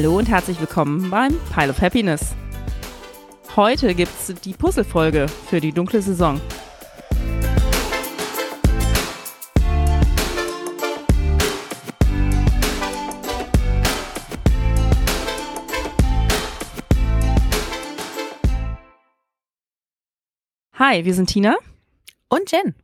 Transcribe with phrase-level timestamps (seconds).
[0.00, 2.36] Hallo und herzlich willkommen beim Pile of Happiness.
[3.56, 6.40] Heute gibt's die Puzzle-Folge für die dunkle Saison.
[20.74, 21.56] Hi, wir sind Tina
[22.28, 22.76] und Jen.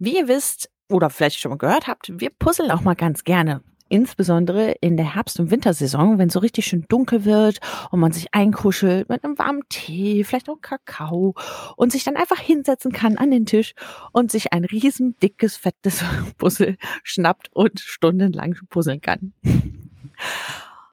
[0.00, 3.62] Wie ihr wisst oder vielleicht schon mal gehört habt, wir puzzeln auch mal ganz gerne.
[3.92, 7.58] Insbesondere in der Herbst- und Wintersaison, wenn es so richtig schön dunkel wird
[7.90, 11.34] und man sich einkuschelt mit einem warmen Tee, vielleicht auch Kakao
[11.76, 13.74] und sich dann einfach hinsetzen kann an den Tisch
[14.12, 16.04] und sich ein riesen dickes, fettes
[16.38, 19.32] Puzzle schnappt und stundenlang puzzeln kann.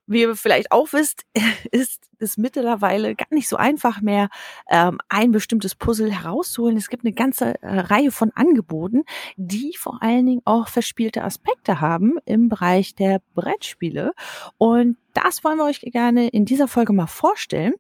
[0.09, 1.25] Wie ihr vielleicht auch wisst,
[1.71, 4.29] ist es mittlerweile gar nicht so einfach mehr,
[4.70, 6.77] ähm, ein bestimmtes Puzzle herauszuholen.
[6.77, 9.03] Es gibt eine ganze äh, Reihe von Angeboten,
[9.35, 14.13] die vor allen Dingen auch verspielte Aspekte haben im Bereich der Brettspiele.
[14.57, 17.73] Und das wollen wir euch gerne in dieser Folge mal vorstellen.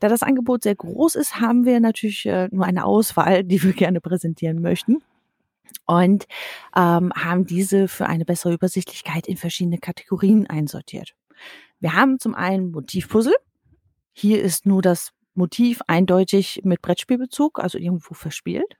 [0.00, 3.74] Da das Angebot sehr groß ist, haben wir natürlich äh, nur eine Auswahl, die wir
[3.74, 5.02] gerne präsentieren möchten
[5.86, 6.26] und
[6.76, 11.14] ähm, haben diese für eine bessere Übersichtlichkeit in verschiedene Kategorien einsortiert.
[11.84, 13.36] Wir haben zum einen Motivpuzzle.
[14.14, 18.78] Hier ist nur das Motiv eindeutig mit Brettspielbezug, also irgendwo verspielt.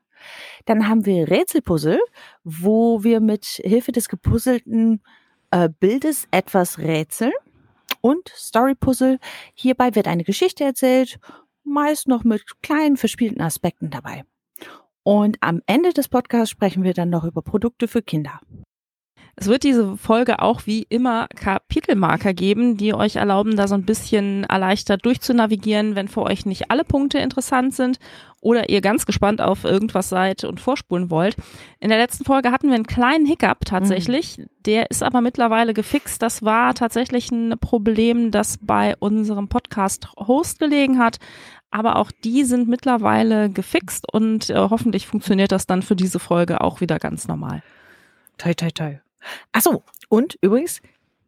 [0.64, 2.00] Dann haben wir Rätselpuzzle,
[2.44, 5.02] wo wir mit Hilfe des gepuzzelten
[5.50, 7.34] äh, Bildes etwas rätseln.
[8.00, 9.18] Und Storypuzzle.
[9.52, 11.18] Hierbei wird eine Geschichte erzählt,
[11.62, 14.24] meist noch mit kleinen verspielten Aspekten dabei.
[15.02, 18.40] Und am Ende des Podcasts sprechen wir dann noch über Produkte für Kinder.
[19.36, 23.84] Es wird diese Folge auch wie immer Kapitelmarker geben, die euch erlauben, da so ein
[23.84, 27.98] bisschen erleichtert durchzunavigieren, wenn für euch nicht alle Punkte interessant sind
[28.40, 31.34] oder ihr ganz gespannt auf irgendwas seid und vorspulen wollt.
[31.80, 34.38] In der letzten Folge hatten wir einen kleinen Hiccup tatsächlich.
[34.38, 34.46] Mhm.
[34.66, 36.22] Der ist aber mittlerweile gefixt.
[36.22, 41.18] Das war tatsächlich ein Problem, das bei unserem Podcast-Host gelegen hat.
[41.70, 46.60] Aber auch die sind mittlerweile gefixt und äh, hoffentlich funktioniert das dann für diese Folge
[46.60, 47.62] auch wieder ganz normal.
[48.38, 49.03] Toi, toi, toi.
[49.52, 50.80] Ach so, und übrigens,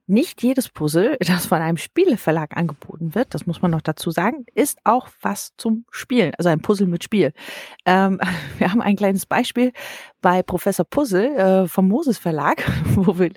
[0.08, 4.46] nicht jedes Puzzle, das von einem Spieleverlag angeboten wird, das muss man noch dazu sagen,
[4.54, 7.32] ist auch was zum Spielen, also ein Puzzle mit Spiel.
[7.84, 8.20] Ähm,
[8.58, 9.72] wir haben ein kleines Beispiel
[10.20, 12.64] bei Professor Puzzle äh, vom Moses Verlag,
[12.94, 13.32] wo wir,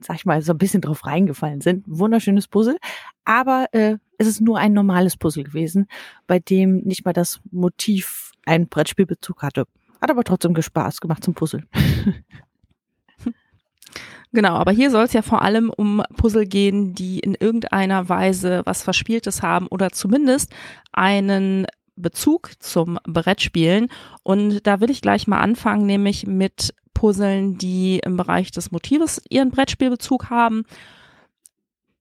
[0.00, 1.84] sag ich mal, so ein bisschen drauf reingefallen sind.
[1.86, 2.76] Wunderschönes Puzzle,
[3.24, 5.86] aber äh, es ist nur ein normales Puzzle gewesen,
[6.26, 9.64] bei dem nicht mal das Motiv einen Brettspielbezug hatte.
[10.00, 11.64] Hat aber trotzdem Spaß gemacht zum Puzzle.
[14.32, 18.62] Genau, aber hier soll es ja vor allem um Puzzle gehen, die in irgendeiner Weise
[18.64, 20.52] was Verspieltes haben oder zumindest
[20.92, 23.88] einen Bezug zum Brettspielen.
[24.22, 29.20] Und da will ich gleich mal anfangen, nämlich mit Puzzeln, die im Bereich des Motives
[29.28, 30.64] ihren Brettspielbezug haben.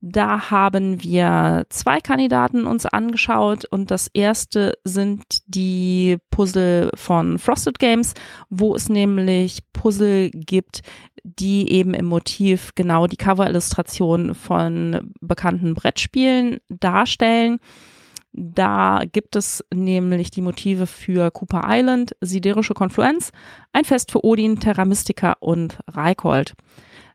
[0.02, 7.80] Da haben wir zwei Kandidaten uns angeschaut und das erste sind die Puzzle von Frosted
[7.80, 8.14] Games,
[8.50, 10.84] wo es nämlich Puzzle gibt,
[11.24, 17.60] die eben im Motiv genau die Coverillustration von bekannten Brettspielen darstellen.
[18.31, 23.31] Da gibt es nämlich die Motive für Cooper Island, Siderische Konfluenz,
[23.74, 26.54] ein Fest für Odin, Terra Mystica und Reikold.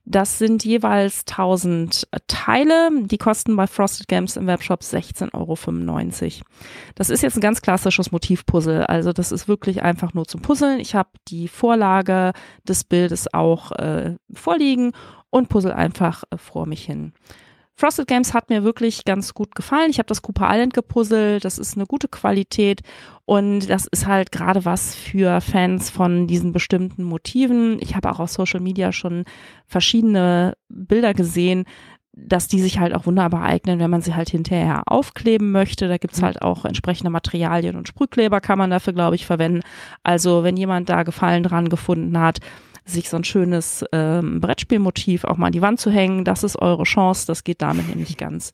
[0.06, 2.90] Das sind jeweils 1000 Teile.
[3.04, 6.46] Die kosten bei Frosted Games im Webshop 16,95 Euro.
[6.94, 8.86] Das ist jetzt ein ganz klassisches Motivpuzzle.
[8.88, 10.78] Also das ist wirklich einfach nur zum Puzzeln.
[10.78, 12.32] Ich habe die Vorlage
[12.68, 14.92] des Bildes auch äh, vorliegen
[15.30, 17.14] und puzzle einfach äh, vor mich hin.
[17.76, 19.90] Frosted Games hat mir wirklich ganz gut gefallen.
[19.90, 21.44] Ich habe das Cooper Island gepuzzelt.
[21.44, 22.82] Das ist eine gute Qualität
[23.24, 27.78] und das ist halt gerade was für Fans von diesen bestimmten Motiven.
[27.80, 29.24] Ich habe auch auf Social Media schon
[29.66, 31.64] verschiedene Bilder gesehen,
[32.16, 35.88] dass die sich halt auch wunderbar eignen, wenn man sie halt hinterher aufkleben möchte.
[35.88, 36.26] Da gibt's mhm.
[36.26, 39.62] halt auch entsprechende Materialien und Sprühkleber kann man dafür, glaube ich, verwenden.
[40.02, 42.38] Also wenn jemand da Gefallen dran gefunden hat,
[42.84, 46.24] sich so ein schönes ähm, Brettspielmotiv auch mal an die Wand zu hängen.
[46.24, 47.26] Das ist eure Chance.
[47.26, 48.52] Das geht damit nämlich ganz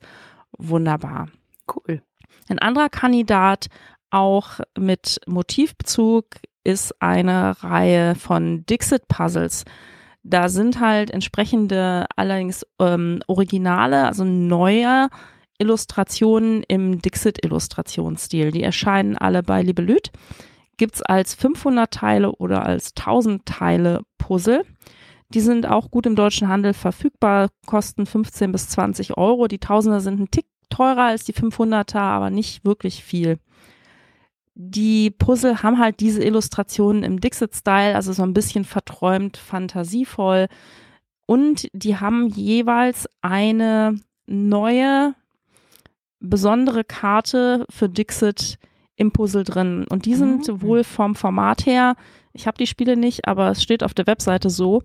[0.57, 1.27] wunderbar.
[1.73, 2.01] Cool.
[2.49, 3.67] Ein anderer Kandidat
[4.09, 6.25] auch mit Motivbezug
[6.63, 9.63] ist eine Reihe von Dixit Puzzles.
[10.23, 15.09] Da sind halt entsprechende, allerdings ähm, Originale, also neue
[15.57, 18.51] Illustrationen im Dixit-Illustrationsstil.
[18.51, 20.11] Die erscheinen alle bei Libelüt
[20.81, 24.65] gibt es als 500 Teile oder als 1000 Teile Puzzle.
[25.31, 29.47] Die sind auch gut im deutschen Handel verfügbar, kosten 15 bis 20 Euro.
[29.47, 33.37] Die Tausender sind ein Tick teurer als die 500er, aber nicht wirklich viel.
[34.55, 40.47] Die Puzzle haben halt diese Illustrationen im Dixit-Style, also so ein bisschen verträumt, fantasievoll.
[41.27, 45.13] Und die haben jeweils eine neue
[46.19, 48.57] besondere Karte für Dixit
[49.01, 49.85] im Puzzle drin.
[49.89, 50.61] Und die sind mhm.
[50.61, 51.95] wohl vom Format her,
[52.33, 54.81] ich habe die Spiele nicht, aber es steht auf der Webseite so,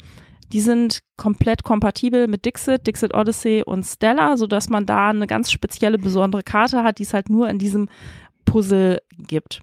[0.53, 5.53] die sind komplett kompatibel mit Dixit, Dixit Odyssey und Stella, sodass man da eine ganz
[5.53, 7.89] spezielle, besondere Karte hat, die es halt nur in diesem
[8.45, 9.61] Puzzle gibt.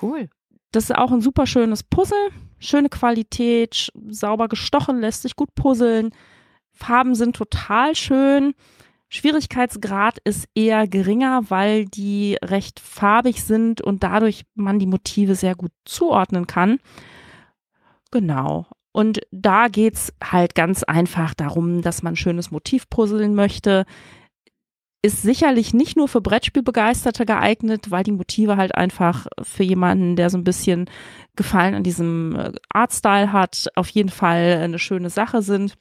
[0.00, 0.28] Cool.
[0.72, 2.30] Das ist auch ein super schönes Puzzle.
[2.58, 6.10] Schöne Qualität, sauber gestochen, lässt sich gut puzzeln.
[6.72, 8.54] Farben sind total schön.
[9.14, 15.54] Schwierigkeitsgrad ist eher geringer, weil die recht farbig sind und dadurch man die Motive sehr
[15.54, 16.80] gut zuordnen kann.
[18.10, 18.66] Genau.
[18.90, 23.84] Und da geht es halt ganz einfach darum, dass man ein schönes Motiv puzzeln möchte.
[25.00, 30.28] Ist sicherlich nicht nur für Brettspielbegeisterte geeignet, weil die Motive halt einfach für jemanden, der
[30.28, 30.90] so ein bisschen
[31.36, 35.76] Gefallen an diesem äh, Artstyle hat, auf jeden Fall eine schöne Sache sind.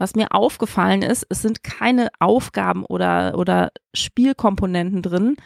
[0.00, 5.36] Was mir aufgefallen ist, es sind keine Aufgaben oder, oder Spielkomponenten drin,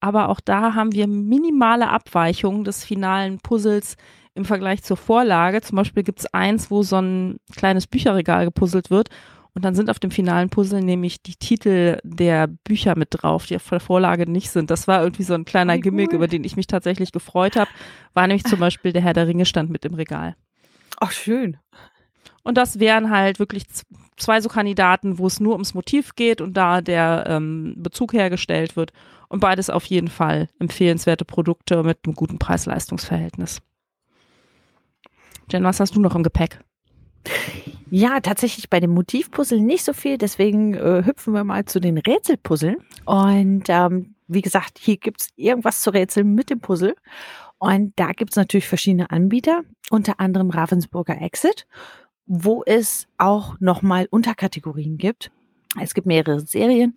[0.00, 3.94] aber auch da haben wir minimale Abweichungen des finalen Puzzles
[4.34, 5.60] im Vergleich zur Vorlage.
[5.60, 9.10] Zum Beispiel gibt es eins, wo so ein kleines Bücherregal gepuzzelt wird
[9.54, 13.54] und dann sind auf dem finalen Puzzle nämlich die Titel der Bücher mit drauf, die
[13.54, 14.70] auf der Vorlage nicht sind.
[14.70, 16.16] Das war irgendwie so ein kleiner Wie Gimmick, cool.
[16.16, 17.70] über den ich mich tatsächlich gefreut habe.
[18.12, 20.34] War nämlich zum Beispiel der Herr der Ringe stand mit im Regal.
[20.98, 21.58] Ach, schön.
[22.42, 23.64] Und das wären halt wirklich
[24.16, 28.76] zwei so Kandidaten, wo es nur ums Motiv geht und da der ähm, Bezug hergestellt
[28.76, 28.92] wird.
[29.28, 33.60] Und beides auf jeden Fall empfehlenswerte Produkte mit einem guten Preis-Leistungs-Verhältnis.
[35.50, 36.60] Jen, was hast du noch im Gepäck?
[37.90, 41.98] Ja, tatsächlich bei dem Motivpuzzle nicht so viel, deswegen äh, hüpfen wir mal zu den
[41.98, 42.76] Rätselpuzzeln.
[43.04, 46.94] Und ähm, wie gesagt, hier gibt's irgendwas zu rätseln mit dem Puzzle.
[47.58, 51.66] Und da gibt's natürlich verschiedene Anbieter, unter anderem Ravensburger Exit
[52.32, 55.32] wo es auch nochmal Unterkategorien gibt.
[55.80, 56.94] Es gibt mehrere Serien.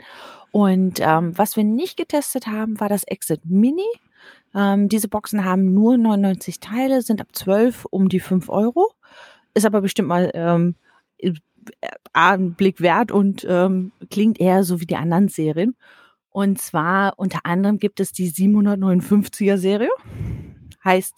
[0.51, 3.81] Und ähm, was wir nicht getestet haben, war das Exit Mini.
[4.53, 8.91] Ähm, diese Boxen haben nur 99 Teile, sind ab 12 um die 5 Euro.
[9.55, 10.75] Ist aber bestimmt mal ähm,
[12.13, 15.75] einen Blick wert und ähm, klingt eher so wie die anderen Serien.
[16.29, 19.89] Und zwar unter anderem gibt es die 759er Serie.
[20.83, 21.15] Heißt,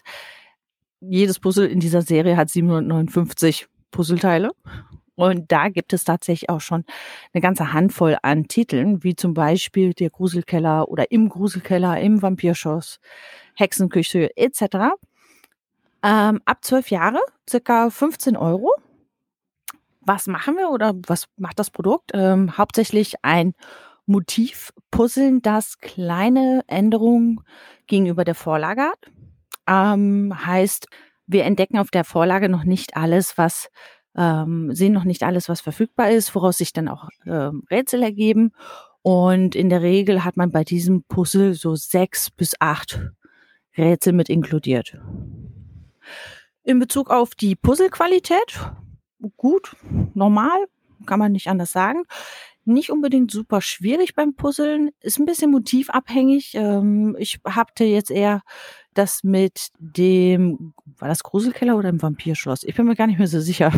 [1.02, 4.52] jedes Puzzle in dieser Serie hat 759 Puzzleteile.
[5.16, 6.84] Und da gibt es tatsächlich auch schon
[7.34, 13.00] eine ganze Handvoll an Titeln, wie zum Beispiel der Gruselkeller oder im Gruselkeller, im Vampirschoss,
[13.56, 14.98] Hexenküche etc.
[16.04, 17.20] Ähm, ab zwölf Jahre,
[17.50, 18.74] circa 15 Euro.
[20.02, 22.12] Was machen wir oder was macht das Produkt?
[22.14, 23.54] Ähm, hauptsächlich ein
[24.08, 27.40] Motiv-Puzzeln, das kleine Änderungen
[27.88, 29.00] gegenüber der Vorlage hat.
[29.66, 30.88] Ähm, heißt,
[31.28, 33.70] wir entdecken auf der Vorlage noch nicht alles, was
[34.16, 38.52] ähm, sehen noch nicht alles, was verfügbar ist, woraus sich dann auch ähm, Rätsel ergeben.
[39.02, 43.02] Und in der Regel hat man bei diesem Puzzle so sechs bis acht
[43.78, 44.98] Rätsel mit inkludiert.
[46.64, 48.60] In Bezug auf die Puzzlequalität,
[49.38, 49.76] gut,
[50.14, 50.66] normal,
[51.06, 52.04] kann man nicht anders sagen.
[52.64, 56.56] Nicht unbedingt super schwierig beim Puzzeln, ist ein bisschen motivabhängig.
[56.56, 58.42] Ähm, ich hatte jetzt eher
[58.98, 62.64] das mit dem, war das Gruselkeller oder im Vampirschloss?
[62.64, 63.72] Ich bin mir gar nicht mehr so sicher.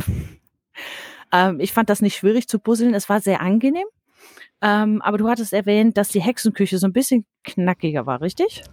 [1.33, 2.93] ähm, ich fand das nicht schwierig zu puzzeln.
[2.93, 3.87] Es war sehr angenehm.
[4.61, 8.63] Ähm, aber du hattest erwähnt, dass die Hexenküche so ein bisschen knackiger war, richtig?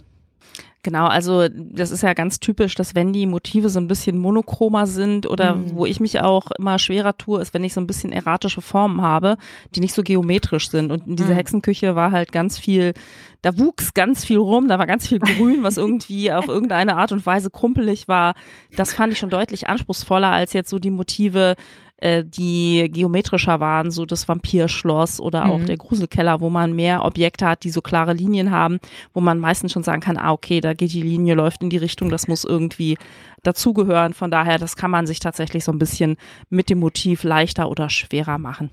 [0.84, 4.86] Genau, also das ist ja ganz typisch, dass wenn die Motive so ein bisschen monochromer
[4.86, 5.76] sind oder mhm.
[5.76, 9.00] wo ich mich auch immer schwerer tue, ist, wenn ich so ein bisschen erratische Formen
[9.00, 9.38] habe,
[9.74, 10.92] die nicht so geometrisch sind.
[10.92, 11.36] Und in dieser mhm.
[11.36, 12.92] Hexenküche war halt ganz viel,
[13.40, 17.12] da wuchs ganz viel rum, da war ganz viel Grün, was irgendwie auf irgendeine Art
[17.12, 18.34] und Weise krumpelig war.
[18.76, 21.56] Das fand ich schon deutlich anspruchsvoller als jetzt so die Motive,
[21.98, 25.66] äh, die geometrischer waren, so das Vampirschloss oder auch mhm.
[25.66, 28.78] der Gruselkeller, wo man mehr Objekte hat, die so klare Linien haben,
[29.12, 31.76] wo man meistens schon sagen kann, ah, okay, da geht die Linie, läuft in die
[31.76, 32.98] Richtung, das muss irgendwie
[33.42, 34.14] dazugehören.
[34.14, 36.16] Von daher, das kann man sich tatsächlich so ein bisschen
[36.50, 38.70] mit dem Motiv leichter oder schwerer machen.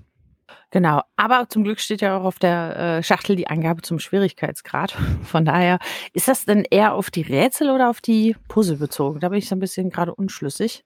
[0.72, 4.92] Genau, aber zum Glück steht ja auch auf der äh, Schachtel die Angabe zum Schwierigkeitsgrad.
[5.24, 5.80] Von daher,
[6.14, 9.20] ist das denn eher auf die Rätsel oder auf die Puzzle bezogen?
[9.20, 10.86] Da bin ich so ein bisschen gerade unschlüssig.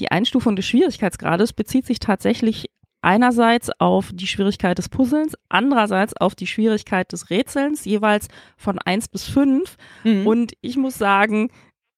[0.00, 6.34] Die Einstufung des Schwierigkeitsgrades bezieht sich tatsächlich einerseits auf die Schwierigkeit des Puzzlens, andererseits auf
[6.34, 9.76] die Schwierigkeit des Rätselns, jeweils von eins bis fünf.
[10.04, 10.26] Mhm.
[10.26, 11.50] Und ich muss sagen,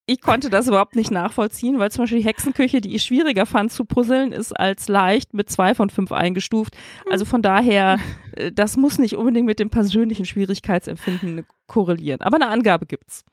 [0.06, 3.70] ich konnte das überhaupt nicht nachvollziehen, weil zum Beispiel die Hexenküche, die ich schwieriger fand
[3.70, 6.76] zu puzzeln, ist als leicht mit zwei von fünf eingestuft.
[7.08, 7.98] Also von daher,
[8.32, 12.22] äh, das muss nicht unbedingt mit dem persönlichen Schwierigkeitsempfinden korrelieren.
[12.22, 13.24] Aber eine Angabe gibt's.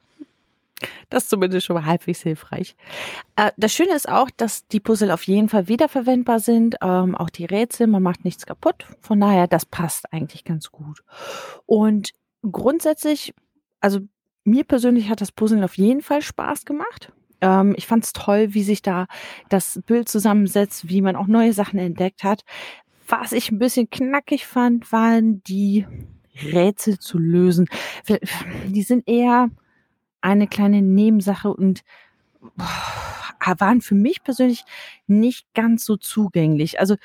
[1.10, 2.76] Das ist zumindest schon mal halbwegs hilfreich.
[3.36, 6.76] Äh, das Schöne ist auch, dass die Puzzle auf jeden Fall wiederverwendbar sind.
[6.82, 8.86] Ähm, auch die Rätsel, man macht nichts kaputt.
[9.02, 11.04] Von daher, das passt eigentlich ganz gut.
[11.66, 12.12] Und
[12.44, 13.34] grundsätzlich,
[13.80, 14.00] also
[14.44, 17.12] mir persönlich hat das Puzzeln auf jeden Fall Spaß gemacht.
[17.42, 19.08] Ähm, ich fand es toll, wie sich da
[19.50, 22.44] das Bild zusammensetzt, wie man auch neue Sachen entdeckt hat.
[23.08, 25.86] Was ich ein bisschen knackig fand, waren die
[26.44, 27.68] Rätsel zu lösen.
[28.68, 29.50] Die sind eher
[30.22, 31.84] eine kleine Nebensache und
[33.60, 34.64] waren für mich persönlich
[35.08, 36.80] nicht ganz so zugänglich.
[36.80, 36.96] Also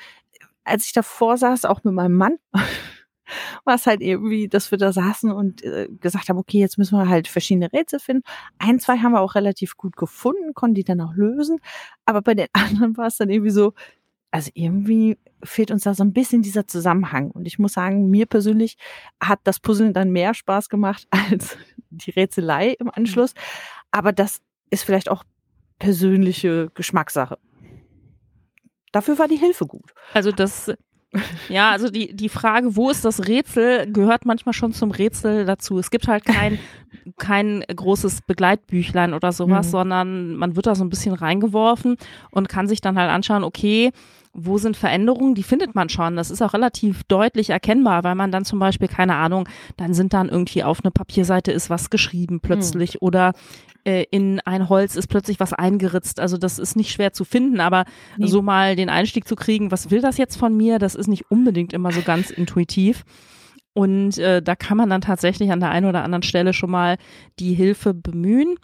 [0.63, 2.37] als ich davor saß, auch mit meinem Mann,
[3.65, 6.97] war es halt irgendwie, dass wir da saßen und äh, gesagt haben, okay, jetzt müssen
[6.97, 8.23] wir halt verschiedene Rätsel finden.
[8.59, 11.59] Ein, zwei haben wir auch relativ gut gefunden, konnten die dann auch lösen.
[12.05, 13.73] Aber bei den anderen war es dann irgendwie so,
[14.31, 17.31] also irgendwie fehlt uns da so ein bisschen dieser Zusammenhang.
[17.31, 18.77] Und ich muss sagen, mir persönlich
[19.21, 21.57] hat das Puzzeln dann mehr Spaß gemacht als
[21.89, 23.33] die Rätselei im Anschluss.
[23.91, 25.23] Aber das ist vielleicht auch
[25.79, 27.37] persönliche Geschmackssache.
[28.91, 29.93] Dafür war die Hilfe gut.
[30.13, 30.71] Also das
[31.47, 35.77] ja, also die, die Frage, wo ist das Rätsel, gehört manchmal schon zum Rätsel dazu.
[35.77, 36.57] Es gibt halt kein,
[37.17, 39.71] kein großes Begleitbüchlein oder sowas, mhm.
[39.71, 41.97] sondern man wird da so ein bisschen reingeworfen
[42.31, 43.91] und kann sich dann halt anschauen, okay,
[44.33, 45.35] wo sind Veränderungen?
[45.35, 46.15] Die findet man schon.
[46.15, 49.47] Das ist auch relativ deutlich erkennbar, weil man dann zum Beispiel, keine Ahnung,
[49.77, 53.07] dann sind dann irgendwie auf eine Papierseite ist was geschrieben plötzlich mhm.
[53.07, 53.33] oder
[53.85, 56.19] äh, in ein Holz ist plötzlich was eingeritzt.
[56.19, 57.85] Also das ist nicht schwer zu finden, aber
[58.17, 58.27] nee.
[58.27, 61.29] so mal den Einstieg zu kriegen, was will das jetzt von mir, das ist nicht
[61.29, 63.03] unbedingt immer so ganz intuitiv.
[63.73, 66.97] Und äh, da kann man dann tatsächlich an der einen oder anderen Stelle schon mal
[67.39, 68.55] die Hilfe bemühen.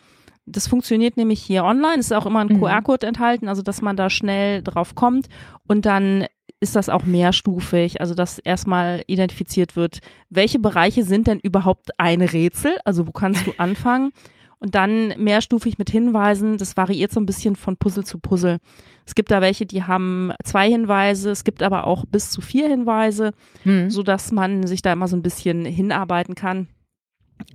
[0.52, 2.00] Das funktioniert nämlich hier online.
[2.00, 2.60] Es ist auch immer ein mhm.
[2.60, 5.28] QR-Code enthalten, also dass man da schnell drauf kommt.
[5.68, 6.26] Und dann
[6.60, 12.22] ist das auch mehrstufig, also dass erstmal identifiziert wird, welche Bereiche sind denn überhaupt ein
[12.22, 14.12] Rätsel, also wo kannst du anfangen
[14.60, 16.58] und dann mehrstufig mit Hinweisen.
[16.58, 18.58] Das variiert so ein bisschen von Puzzle zu Puzzle.
[19.06, 22.68] Es gibt da welche, die haben zwei Hinweise, es gibt aber auch bis zu vier
[22.68, 23.32] Hinweise,
[23.64, 23.90] hm.
[23.90, 26.68] so dass man sich da immer so ein bisschen hinarbeiten kann.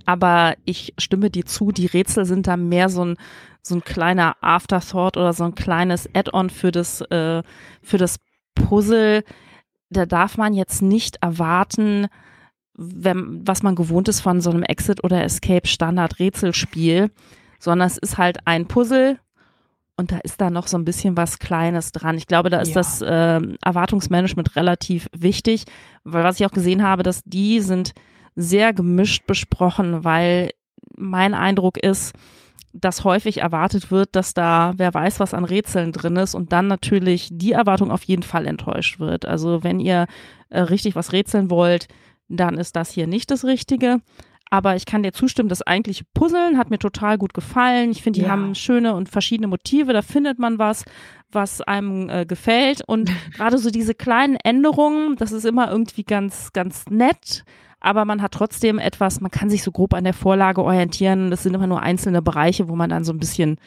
[0.05, 3.17] Aber ich stimme dir zu, die Rätsel sind da mehr so ein,
[3.61, 7.43] so ein kleiner Afterthought oder so ein kleines Add-on für das, äh,
[7.81, 8.17] für das
[8.53, 9.23] Puzzle.
[9.89, 12.07] Da darf man jetzt nicht erwarten,
[12.73, 17.11] wenn, was man gewohnt ist von so einem Exit- oder Escape-Standard-Rätselspiel,
[17.59, 19.19] sondern es ist halt ein Puzzle
[19.97, 22.17] und da ist da noch so ein bisschen was Kleines dran.
[22.17, 22.75] Ich glaube, da ist ja.
[22.75, 25.63] das äh, Erwartungsmanagement relativ wichtig,
[26.03, 27.93] weil was ich auch gesehen habe, dass die sind
[28.35, 30.51] sehr gemischt besprochen, weil
[30.97, 32.13] mein Eindruck ist,
[32.73, 36.67] dass häufig erwartet wird, dass da wer weiß, was an Rätseln drin ist und dann
[36.67, 39.25] natürlich die Erwartung auf jeden Fall enttäuscht wird.
[39.25, 40.07] Also wenn ihr
[40.49, 41.87] äh, richtig was rätseln wollt,
[42.27, 44.01] dann ist das hier nicht das Richtige.
[44.51, 47.91] Aber ich kann dir zustimmen, das eigentliche Puzzeln hat mir total gut gefallen.
[47.91, 48.31] Ich finde, die ja.
[48.31, 49.91] haben schöne und verschiedene Motive.
[49.91, 50.85] Da findet man was,
[51.31, 52.81] was einem äh, gefällt.
[52.85, 57.43] Und gerade so diese kleinen Änderungen, das ist immer irgendwie ganz, ganz nett.
[57.85, 61.29] Aber man hat trotzdem etwas, man kann sich so grob an der Vorlage orientieren.
[61.29, 63.59] Das sind immer nur einzelne Bereiche, wo man dann so ein bisschen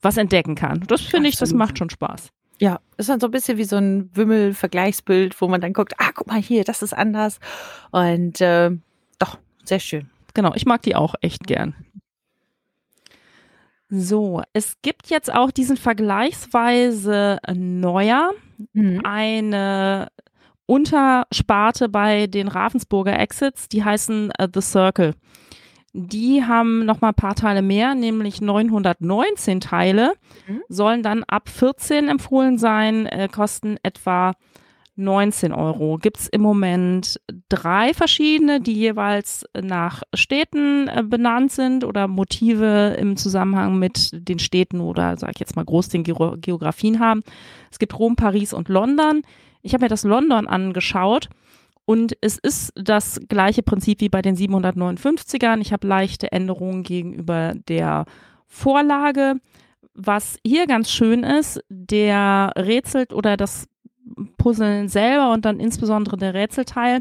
[0.00, 0.80] was entdecken kann.
[0.86, 2.30] Das finde ich, das macht schon Spaß.
[2.58, 6.08] Ja, ist dann so ein bisschen wie so ein Wimmel-Vergleichsbild, wo man dann guckt, ah,
[6.14, 7.38] guck mal hier, das ist anders.
[7.90, 8.70] Und äh,
[9.18, 10.08] doch, sehr schön.
[10.32, 11.74] Genau, ich mag die auch echt gern.
[13.90, 18.30] So, es gibt jetzt auch diesen vergleichsweise neuer,
[18.72, 19.02] mhm.
[19.04, 20.08] eine
[20.66, 25.14] Untersparte bei den Ravensburger Exits, die heißen uh, The Circle.
[25.92, 30.12] Die haben noch mal ein paar Teile mehr, nämlich 919 Teile,
[30.46, 30.60] mhm.
[30.68, 34.34] sollen dann ab 14 empfohlen sein, äh, kosten etwa
[34.96, 35.98] 19 Euro.
[35.98, 42.96] Gibt es im Moment drei verschiedene, die jeweils nach Städten äh, benannt sind oder Motive
[42.98, 47.22] im Zusammenhang mit den Städten oder, sag ich jetzt mal, groß den Geografien haben.
[47.70, 49.22] Es gibt Rom, Paris und London.
[49.66, 51.28] Ich habe mir das London angeschaut
[51.86, 55.60] und es ist das gleiche Prinzip wie bei den 759ern.
[55.60, 58.04] Ich habe leichte Änderungen gegenüber der
[58.46, 59.34] Vorlage.
[59.92, 63.66] Was hier ganz schön ist, der rätselt oder das
[64.38, 67.00] Puzzeln selber und dann insbesondere der Rätselteil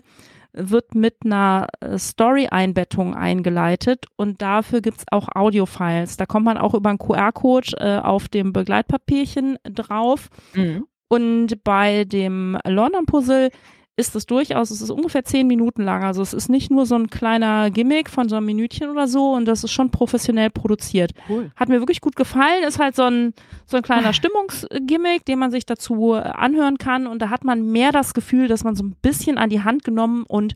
[0.51, 6.17] wird mit einer äh, Story-Einbettung eingeleitet und dafür gibt es auch Audio-Files.
[6.17, 10.29] Da kommt man auch über einen QR-Code äh, auf dem Begleitpapierchen drauf.
[10.55, 10.87] Mhm.
[11.07, 13.49] Und bei dem London-Puzzle
[13.97, 16.03] ist es durchaus, es ist ungefähr zehn Minuten lang.
[16.03, 19.33] Also es ist nicht nur so ein kleiner Gimmick von so einem Minütchen oder so
[19.33, 21.11] und das ist schon professionell produziert.
[21.29, 21.51] Cool.
[21.55, 22.63] Hat mir wirklich gut gefallen.
[22.67, 23.33] Ist halt so ein,
[23.65, 27.93] so ein kleiner Stimmungsgimmick, den man sich dazu anhören kann und da hat man mehr
[27.93, 30.55] das Gefühl, dass man so ein bisschen an die Hand genommen und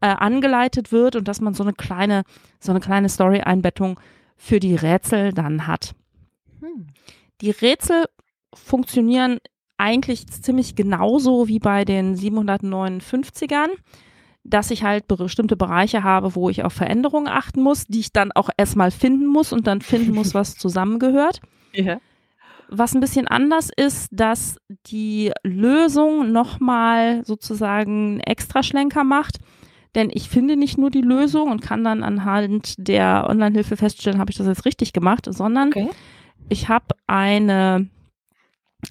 [0.00, 2.22] äh, angeleitet wird und dass man so eine kleine,
[2.60, 3.98] so eine kleine Story-Einbettung
[4.36, 5.94] für die Rätsel dann hat.
[6.60, 6.88] Hm.
[7.40, 8.04] Die Rätsel
[8.54, 9.38] funktionieren
[9.78, 13.68] eigentlich ziemlich genauso wie bei den 759ern,
[14.44, 18.32] dass ich halt bestimmte Bereiche habe, wo ich auf Veränderungen achten muss, die ich dann
[18.32, 21.40] auch erstmal finden muss und dann finden muss, was zusammengehört.
[21.72, 21.98] Ja.
[22.68, 24.56] Was ein bisschen anders ist, dass
[24.86, 29.38] die Lösung nochmal sozusagen einen Extraschlenker macht.
[29.94, 34.30] Denn ich finde nicht nur die Lösung und kann dann anhand der Online-Hilfe feststellen, habe
[34.30, 35.88] ich das jetzt richtig gemacht, sondern Okay.
[36.48, 37.88] ich habe eine,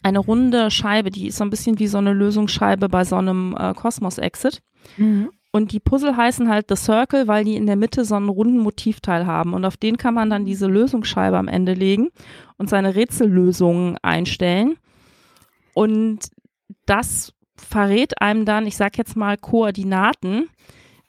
[0.03, 3.55] eine runde Scheibe, die ist so ein bisschen wie so eine Lösungsscheibe bei so einem
[3.57, 4.61] äh, Cosmos-Exit.
[4.97, 5.29] Mhm.
[5.51, 8.57] Und die Puzzle heißen halt The Circle, weil die in der Mitte so einen runden
[8.57, 9.53] Motivteil haben.
[9.53, 12.09] Und auf den kann man dann diese Lösungsscheibe am Ende legen
[12.57, 14.75] und seine Rätsellösungen einstellen.
[15.73, 16.27] Und
[16.85, 20.49] das verrät einem dann, ich sag jetzt mal, Koordinaten,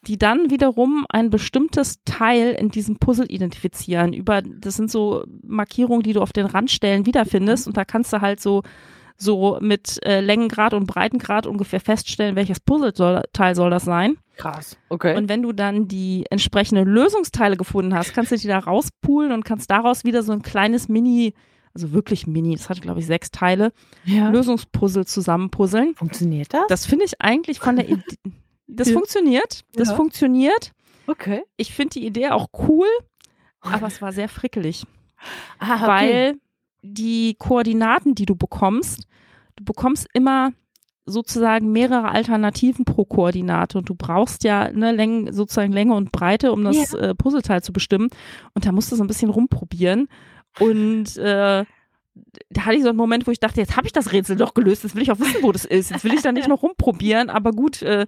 [0.06, 4.12] die dann wiederum ein bestimmtes Teil in diesem Puzzle identifizieren.
[4.12, 7.66] Über, das sind so Markierungen, die du auf den Randstellen wiederfindest.
[7.66, 8.62] Und da kannst du halt so
[9.18, 14.18] so mit äh, Längengrad und Breitengrad ungefähr feststellen, welches Puzzleteil soll das sein.
[14.36, 14.76] Krass.
[14.90, 15.16] Okay.
[15.16, 19.44] Und wenn du dann die entsprechenden Lösungsteile gefunden hast, kannst du die da rauspulen und
[19.44, 21.32] kannst daraus wieder so ein kleines Mini,
[21.72, 23.72] also wirklich Mini, das hat glaube ich sechs Teile,
[24.04, 24.28] ja.
[24.28, 25.94] Lösungspuzzle zusammenpuzzeln.
[25.94, 26.66] Funktioniert das?
[26.68, 28.16] Das finde ich eigentlich von der Idee,
[28.66, 28.94] das Ja.
[28.94, 29.94] funktioniert, das Ja.
[29.96, 30.72] funktioniert.
[31.06, 31.42] Okay.
[31.56, 32.86] Ich finde die Idee auch cool,
[33.60, 34.84] aber es war sehr frickelig.
[35.58, 36.38] Ah, weil
[36.82, 39.06] die Koordinaten, die du bekommst,
[39.56, 40.52] du bekommst immer
[41.06, 46.52] sozusagen mehrere Alternativen pro Koordinate und du brauchst ja ne, Längen, sozusagen Länge und Breite,
[46.52, 48.08] um das äh, Puzzleteil zu bestimmen.
[48.54, 50.08] Und da musst du so ein bisschen rumprobieren.
[50.58, 51.64] Und äh,
[52.50, 54.54] da hatte ich so einen Moment, wo ich dachte, jetzt habe ich das Rätsel doch
[54.54, 55.90] gelöst, jetzt will ich auch wissen, wo das ist.
[55.90, 58.06] Jetzt will ich da nicht noch rumprobieren, aber gut, äh,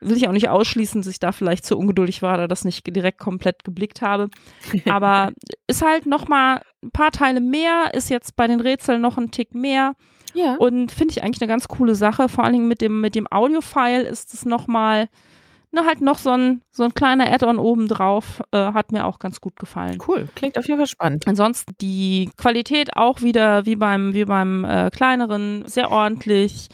[0.00, 2.84] will ich auch nicht ausschließen, dass ich da vielleicht zu ungeduldig war oder das nicht
[2.94, 4.28] direkt komplett geblickt habe.
[4.86, 5.32] Aber
[5.66, 9.30] ist halt noch mal ein paar Teile mehr, ist jetzt bei den Rätseln noch ein
[9.30, 9.94] Tick mehr
[10.34, 10.56] ja.
[10.56, 12.28] und finde ich eigentlich eine ganz coole Sache.
[12.28, 15.08] Vor allen Dingen mit dem, mit dem Audio-File ist es noch mal,
[15.74, 19.40] ne, halt noch so ein, so ein kleiner Add-on obendrauf, äh, hat mir auch ganz
[19.40, 19.98] gut gefallen.
[20.06, 20.28] Cool.
[20.34, 21.26] Klingt auf jeden Fall spannend.
[21.26, 26.68] Ansonsten die Qualität auch wieder wie beim, wie beim äh, kleineren, sehr ordentlich.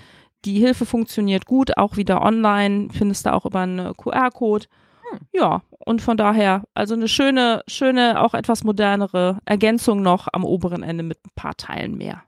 [0.45, 4.67] Die Hilfe funktioniert gut, auch wieder online, findest du auch über einen QR-Code.
[5.11, 5.19] Hm.
[5.33, 10.83] Ja, und von daher, also eine schöne, schöne, auch etwas modernere Ergänzung noch am oberen
[10.83, 12.23] Ende mit ein paar Teilen mehr.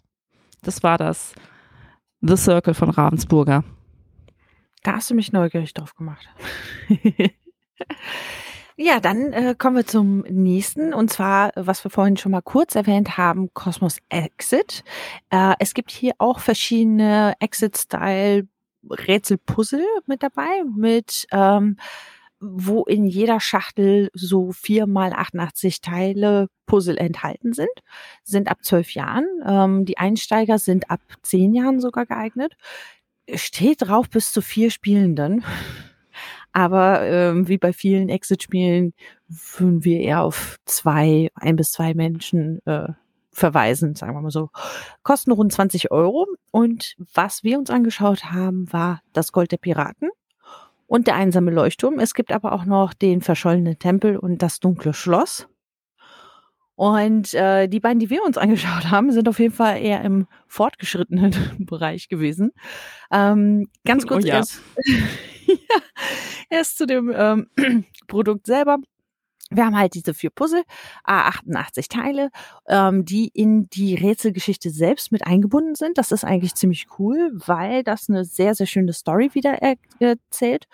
[0.62, 1.34] Das war das
[2.20, 3.64] The Circle von Ravensburger.
[4.82, 6.28] Da hast du mich neugierig drauf gemacht.
[8.76, 12.74] ja, dann äh, kommen wir zum nächsten und zwar, was wir vorhin schon mal kurz
[12.74, 14.82] erwähnt haben, Cosmos Exit.
[15.30, 18.48] Äh, es gibt hier auch verschiedene Exit-Style
[18.90, 21.76] Rätsel-Puzzle mit dabei, mit ähm,
[22.40, 27.70] wo in jeder Schachtel so vier mal 88 Teile Puzzle enthalten sind,
[28.24, 29.26] sind ab zwölf Jahren.
[29.46, 32.54] Ähm, die Einsteiger sind ab zehn Jahren sogar geeignet.
[33.34, 35.44] Steht drauf bis zu vier Spielenden.
[36.52, 38.92] Aber ähm, wie bei vielen Exit-Spielen
[39.28, 42.88] würden wir eher auf zwei, ein bis zwei Menschen äh,
[43.30, 44.50] verweisen, sagen wir mal so.
[45.02, 46.26] Kosten rund 20 Euro.
[46.50, 50.10] Und was wir uns angeschaut haben, war das Gold der Piraten
[50.86, 51.98] und der einsame Leuchtturm.
[51.98, 55.48] Es gibt aber auch noch den verschollenen Tempel und das dunkle Schloss.
[56.74, 60.26] Und äh, die beiden, die wir uns angeschaut haben, sind auf jeden Fall eher im
[60.46, 61.34] fortgeschrittenen
[61.66, 62.52] Bereich gewesen.
[63.10, 64.36] Ähm, ganz kurz Oh ja.
[64.36, 64.60] erst,
[65.46, 65.56] ja,
[66.50, 67.48] erst zu dem ähm,
[68.06, 68.78] Produkt selber.
[69.50, 70.62] Wir haben halt diese vier Puzzle,
[71.04, 72.30] a 88 Teile,
[72.68, 75.98] ähm, die in die Rätselgeschichte selbst mit eingebunden sind.
[75.98, 80.68] Das ist eigentlich ziemlich cool, weil das eine sehr, sehr schöne Story wieder er erzählt.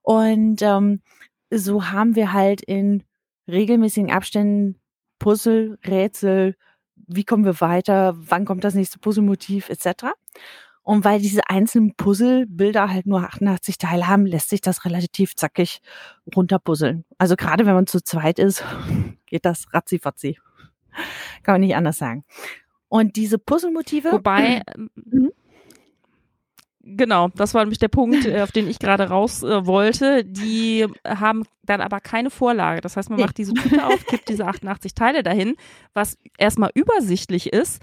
[0.00, 1.02] Und ähm,
[1.50, 3.02] so haben wir halt in
[3.48, 4.81] regelmäßigen Abständen
[5.22, 6.56] Puzzle, Rätsel,
[6.96, 10.06] wie kommen wir weiter, wann kommt das nächste Puzzlemotiv etc.
[10.82, 15.80] Und weil diese einzelnen Puzzlebilder halt nur 88 Teile haben, lässt sich das relativ zackig
[16.34, 17.04] runterpuzzeln.
[17.18, 18.64] Also gerade wenn man zu zweit ist,
[19.26, 20.38] geht das ratzifatzi.
[21.44, 22.24] Kann man nicht anders sagen.
[22.88, 24.10] Und diese Puzzlemotive.
[24.12, 24.62] Wobei,
[24.96, 25.30] Mhm.
[26.84, 30.24] Genau, das war nämlich der Punkt, äh, auf den ich gerade raus äh, wollte.
[30.24, 32.80] Die haben dann aber keine Vorlage.
[32.80, 35.54] Das heißt, man macht diese Tüte auf, kippt diese 88 Teile dahin,
[35.94, 37.80] was erstmal übersichtlich ist.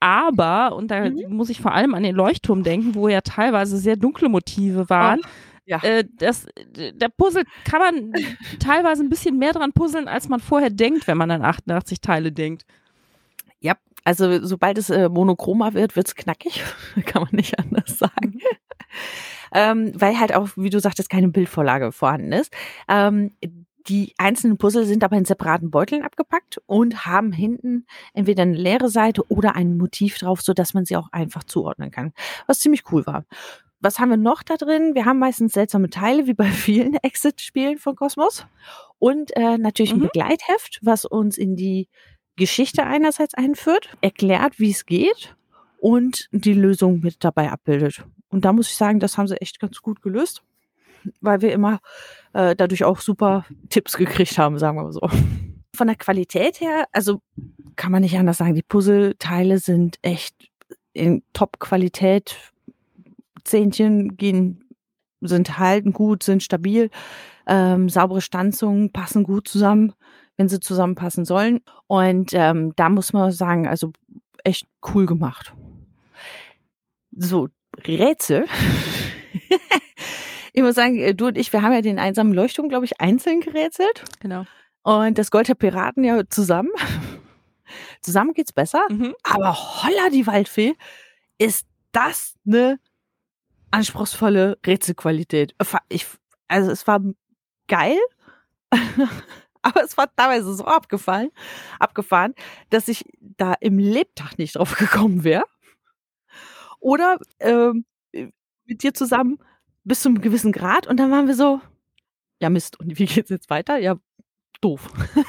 [0.00, 1.24] Aber, und da Mhm.
[1.28, 5.20] muss ich vor allem an den Leuchtturm denken, wo ja teilweise sehr dunkle Motive waren.
[5.66, 5.78] ja.
[5.82, 8.12] Äh, das, der Puzzle kann man
[8.60, 12.32] teilweise ein bisschen mehr dran puzzeln, als man vorher denkt, wenn man an 88 Teile
[12.32, 12.64] denkt.
[13.60, 13.74] Ja,
[14.04, 16.62] also sobald es äh, monochromer wird, wird's knackig.
[17.06, 18.40] Kann man nicht anders sagen.
[19.52, 22.52] ähm, weil halt auch, wie du sagtest, keine Bildvorlage vorhanden ist.
[22.88, 23.32] Ähm,
[23.88, 28.90] Die einzelnen Puzzle sind aber in separaten Beuteln abgepackt und haben hinten entweder eine leere
[28.90, 32.12] Seite oder ein Motiv drauf, so dass man sie auch einfach zuordnen kann.
[32.46, 33.24] Was ziemlich cool war.
[33.80, 34.94] Was haben wir noch da drin?
[34.94, 38.46] Wir haben meistens seltsame Teile, wie bei vielen Exit-Spielen von Cosmos.
[38.98, 40.08] Und äh, natürlich ein Mhm.
[40.12, 41.88] Begleitheft, was uns in die
[42.40, 45.36] Geschichte einerseits einführt, erklärt, wie es geht
[45.78, 48.02] und die Lösung mit dabei abbildet.
[48.30, 50.42] Und da muss ich sagen, das haben sie echt ganz gut gelöst,
[51.20, 51.80] weil wir immer
[52.32, 55.08] äh, dadurch auch super Tipps gekriegt haben, sagen wir mal so.
[55.74, 57.20] Von der Qualität her, also
[57.76, 60.34] kann man nicht anders sagen, die Puzzleteile sind echt
[60.92, 62.36] in Top-Qualität.
[63.44, 64.64] Zähnchen gehen,
[65.20, 66.90] sind halten gut, sind stabil,
[67.46, 69.92] ähm, saubere Stanzungen passen gut zusammen,
[70.40, 71.60] wenn sie zusammenpassen sollen.
[71.86, 73.92] Und ähm, da muss man sagen, also
[74.42, 75.52] echt cool gemacht.
[77.14, 77.48] So,
[77.86, 78.46] Rätsel.
[80.54, 83.02] ich muss sagen, äh, du und ich, wir haben ja den einsamen Leuchtturm, glaube ich,
[83.02, 84.02] einzeln gerätselt.
[84.20, 84.46] Genau.
[84.82, 86.70] Und das Gold der Piraten ja zusammen.
[88.00, 88.86] zusammen geht's besser.
[88.88, 89.14] Mhm.
[89.22, 90.74] Aber holla die Waldfee,
[91.36, 92.80] ist das eine
[93.72, 95.54] anspruchsvolle Rätselqualität.
[95.90, 96.06] Ich,
[96.48, 97.02] also es war
[97.68, 97.98] geil,
[99.62, 101.30] aber es war teilweise so abgefallen,
[101.78, 102.34] abgefahren,
[102.70, 105.44] dass ich da im Lebtag nicht drauf gekommen wäre.
[106.78, 107.84] Oder ähm,
[108.64, 109.38] mit dir zusammen
[109.84, 111.60] bis zu einem gewissen Grad und dann waren wir so,
[112.40, 113.76] ja Mist, und wie geht's jetzt weiter?
[113.78, 113.96] Ja,
[114.60, 114.88] doof.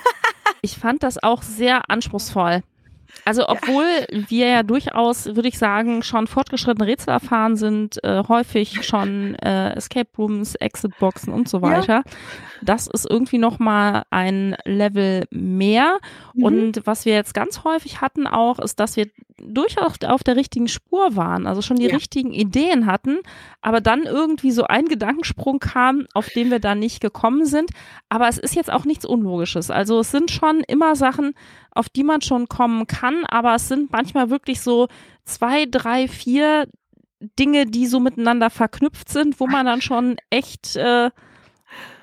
[0.63, 2.61] Ich fand das auch sehr anspruchsvoll.
[3.23, 8.83] Also obwohl wir ja durchaus, würde ich sagen, schon fortgeschrittene Rätsel erfahren sind, äh, häufig
[8.83, 12.03] schon äh, Escape Rooms, Exit Boxen und so weiter.
[12.63, 15.97] Das ist irgendwie noch mal ein Level mehr.
[16.33, 16.43] Mhm.
[16.43, 19.07] Und was wir jetzt ganz häufig hatten auch, ist, dass wir
[19.43, 21.95] durchaus auf der richtigen Spur waren, also schon die Ja.
[21.95, 23.17] richtigen Ideen hatten,
[23.61, 27.71] aber dann irgendwie so ein Gedankensprung kam, auf den wir dann nicht gekommen sind.
[28.09, 29.71] Aber es ist jetzt auch nichts Unlogisches.
[29.71, 31.33] Also es sind schon immer Sachen,
[31.73, 34.87] auf die man schon kommen kann, aber es sind manchmal wirklich so
[35.25, 36.67] zwei, drei, vier
[37.39, 41.09] Dinge, die so miteinander verknüpft sind, wo man dann schon echt, äh,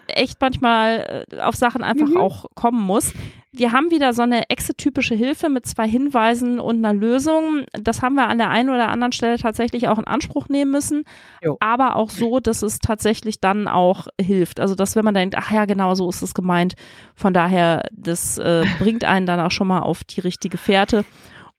[0.07, 2.17] echt manchmal äh, auf Sachen einfach Mhm.
[2.17, 3.13] auch kommen muss.
[3.53, 7.65] Wir haben wieder so eine exit-typische Hilfe mit zwei Hinweisen und einer Lösung.
[7.73, 11.05] Das haben wir an der einen oder anderen Stelle tatsächlich auch in Anspruch nehmen müssen,
[11.43, 11.57] Jo.
[11.59, 14.61] aber auch so, dass es tatsächlich dann auch hilft.
[14.61, 16.75] Also, dass wenn man denkt, ach ja, genau so ist es gemeint,
[17.15, 21.07] von daher, das äh, bringt einen dann auch schon mal auf die richtige Fährte.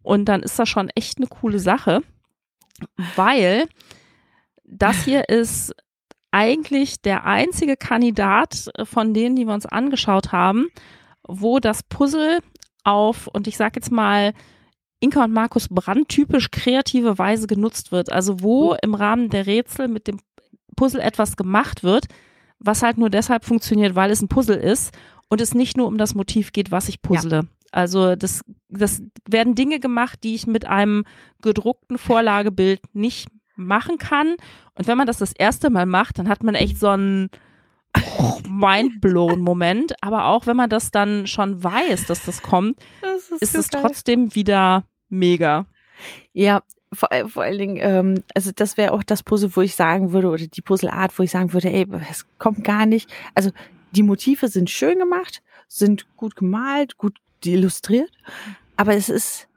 [0.03, 2.01] Und dann ist das schon echt eine coole Sache,
[3.15, 3.67] weil
[4.63, 5.73] das hier ist
[6.31, 10.67] eigentlich der einzige Kandidat von denen, die wir uns angeschaut haben,
[11.29, 12.39] wo das Puzzle
[12.83, 14.33] auf, und ich sage jetzt mal,
[14.99, 18.11] Inka und Markus Brandt typisch kreative Weise genutzt wird.
[18.11, 20.19] Also wo im Rahmen der Rätsel mit dem
[20.75, 22.07] Puzzle etwas gemacht wird,
[22.59, 24.93] was halt nur deshalb funktioniert, weil es ein Puzzle ist
[25.29, 27.47] und es nicht nur um das Motiv geht, was ich puzzle.
[27.71, 31.05] Also das, das werden Dinge gemacht, die ich mit einem
[31.41, 34.35] gedruckten Vorlagebild nicht machen kann.
[34.73, 37.29] Und wenn man das das erste Mal macht, dann hat man echt so einen
[38.47, 39.95] mindblown Moment.
[40.01, 43.69] Aber auch wenn man das dann schon weiß, dass das kommt, Das ist so es
[43.69, 45.65] trotzdem wieder mega.
[46.33, 46.61] Ja,
[46.93, 50.29] vor, vor allen Dingen, ähm, also das wäre auch das Puzzle, wo ich sagen würde,
[50.29, 53.09] oder die Puzzleart, wo ich sagen würde, ey, es kommt gar nicht.
[53.35, 53.51] Also
[53.91, 58.11] die Motive sind schön gemacht, sind gut gemalt, gut illustriert,
[58.75, 59.47] aber es ist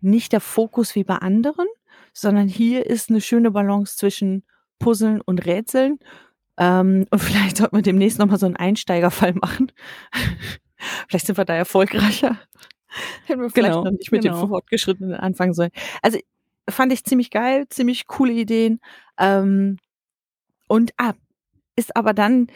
[0.00, 1.66] nicht der Fokus wie bei anderen,
[2.12, 4.44] sondern hier ist eine schöne Balance zwischen
[4.78, 5.98] Puzzeln und Rätseln.
[6.58, 9.72] Ähm, und vielleicht sollten wir demnächst nochmal so einen Einsteigerfall machen.
[11.08, 12.38] vielleicht sind wir da erfolgreicher.
[13.26, 14.40] Hätten wir vielleicht Genau, noch nicht mit genau.
[14.40, 15.70] den Fortgeschrittenen anfangen sollen.
[16.02, 16.18] Also
[16.68, 18.80] fand ich ziemlich geil, ziemlich coole Ideen.
[19.18, 19.78] Ähm,
[20.68, 21.14] und ah,
[21.76, 22.48] ist aber dann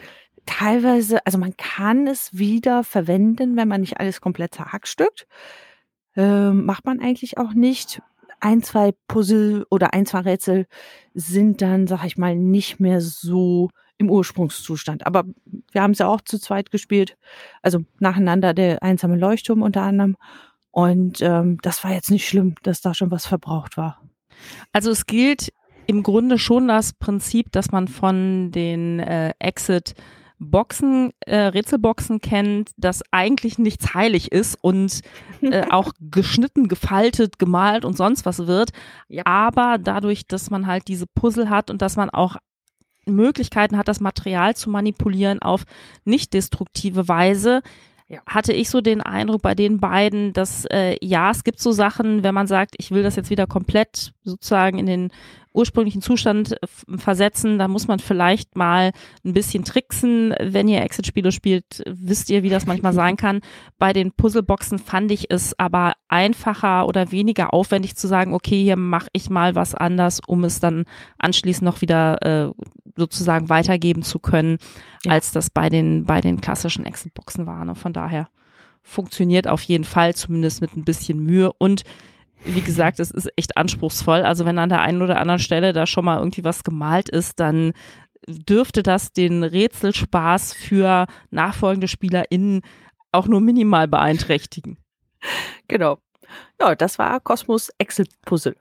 [0.47, 5.27] teilweise, also man kann es wieder verwenden, wenn man nicht alles komplett zerhackstückt.
[6.17, 8.01] Ähm, macht man eigentlich auch nicht.
[8.41, 10.67] Ein, zwei Puzzle oder ein, zwei Rätsel
[11.13, 15.07] sind dann, sag ich mal, nicht mehr so im Ursprungszustand.
[15.07, 15.25] Aber
[15.73, 17.17] wir haben es ja auch zu zweit gespielt.
[17.63, 20.17] Also nacheinander der einsame Leuchtturm unter anderem.
[20.71, 24.01] Und ähm, das war jetzt nicht schlimm, dass da schon was verbraucht war.
[24.73, 25.53] Also es gilt
[25.87, 29.95] im Grunde schon das Prinzip, dass man von den äh, Exit
[30.39, 35.01] Boxen, äh, Rätselboxen kennt, dass eigentlich nichts heilig ist und
[35.41, 38.71] äh, auch geschnitten, gefaltet, gemalt und sonst was wird.
[39.09, 39.25] Ja.
[39.27, 42.37] Aber dadurch, dass man halt diese Puzzle hat und dass man auch
[43.15, 45.65] Möglichkeiten hat, das Material zu manipulieren auf
[46.05, 47.63] nicht destruktive Weise,
[48.09, 48.21] ja.
[48.27, 52.23] hatte ich so den Eindruck bei den beiden, dass äh, ja, es gibt so Sachen,
[52.23, 55.13] wenn man sagt, ich will das jetzt wieder komplett sozusagen in den
[55.53, 58.93] ursprünglichen Zustand äh, versetzen, da muss man vielleicht mal
[59.25, 60.35] ein bisschen tricksen.
[60.41, 63.41] Wenn ihr Exit-Spiele spielt, wisst ihr, wie das manchmal sein kann.
[63.79, 68.77] Bei den Puzzleboxen fand ich es aber einfacher oder weniger aufwendig zu sagen, okay, hier
[68.77, 70.85] mache ich mal was anders, um es dann
[71.19, 72.53] anschließend noch wieder äh,
[72.97, 74.59] sozusagen weitergeben zu können,
[75.05, 75.13] ja.
[75.13, 77.65] als das bei den, bei den klassischen Exit-Boxen war.
[77.65, 77.75] Ne?
[77.75, 78.29] Von daher
[78.83, 81.53] funktioniert auf jeden Fall, zumindest mit ein bisschen Mühe.
[81.53, 81.83] Und
[82.45, 84.23] wie gesagt, es ist echt anspruchsvoll.
[84.23, 87.41] Also wenn an der einen oder anderen Stelle da schon mal irgendwie was gemalt ist,
[87.41, 87.73] dann
[88.27, 92.63] dürfte das den Rätselspaß für nachfolgende SpielerInnen
[93.13, 94.79] auch nur minimal beeinträchtigen.
[95.67, 95.99] Genau.
[96.61, 98.57] Ja, das war Kosmos Exit Puzzle.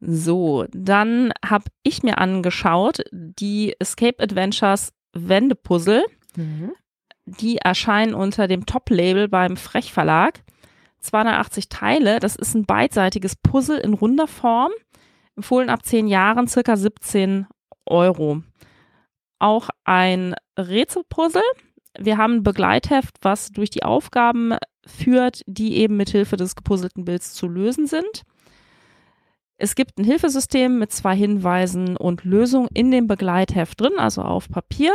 [0.00, 6.04] So, dann habe ich mir angeschaut die Escape Adventures Wendepuzzle.
[6.36, 6.72] Mhm.
[7.24, 10.42] Die erscheinen unter dem Top-Label beim Frech Verlag.
[11.02, 14.72] 280 Teile, das ist ein beidseitiges Puzzle in runder Form.
[15.36, 17.46] Empfohlen ab 10 Jahren, circa 17
[17.86, 18.42] Euro.
[19.38, 21.42] Auch ein Rätselpuzzle.
[21.98, 27.04] Wir haben ein Begleitheft, was durch die Aufgaben führt, die eben mit Hilfe des gepuzzelten
[27.04, 28.22] Bilds zu lösen sind.
[29.56, 34.48] Es gibt ein Hilfesystem mit zwei Hinweisen und Lösungen in dem Begleitheft drin, also auf
[34.48, 34.92] Papier.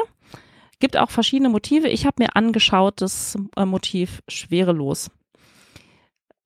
[0.80, 1.88] Gibt auch verschiedene Motive.
[1.88, 5.10] Ich habe mir angeschaut das äh, Motiv schwerelos.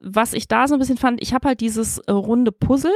[0.03, 2.93] Was ich da so ein bisschen fand, ich habe halt dieses äh, runde Puzzle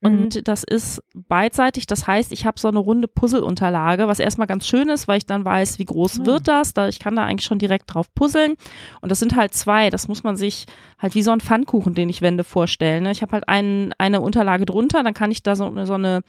[0.00, 0.10] Mhm.
[0.10, 1.86] Und das ist beidseitig.
[1.86, 5.26] Das heißt, ich habe so eine runde Puzzleunterlage, was erstmal ganz schön ist, weil ich
[5.26, 6.26] dann weiß, wie groß mhm.
[6.26, 6.74] wird das.
[6.74, 8.54] Da, ich kann da eigentlich schon direkt drauf puzzeln.
[9.00, 9.90] Und das sind halt zwei.
[9.90, 10.66] Das muss man sich
[10.98, 13.04] halt wie so ein Pfannkuchen, den ich wende, vorstellen.
[13.04, 13.10] Ne?
[13.10, 16.20] Ich habe halt ein, eine Unterlage drunter, dann kann ich da so, so eine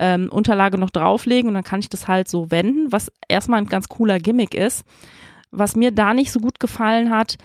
[0.00, 3.66] ähm, Unterlage noch drauflegen und dann kann ich das halt so wenden, was erstmal ein
[3.66, 4.84] ganz cooler Gimmick ist.
[5.52, 7.36] Was mir da nicht so gut gefallen hat,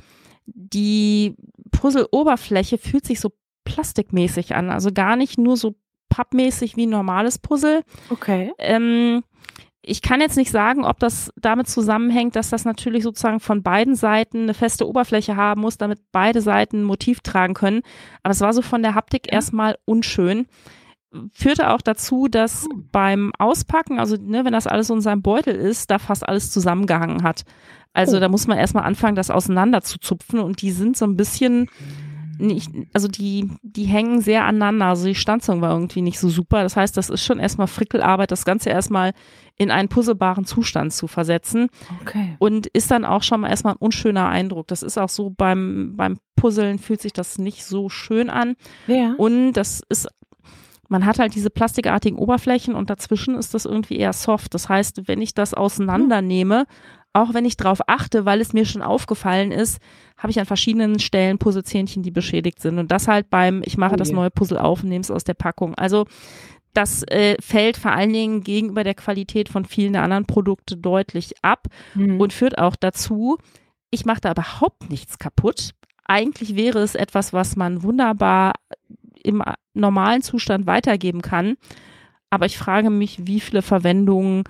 [0.54, 1.36] die
[1.72, 3.32] Puzzle-Oberfläche fühlt sich so
[3.64, 4.70] plastikmäßig an.
[4.70, 5.76] Also gar nicht nur so
[6.10, 7.84] pappmäßig wie ein normales Puzzle.
[8.10, 8.52] Okay.
[8.58, 9.24] Ähm,
[9.82, 13.96] ich kann jetzt nicht sagen, ob das damit zusammenhängt, dass das natürlich sozusagen von beiden
[13.96, 17.82] Seiten eine feste Oberfläche haben muss, damit beide Seiten ein Motiv tragen können.
[18.22, 19.34] Aber es war so von der Haptik ja.
[19.34, 20.48] erstmal unschön.
[21.34, 22.90] Führte auch dazu, dass hm.
[22.92, 26.52] beim Auspacken, also ne, wenn das alles so in seinem Beutel ist, da fast alles
[26.52, 27.44] zusammengehangen hat.
[27.94, 28.20] Also oh.
[28.20, 31.70] da muss man erstmal anfangen, das auseinander zu zupfen und die sind so ein bisschen
[32.40, 34.86] nicht, also die, die hängen sehr aneinander.
[34.86, 36.64] Also die Stanzung war irgendwie nicht so super.
[36.64, 39.12] Das heißt, das ist schon erstmal Frickelarbeit, das Ganze erstmal
[39.58, 41.68] in einen puzzelbaren Zustand zu versetzen.
[42.02, 42.38] Okay.
[42.40, 44.68] Und ist dann auch schon mal erstmal ein unschöner Eindruck.
[44.68, 48.56] Das ist auch so beim, beim Puzzeln fühlt sich das nicht so schön an.
[48.88, 49.16] Ja.
[49.18, 50.08] Und das ist
[50.90, 54.54] man hat halt diese plastikartigen Oberflächen und dazwischen ist das irgendwie eher soft.
[54.54, 56.66] Das heißt, wenn ich das auseinandernehme,
[57.14, 59.80] auch wenn ich drauf achte, weil es mir schon aufgefallen ist,
[60.18, 62.78] habe ich an verschiedenen Stellen Puzzlezähnchen, die beschädigt sind.
[62.80, 65.24] Und das halt beim, ich mache oh das neue Puzzle auf und nehme es aus
[65.24, 65.76] der Packung.
[65.76, 66.06] Also
[66.74, 71.34] das äh, fällt vor allen Dingen gegenüber der Qualität von vielen der anderen Produkte deutlich
[71.42, 72.20] ab mhm.
[72.20, 73.38] und führt auch dazu,
[73.92, 75.72] ich mache da überhaupt nichts kaputt.
[76.06, 78.54] Eigentlich wäre es etwas, was man wunderbar
[79.24, 79.44] im
[79.80, 81.56] normalen Zustand weitergeben kann.
[82.30, 84.44] Aber ich frage mich, wie viele Verwendungen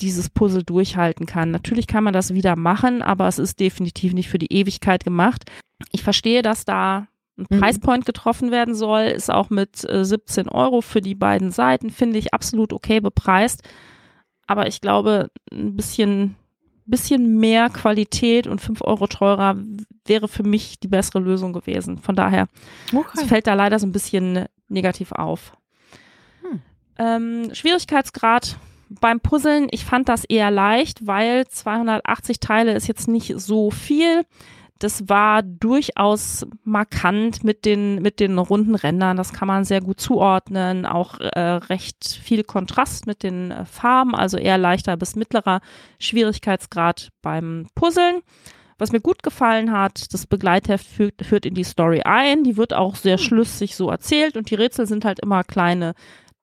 [0.00, 1.50] dieses Puzzle durchhalten kann.
[1.50, 5.50] Natürlich kann man das wieder machen, aber es ist definitiv nicht für die Ewigkeit gemacht.
[5.92, 7.08] Ich verstehe, dass da
[7.38, 7.60] ein mhm.
[7.60, 12.18] Preispoint getroffen werden soll, ist auch mit äh, 17 Euro für die beiden Seiten, finde
[12.18, 13.62] ich absolut okay bepreist.
[14.46, 16.36] Aber ich glaube, ein bisschen,
[16.84, 19.56] bisschen mehr Qualität und 5 Euro teurer
[20.06, 21.98] wäre für mich die bessere Lösung gewesen.
[21.98, 22.46] Von daher
[22.94, 23.26] okay.
[23.26, 25.52] fällt da leider so ein bisschen negativ auf.
[26.42, 26.60] Hm.
[26.98, 33.32] Ähm, Schwierigkeitsgrad beim Puzzeln, ich fand das eher leicht, weil 280 Teile ist jetzt nicht
[33.36, 34.24] so viel.
[34.78, 39.16] Das war durchaus markant mit den, mit den runden Rändern.
[39.16, 40.84] Das kann man sehr gut zuordnen.
[40.84, 45.60] Auch äh, recht viel Kontrast mit den äh, Farben, also eher leichter bis mittlerer
[45.98, 48.20] Schwierigkeitsgrad beim Puzzeln.
[48.78, 52.44] Was mir gut gefallen hat, das Begleitheft führt, führt in die Story ein.
[52.44, 53.24] Die wird auch sehr hm.
[53.24, 55.94] schlüssig so erzählt und die Rätsel sind halt immer kleine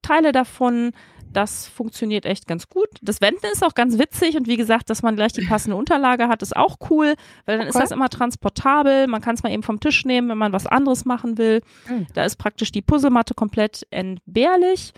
[0.02, 0.91] Teile davon.
[1.32, 2.89] Das funktioniert echt ganz gut.
[3.02, 6.28] Das Wenden ist auch ganz witzig und wie gesagt, dass man gleich die passende Unterlage
[6.28, 7.15] hat, ist auch cool,
[7.46, 7.69] weil dann okay.
[7.69, 9.08] ist das immer transportabel.
[9.08, 11.62] Man kann es mal eben vom Tisch nehmen, wenn man was anderes machen will.
[11.89, 12.06] Mhm.
[12.13, 14.93] Da ist praktisch die Puzzlematte komplett entbehrlich.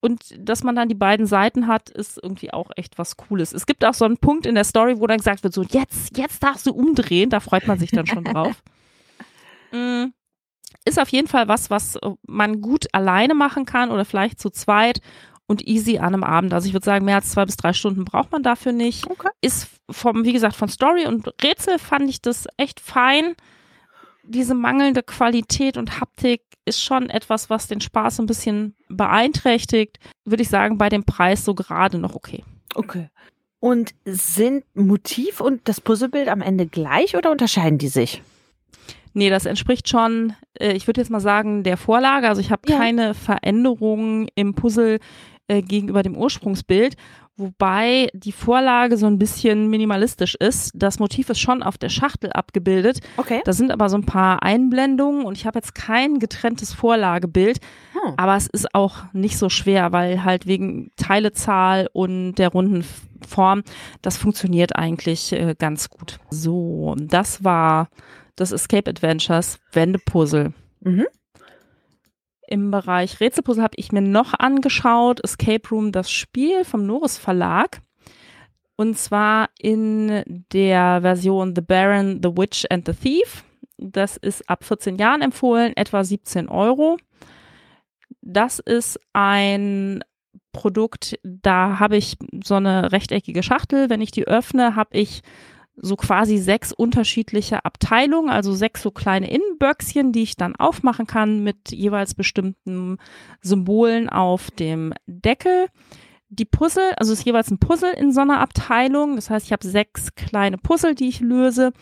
[0.00, 3.52] Und dass man dann die beiden Seiten hat, ist irgendwie auch echt was Cooles.
[3.52, 6.16] Es gibt auch so einen Punkt in der Story, wo dann gesagt wird, so jetzt,
[6.16, 7.28] jetzt darfst du umdrehen.
[7.28, 8.62] Da freut man sich dann schon drauf.
[9.72, 10.12] Mhm
[10.84, 15.00] ist auf jeden Fall was, was man gut alleine machen kann oder vielleicht zu zweit
[15.46, 16.54] und easy an einem Abend.
[16.54, 19.08] Also ich würde sagen, mehr als zwei bis drei Stunden braucht man dafür nicht.
[19.10, 19.30] Okay.
[19.40, 23.34] Ist vom, wie gesagt, von Story und Rätsel fand ich das echt fein.
[24.30, 29.98] Diese mangelnde Qualität und Haptik ist schon etwas, was den Spaß ein bisschen beeinträchtigt.
[30.24, 32.44] Würde ich sagen, bei dem Preis so gerade noch okay.
[32.74, 33.08] Okay.
[33.58, 38.22] Und sind Motiv und das Puzzlebild am Ende gleich oder unterscheiden die sich?
[39.12, 42.28] Nee, das entspricht schon, äh, ich würde jetzt mal sagen, der Vorlage.
[42.28, 42.78] Also ich habe Ja.
[42.78, 45.00] keine Veränderungen im Puzzle
[45.48, 46.96] äh, gegenüber dem Ursprungsbild,
[47.40, 50.70] wobei die Vorlage so ein bisschen minimalistisch ist.
[50.74, 53.00] Das Motiv ist schon auf der Schachtel abgebildet.
[53.16, 53.40] Okay.
[53.44, 57.58] Da sind aber so ein paar Einblendungen und ich habe jetzt kein getrenntes Vorlagebild,
[57.92, 58.14] Hm.
[58.16, 62.84] aber es ist auch nicht so schwer, weil halt wegen Teilezahl und der runden
[63.26, 63.62] Form,
[64.02, 66.18] das funktioniert eigentlich äh, ganz gut.
[66.30, 67.88] So, das war
[68.36, 70.52] das Escape Adventures Wendepuzzle.
[70.80, 71.06] Mhm.
[72.50, 77.80] Im Bereich Rätselpuzzle habe ich mir noch angeschaut, Escape Room, das Spiel vom Norris Verlag.
[78.74, 83.44] Und zwar in der Version The Baron, The Witch and the Thief.
[83.78, 86.96] Das ist ab 14 Jahren empfohlen, etwa 17 Euro.
[88.20, 90.02] Das ist ein
[90.50, 93.90] Produkt, da habe ich so eine rechteckige Schachtel.
[93.90, 95.22] Wenn ich die öffne, habe ich
[95.82, 101.42] so quasi sechs unterschiedliche Abteilungen, also sechs so kleine Innenböckschen, die ich dann aufmachen kann
[101.42, 102.98] mit jeweils bestimmten
[103.40, 105.68] Symbolen auf dem Deckel.
[106.28, 109.16] Die Puzzle, also es ist jeweils ein Puzzle in so einer Abteilung.
[109.16, 111.72] Das heißt, ich habe sechs kleine Puzzle, die ich löse.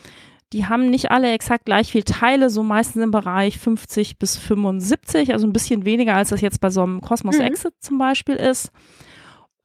[0.54, 5.32] Die haben nicht alle exakt gleich viel Teile, so meistens im Bereich 50 bis 75,
[5.34, 7.42] also ein bisschen weniger, als das jetzt bei so einem Cosmos Mhm.
[7.44, 8.70] Exit zum Beispiel ist.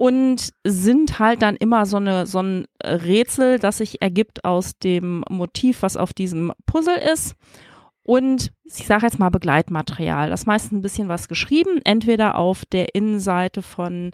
[0.04, 5.24] Und sind halt dann immer so, eine, so ein Rätsel, das sich ergibt aus dem
[5.30, 7.38] Motiv, was auf diesem Puzzle ist.
[8.04, 10.30] Und ich sage jetzt mal Begleitmaterial.
[10.30, 14.12] Das ist meistens ein bisschen was geschrieben, entweder auf der Innenseite von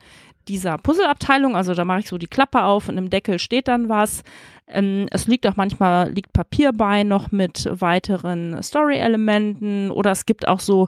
[0.48, 3.90] dieser Puzzleabteilung, also da mache ich so die Klappe auf und im Deckel steht dann
[3.90, 4.22] was.
[4.68, 10.48] Ähm, es liegt auch manchmal, liegt Papier bei noch mit weiteren Story-Elementen oder es gibt
[10.48, 10.88] auch so,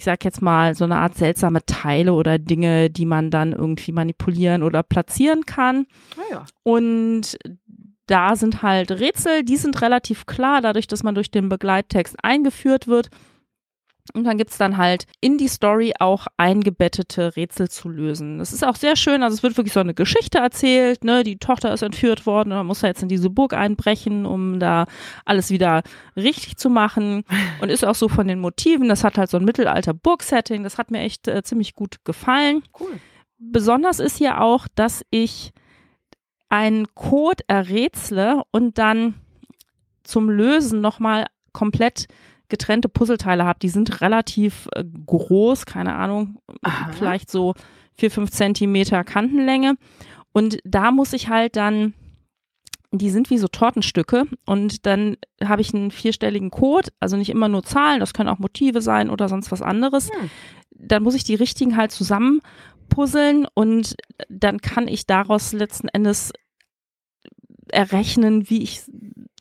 [0.00, 3.92] ich sag jetzt mal, so eine Art seltsame Teile oder Dinge, die man dann irgendwie
[3.92, 5.84] manipulieren oder platzieren kann.
[6.16, 6.44] Ah ja.
[6.62, 7.36] Und
[8.06, 12.86] da sind halt Rätsel, die sind relativ klar, dadurch, dass man durch den Begleittext eingeführt
[12.86, 13.10] wird.
[14.12, 18.38] Und dann gibt's dann halt in die Story auch eingebettete Rätsel zu lösen.
[18.38, 19.22] Das ist auch sehr schön.
[19.22, 21.04] Also es wird wirklich so eine Geschichte erzählt.
[21.04, 21.22] Ne?
[21.22, 24.58] Die Tochter ist entführt worden und man muss da jetzt in diese Burg einbrechen, um
[24.58, 24.86] da
[25.24, 25.82] alles wieder
[26.16, 27.24] richtig zu machen.
[27.60, 28.88] Und ist auch so von den Motiven.
[28.88, 30.62] Das hat halt so ein Mittelalter-Burg-Setting.
[30.62, 32.62] Das hat mir echt äh, ziemlich gut gefallen.
[32.78, 33.00] Cool.
[33.38, 35.52] Besonders ist hier auch, dass ich
[36.48, 39.14] einen Code errätsle und dann
[40.02, 42.06] zum Lösen nochmal komplett
[42.50, 43.58] getrennte Puzzleteile habe.
[43.60, 46.90] Die sind relativ äh, groß, keine Ahnung, Aha.
[46.92, 47.54] vielleicht so
[47.94, 49.76] vier, fünf Zentimeter Kantenlänge.
[50.32, 51.94] Und da muss ich halt dann,
[52.92, 57.48] die sind wie so Tortenstücke und dann habe ich einen vierstelligen Code, also nicht immer
[57.48, 60.10] nur Zahlen, das können auch Motive sein oder sonst was anderes.
[60.10, 60.30] Hm.
[60.72, 62.40] Dann muss ich die richtigen halt zusammen
[62.88, 63.96] puzzeln und
[64.28, 66.32] dann kann ich daraus letzten Endes
[67.68, 68.82] errechnen, wie ich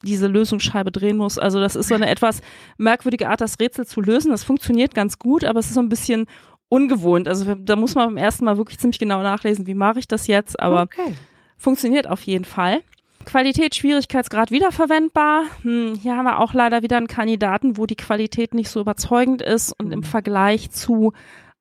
[0.04, 1.38] diese Lösungsscheibe drehen muss.
[1.38, 2.42] Also das ist so eine etwas
[2.78, 4.32] merkwürdige Art, das Rätsel zu lösen.
[4.32, 6.28] Das funktioniert ganz gut, aber es ist so ein bisschen
[6.70, 7.28] ungewohnt.
[7.28, 10.28] Also da muss man beim ersten Mal wirklich ziemlich genau nachlesen, wie mache ich das
[10.28, 11.16] jetzt, aber okay.
[11.58, 12.82] funktioniert auf jeden Fall.
[13.26, 15.44] Qualität, Schwierigkeitsgrad wiederverwendbar.
[15.64, 19.42] Hm, hier haben wir auch leider wieder einen Kandidaten, wo die Qualität nicht so überzeugend
[19.42, 21.14] ist und im Vergleich zu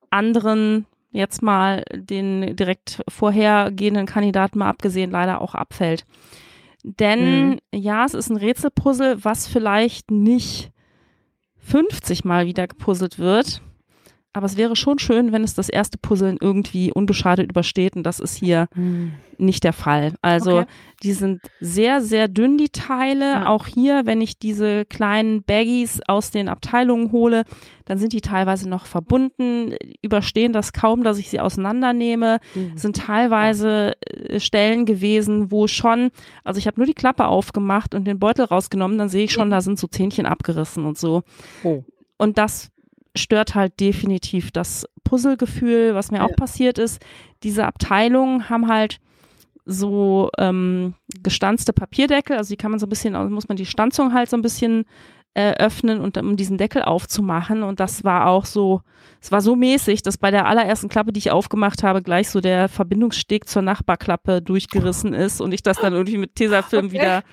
[0.09, 6.05] anderen, jetzt mal den direkt vorhergehenden Kandidaten mal abgesehen, leider auch abfällt.
[6.83, 7.57] Denn Mhm.
[7.73, 10.71] ja, es ist ein Rätselpuzzle, was vielleicht nicht
[11.57, 13.61] 50 Mal wieder gepuzzelt wird.
[14.31, 17.95] Aber es wäre schon schön, wenn es das erste Puzzeln irgendwie unbeschadet übersteht.
[17.95, 19.13] Und das ist hier Hm.
[19.39, 20.13] nicht der Fall.
[20.21, 20.65] Also Okay.
[21.01, 23.25] die sind sehr, sehr dünn, die Teile.
[23.25, 23.47] Ja.
[23.47, 27.43] Auch hier, wenn ich diese kleinen Baggies aus den Abteilungen hole,
[27.85, 32.37] dann sind die teilweise noch verbunden, überstehen das kaum, dass ich sie auseinandernehme.
[32.53, 32.77] Mhm.
[32.77, 36.11] Sind teilweise äh, Stellen gewesen, wo schon,
[36.43, 39.49] also ich habe nur die Klappe aufgemacht und den Beutel rausgenommen, dann sehe ich schon,
[39.49, 41.23] da sind so Zähnchen abgerissen und so.
[41.63, 41.83] Oh.
[42.17, 42.69] Und das
[43.15, 46.25] stört halt definitiv das Puzzlegefühl, was mir Ja.
[46.25, 47.01] auch passiert ist.
[47.43, 48.99] Diese Abteilungen haben halt
[49.65, 50.93] so ähm,
[51.23, 54.29] gestanzte Papierdeckel, also die kann man so ein bisschen, also muss man die Stanzung halt
[54.29, 54.85] so ein bisschen
[55.35, 57.61] äh, öffnen und um diesen Deckel aufzumachen.
[57.61, 58.81] Und das war auch so,
[59.21, 62.41] es war so mäßig, dass bei der allerersten Klappe, die ich aufgemacht habe, gleich so
[62.41, 66.95] der Verbindungssteg zur Nachbarklappe durchgerissen ist und ich das dann irgendwie mit Tesafilm Okay.
[66.95, 67.23] wieder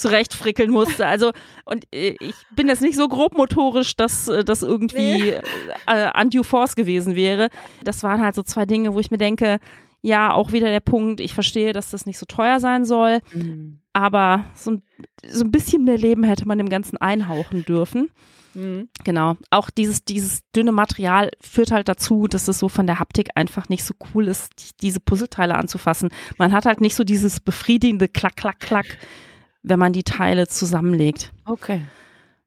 [0.00, 1.06] zurechtfrickeln musste.
[1.06, 1.32] Also,
[1.64, 5.40] und äh, ich bin jetzt nicht so grobmotorisch, dass äh, das irgendwie nee.
[5.86, 7.48] äh, undue force gewesen wäre.
[7.84, 9.58] Das waren halt so zwei Dinge, wo ich mir denke,
[10.02, 13.80] ja, auch wieder der Punkt, ich verstehe, dass das nicht so teuer sein soll, mhm.
[13.92, 14.82] aber so ein,
[15.28, 18.08] so ein bisschen mehr Leben hätte man dem Ganzen einhauchen dürfen.
[18.54, 18.88] Mhm.
[19.04, 19.36] Genau.
[19.50, 23.68] Auch dieses, dieses dünne Material führt halt dazu, dass es so von der Haptik einfach
[23.68, 26.08] nicht so cool ist, diese Puzzleteile anzufassen.
[26.38, 28.98] Man hat halt nicht so dieses befriedigende Klack, Klack, Klack
[29.62, 31.32] wenn man die Teile zusammenlegt.
[31.44, 31.82] Okay.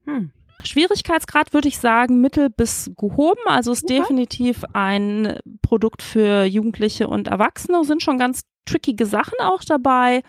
[0.05, 0.31] Hm.
[0.63, 3.41] Schwierigkeitsgrad würde ich sagen mittel bis gehoben.
[3.45, 3.99] Also ist okay.
[3.99, 7.83] definitiv ein Produkt für Jugendliche und Erwachsene.
[7.83, 10.23] Sind schon ganz trickige Sachen auch dabei.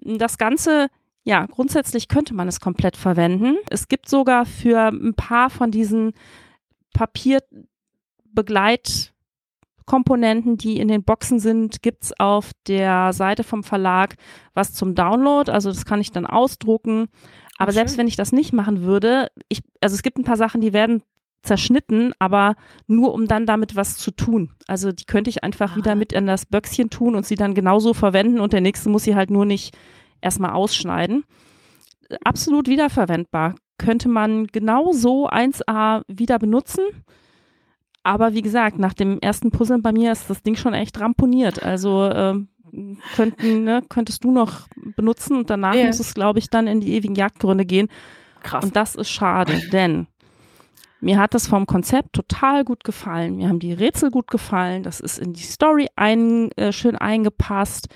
[0.00, 0.88] Das Ganze,
[1.24, 3.56] ja, grundsätzlich könnte man es komplett verwenden.
[3.68, 6.12] Es gibt sogar für ein paar von diesen
[6.94, 9.12] Papierbegleit
[9.88, 14.16] Komponenten, die in den Boxen sind, gibt es auf der Seite vom Verlag
[14.52, 15.50] was zum Download.
[15.50, 17.06] Also das kann ich dann ausdrucken.
[17.56, 20.36] Aber Ach, selbst wenn ich das nicht machen würde, ich, also es gibt ein paar
[20.36, 21.02] Sachen, die werden
[21.42, 24.50] zerschnitten, aber nur um dann damit was zu tun.
[24.66, 25.76] Also die könnte ich einfach ah.
[25.76, 29.04] wieder mit in das Böckschen tun und sie dann genauso verwenden und der nächste muss
[29.04, 29.74] sie halt nur nicht
[30.20, 31.24] erstmal ausschneiden.
[32.24, 33.54] Absolut wiederverwendbar.
[33.78, 36.82] Könnte man genauso 1A wieder benutzen
[38.08, 41.62] aber wie gesagt, nach dem ersten Puzzle bei mir ist das Ding schon echt ramponiert.
[41.62, 42.34] Also äh,
[43.14, 45.86] könnten, ne, könntest du noch benutzen und danach yeah.
[45.86, 47.88] muss es, glaube ich, dann in die ewigen Jagdgründe gehen.
[48.42, 48.64] Krass.
[48.64, 50.06] Und das ist schade, denn
[51.00, 53.36] mir hat das vom Konzept total gut gefallen.
[53.36, 54.82] Mir haben die Rätsel gut gefallen.
[54.82, 57.88] Das ist in die Story ein, äh, schön eingepasst.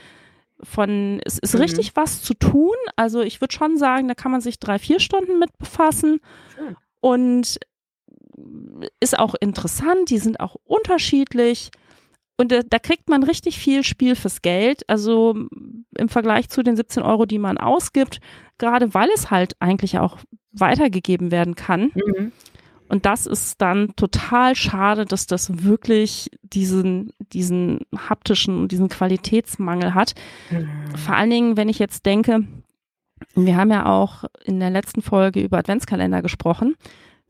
[0.62, 1.62] Von, es ist mhm.
[1.62, 2.76] richtig was zu tun.
[2.96, 6.20] Also ich würde schon sagen, da kann man sich drei, vier Stunden mit befassen.
[6.54, 6.76] Schön.
[7.00, 7.58] Und
[9.00, 11.70] ist auch interessant, die sind auch unterschiedlich.
[12.36, 14.88] Und da, da, kriegt man richtig viel Spiel fürs Geld.
[14.88, 15.36] Also
[15.96, 18.20] im Vergleich zu den 17 Euro, die man ausgibt,
[18.58, 20.18] gerade weil es halt eigentlich auch
[20.52, 21.90] weitergegeben werden kann.
[21.94, 22.32] Mhm.
[22.88, 29.94] Und das ist dann total schade, dass das wirklich diesen, diesen haptischen und diesen Qualitätsmangel
[29.94, 30.14] hat.
[30.50, 30.68] Mhm.
[30.96, 32.44] Vor allen Dingen, wenn ich jetzt denke,
[33.34, 36.76] wir haben ja auch in der letzten Folge über Adventskalender gesprochen.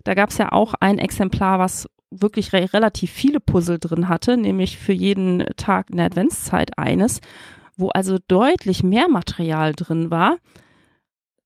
[0.05, 4.36] Da gab es ja auch ein Exemplar, was wirklich re relativ viele Puzzle drin hatte,
[4.36, 7.20] nämlich für jeden Tag in der Adventszeit eines,
[7.76, 10.36] wo also deutlich mehr Material drin war.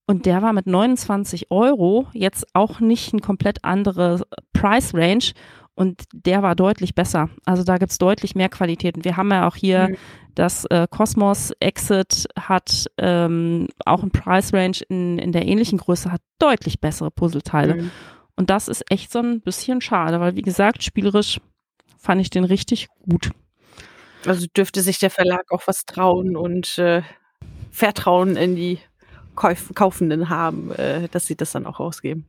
[0.07, 5.33] Und der war mit 29 Euro jetzt auch nicht ein komplett andere Price Range
[5.75, 7.29] und der war deutlich besser.
[7.45, 9.05] Also da gibt es deutlich mehr Qualitäten.
[9.05, 9.97] Wir haben ja auch hier mhm.
[10.35, 16.11] das äh, Cosmos Exit hat ähm, auch ein Price Range in, in der ähnlichen Größe,
[16.13, 17.75] hat deutlich bessere Puzzleteile.
[17.75, 17.91] Mhm.
[18.37, 21.41] Und das ist echt so ein bisschen schade, weil wie gesagt, spielerisch
[21.99, 23.31] fand ich den richtig gut.
[24.27, 27.03] Also dürfte sich der Verlag auch was trauen und äh,
[27.71, 28.79] Vertrauen in die
[29.35, 32.27] Kauf Kaufenden haben, äh, dass sie das dann auch ausgeben.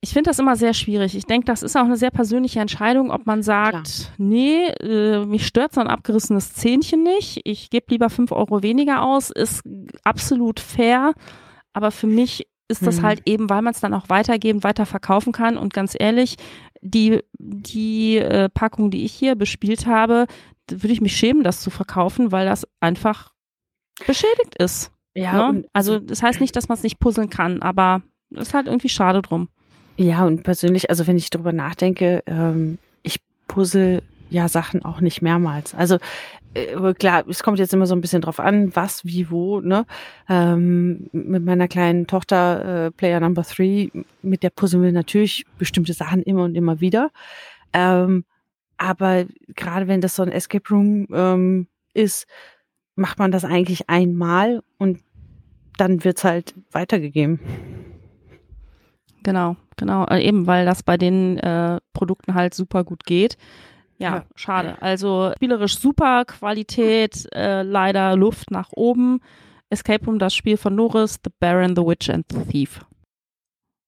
[0.00, 1.16] Ich finde das immer sehr schwierig.
[1.16, 4.14] Ich denke, das ist auch eine sehr persönliche Entscheidung, ob man sagt, Klar.
[4.16, 9.02] nee, äh, mich stört so ein abgerissenes Zähnchen nicht, ich gebe lieber fünf Euro weniger
[9.02, 9.62] aus, ist
[10.04, 11.14] absolut fair.
[11.72, 13.02] Aber für mich ist das mhm.
[13.02, 15.56] halt eben, weil man es dann auch weitergeben, weiter verkaufen kann.
[15.56, 16.36] Und ganz ehrlich,
[16.80, 20.26] die, die äh, Packung, die ich hier bespielt habe,
[20.70, 23.32] würde ich mich schämen, das zu verkaufen, weil das einfach
[24.06, 24.92] beschädigt ist.
[25.14, 25.52] Ja.
[25.52, 25.64] Ne?
[25.72, 28.90] Also das heißt nicht, dass man es nicht puzzeln kann, aber es ist halt irgendwie
[28.90, 29.48] schade drum.
[29.96, 35.22] Ja, und persönlich, also wenn ich darüber nachdenke, ähm, ich puzzle ja Sachen auch nicht
[35.22, 35.74] mehrmals.
[35.74, 35.98] Also
[36.54, 39.86] äh, klar, es kommt jetzt immer so ein bisschen drauf an, was, wie, wo, ne?
[40.28, 43.90] Ähm, mit meiner kleinen Tochter, äh, Player Number Three,
[44.22, 47.10] mit der puzzeln wir natürlich bestimmte Sachen immer und immer wieder.
[47.72, 48.24] Ähm,
[48.76, 49.24] aber
[49.54, 52.26] gerade wenn das so ein Escape Room ähm, ist,
[52.94, 55.00] macht man das eigentlich einmal und
[55.76, 57.40] dann wird's halt weitergegeben.
[59.22, 60.06] Genau, genau.
[60.06, 63.36] Äh, eben weil das bei den äh, Produkten halt super gut geht.
[63.98, 64.80] Ja, ja, schade.
[64.80, 69.20] Also spielerisch super, Qualität, äh, leider Luft nach oben.
[69.70, 72.80] Escape Room, das Spiel von Norris, The Baron, The Witch and the Thief.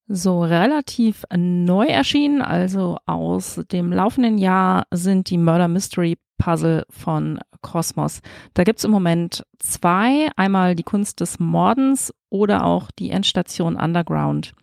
[0.09, 7.39] So relativ neu erschienen, also aus dem laufenden Jahr, sind die Murder Mystery Puzzle von
[7.63, 8.21] Cosmos.
[8.55, 14.55] Da gibt's im Moment zwei, einmal die Kunst des Mordens oder auch die Endstation Underground.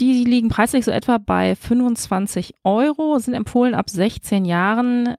[0.00, 5.14] Die liegen preislich so etwa bei 25 Euro, sind empfohlen ab 16 Jahren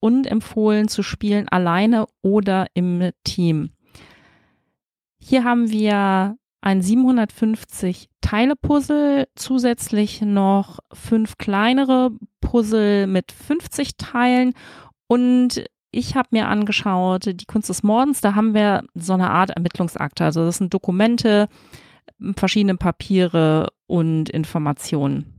[0.00, 3.70] und empfohlen zu spielen alleine oder im Team.
[5.20, 12.10] Hier haben wir ein 750 Teile Puzzle, zusätzlich noch fünf kleinere
[12.40, 14.52] Puzzle mit 50 Teilen
[15.06, 19.50] und ich habe mir angeschaut, die Kunst des Mordens, da haben wir so eine Art
[19.50, 20.24] Ermittlungsakte.
[20.24, 21.48] Also das sind Dokumente,
[22.36, 25.34] verschiedene Papiere und Informationen.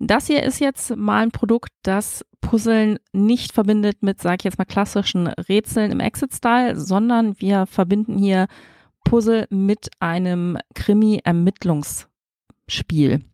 [0.00, 4.58] Das hier ist jetzt mal ein Produkt, das Puzzeln nicht verbindet mit, sag ich jetzt
[4.58, 8.46] mal, klassischen Rätseln im Exit-Style, sondern wir verbinden hier
[9.04, 13.24] Puzzle mit einem Krimi-Ermittlungsspiel.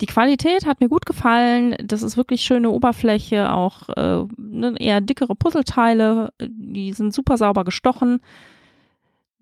[0.00, 1.76] Die Qualität hat mir gut gefallen.
[1.84, 6.32] Das ist wirklich schöne Oberfläche, auch äh, ne, eher dickere Puzzleteile.
[6.40, 8.20] Die sind super sauber gestochen.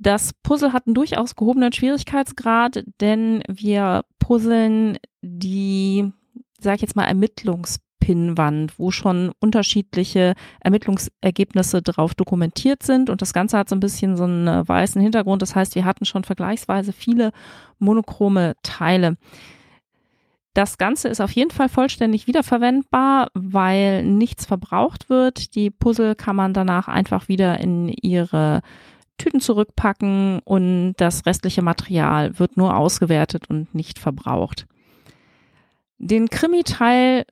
[0.03, 6.11] Das Puzzle hat einen durchaus gehobenen Schwierigkeitsgrad, denn wir puzzeln die,
[6.59, 13.11] sag ich jetzt mal, Ermittlungspinnwand, wo schon unterschiedliche Ermittlungsergebnisse drauf dokumentiert sind.
[13.11, 15.43] Und das Ganze hat so ein bisschen so einen weißen Hintergrund.
[15.43, 17.31] Das heißt, wir hatten schon vergleichsweise viele
[17.79, 19.19] monochrome Teile.
[20.55, 25.55] Das Ganze ist auf jeden Fall vollständig wiederverwendbar, weil nichts verbraucht wird.
[25.55, 28.63] Die Puzzle kann man danach einfach wieder in ihre
[29.21, 34.67] Tüten zurückpacken und das restliche Material wird nur ausgewertet und nicht verbraucht.
[35.99, 37.27] Den Krimi-Teil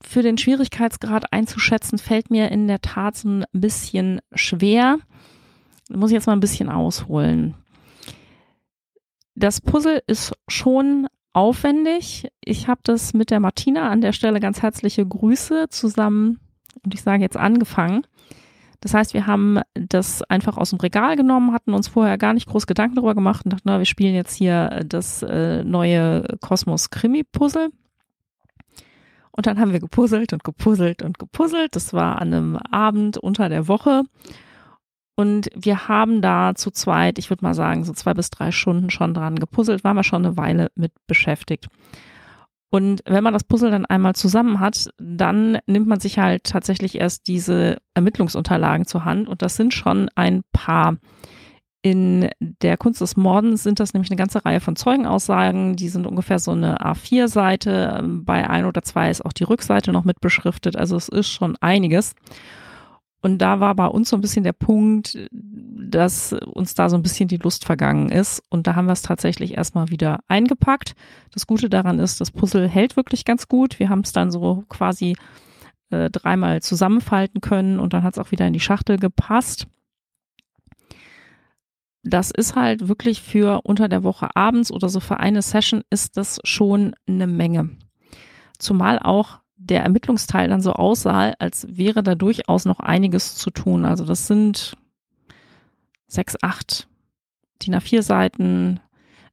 [0.00, 4.98] für den Schwierigkeitsgrad einzuschätzen, fällt mir in der Tat so ein bisschen schwer.
[5.88, 7.54] Muss ich jetzt mal ein bisschen ausholen.
[9.34, 12.28] Das Puzzle ist schon aufwendig.
[12.44, 16.40] Ich habe das mit der Martina an der Stelle ganz herzliche Grüße zusammen
[16.84, 18.04] und ich sage jetzt angefangen.
[18.80, 22.48] Das heißt, wir haben das einfach aus dem Regal genommen, hatten uns vorher gar nicht
[22.48, 26.90] groß Gedanken darüber gemacht und dachten, na, wir spielen jetzt hier das äh, neue Kosmos
[26.90, 27.70] Krimi Puzzle.
[29.32, 31.76] Und dann haben wir gepuzzelt und gepuzzelt und gepuzzelt.
[31.76, 34.02] Das war an einem Abend unter der Woche.
[35.14, 38.90] Und wir haben da zu zweit, ich würde mal sagen, so zwei bis drei Stunden
[38.90, 41.68] schon dran gepuzzelt, waren wir schon eine Weile mit beschäftigt.
[42.70, 46.96] Und wenn man das Puzzle dann einmal zusammen hat, dann nimmt man sich halt tatsächlich
[46.96, 49.28] erst diese Ermittlungsunterlagen zur Hand.
[49.28, 50.96] Und das sind schon ein paar.
[51.80, 55.76] In der Kunst des Mordens sind das nämlich eine ganze Reihe von Zeugenaussagen.
[55.76, 58.02] Die sind ungefähr so eine A4-Seite.
[58.24, 60.76] Bei ein oder zwei ist auch die Rückseite noch mit beschriftet.
[60.76, 62.14] Also es ist schon einiges.
[63.20, 65.16] Und da war bei uns so ein bisschen der Punkt,
[65.90, 68.42] dass uns da so ein bisschen die Lust vergangen ist.
[68.48, 70.94] Und da haben wir es tatsächlich erstmal wieder eingepackt.
[71.32, 73.78] Das Gute daran ist, das Puzzle hält wirklich ganz gut.
[73.78, 75.16] Wir haben es dann so quasi
[75.90, 79.66] äh, dreimal zusammenfalten können und dann hat es auch wieder in die Schachtel gepasst.
[82.02, 86.16] Das ist halt wirklich für unter der Woche abends oder so für eine Session ist
[86.16, 87.70] das schon eine Menge.
[88.58, 93.84] Zumal auch der Ermittlungsteil dann so aussah, als wäre da durchaus noch einiges zu tun.
[93.84, 94.76] Also das sind
[96.08, 96.88] sechs, acht
[97.62, 98.80] DIN A4 Seiten.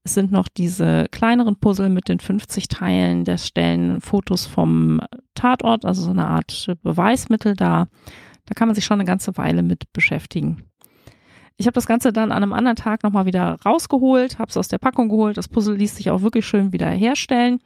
[0.03, 3.23] Es sind noch diese kleineren Puzzle mit den 50 Teilen.
[3.23, 5.01] Da stellen Fotos vom
[5.33, 7.87] Tatort, also so eine Art Beweismittel da.
[8.45, 10.65] Da kann man sich schon eine ganze Weile mit beschäftigen.
[11.57, 14.67] Ich habe das Ganze dann an einem anderen Tag nochmal wieder rausgeholt, habe es aus
[14.67, 15.37] der Packung geholt.
[15.37, 17.59] Das Puzzle ließ sich auch wirklich schön wieder herstellen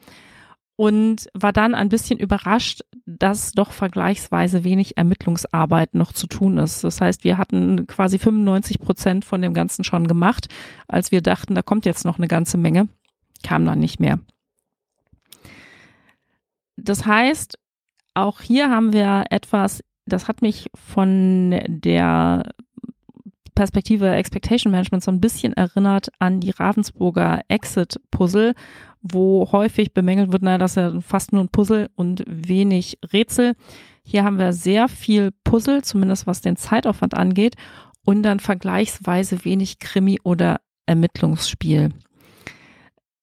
[0.80, 6.86] und war dann ein bisschen überrascht, dass doch vergleichsweise wenig Ermittlungsarbeit noch zu tun ist.
[6.86, 10.48] Das heißt, wir hatten quasi 95 Prozent von dem Ganzen schon gemacht,
[10.88, 12.88] als wir dachten, da kommt jetzt noch eine ganze Menge,
[13.44, 14.20] kam dann nicht mehr.
[16.78, 17.60] Das heißt,
[18.14, 22.54] auch hier haben wir etwas, das hat mich von der
[23.54, 28.54] Perspektive Expectation Management so ein bisschen erinnert an die Ravensburger Exit Puzzle,
[29.02, 33.56] wo häufig bemängelt wird, naja, das ist ja fast nur ein Puzzle und wenig Rätsel.
[34.04, 37.56] Hier haben wir sehr viel Puzzle, zumindest was den Zeitaufwand angeht,
[38.06, 41.92] und dann vergleichsweise wenig Krimi oder Ermittlungsspiel.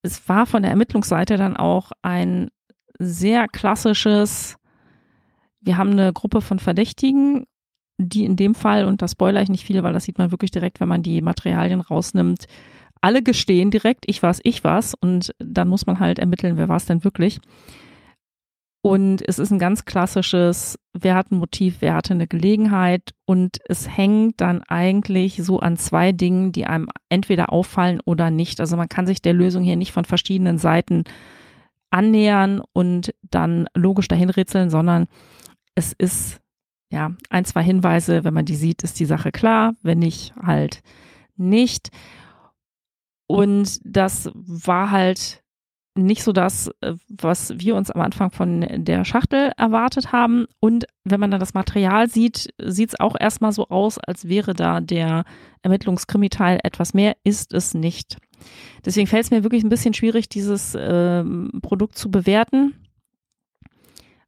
[0.01, 2.49] Es war von der Ermittlungsseite dann auch ein
[2.97, 4.55] sehr klassisches,
[5.59, 7.45] wir haben eine Gruppe von Verdächtigen,
[7.97, 10.51] die in dem Fall, und da spoiler ich nicht viel, weil das sieht man wirklich
[10.51, 12.45] direkt, wenn man die Materialien rausnimmt,
[13.01, 14.93] alle gestehen direkt, ich war's, ich war's.
[14.99, 17.39] Und dann muss man halt ermitteln, wer war es denn wirklich.
[18.81, 23.11] Und es ist ein ganz klassisches, wer hat ein Motiv, wer hatte eine Gelegenheit.
[23.25, 28.61] Und es hängt dann eigentlich so an zwei Dingen, die einem entweder auffallen oder nicht.
[28.61, 31.03] Also man kann sich der Lösung hier nicht von verschiedenen Seiten
[31.89, 35.07] annähern und dann logisch dahin rätseln, sondern
[35.75, 36.39] es ist
[36.89, 40.81] ja ein, zwei Hinweise, wenn man die sieht, ist die Sache klar, wenn nicht, halt
[41.35, 41.89] nicht.
[43.27, 45.43] Und das war halt
[45.97, 50.45] nicht so das, äh, was wir uns am Anfang von der Schachtel erwartet haben.
[50.59, 54.53] Und wenn man dann das Material sieht, sieht es auch erstmal so aus, als wäre
[54.53, 55.25] da der
[55.63, 58.17] Ermittlungskrimi-Teil etwas mehr, ist es nicht.
[58.85, 61.23] Deswegen fällt es mir wirklich ein bisschen schwierig, dieses äh,
[61.61, 62.75] Produkt zu bewerten,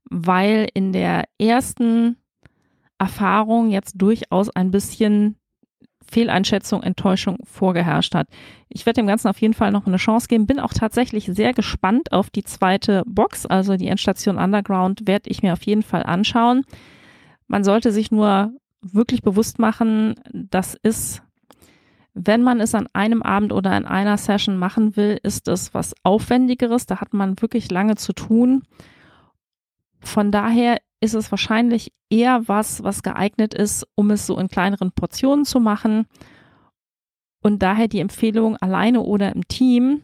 [0.09, 2.17] weil in der ersten
[2.97, 5.38] Erfahrung jetzt durchaus ein bisschen
[6.11, 8.27] Fehleinschätzung, Enttäuschung vorgeherrscht hat.
[8.67, 10.47] Ich werde dem Ganzen auf jeden Fall noch eine Chance geben.
[10.47, 15.41] Bin auch tatsächlich sehr gespannt auf die zweite Box, also die Endstation Underground werde ich
[15.41, 16.63] mir auf jeden Fall anschauen.
[17.47, 18.51] Man sollte sich nur
[18.81, 21.21] wirklich bewusst machen, das ist,
[22.13, 25.93] wenn man es an einem Abend oder in einer Session machen will, ist es was
[26.03, 26.85] Aufwendigeres.
[26.85, 28.63] Da hat man wirklich lange zu tun.
[29.99, 34.91] Von daher ist es wahrscheinlich eher was, was geeignet ist, um es so in kleineren
[34.91, 36.05] Portionen zu machen.
[37.41, 40.01] Und daher die Empfehlung alleine oder im Team.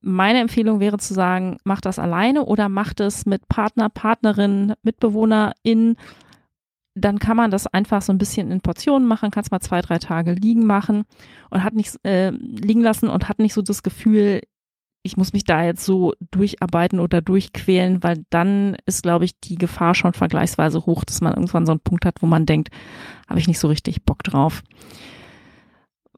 [0.00, 5.96] Meine Empfehlung wäre zu sagen, macht das alleine oder macht es mit Partner, Partnerin, MitbewohnerInnen.
[6.94, 9.82] Dann kann man das einfach so ein bisschen in Portionen machen, kann es mal zwei,
[9.82, 11.04] drei Tage liegen machen
[11.50, 14.40] und hat nicht äh, liegen lassen und hat nicht so das Gefühl,
[15.02, 19.56] ich muss mich da jetzt so durcharbeiten oder durchquälen, weil dann ist, glaube ich, die
[19.56, 22.70] Gefahr schon vergleichsweise hoch, dass man irgendwann so einen Punkt hat, wo man denkt,
[23.28, 24.62] habe ich nicht so richtig Bock drauf.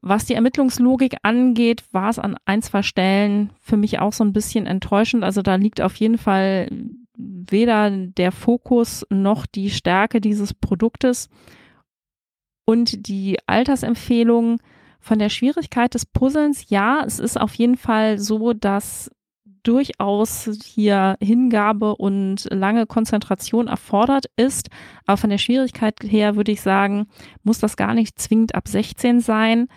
[0.01, 4.33] Was die Ermittlungslogik angeht, war es an ein, zwei Stellen für mich auch so ein
[4.33, 5.23] bisschen enttäuschend.
[5.23, 6.67] Also da liegt auf jeden Fall
[7.15, 11.29] weder der Fokus noch die Stärke dieses Produktes
[12.65, 14.57] und die Altersempfehlungen
[15.01, 19.09] von der Schwierigkeit des Puzzlens, ja, es ist auf jeden Fall so, dass
[19.63, 24.69] durchaus hier Hingabe und lange Konzentration erfordert ist.
[25.05, 27.07] Aber von der Schwierigkeit her würde ich sagen,
[27.43, 29.67] muss das gar nicht zwingend ab 16 sein.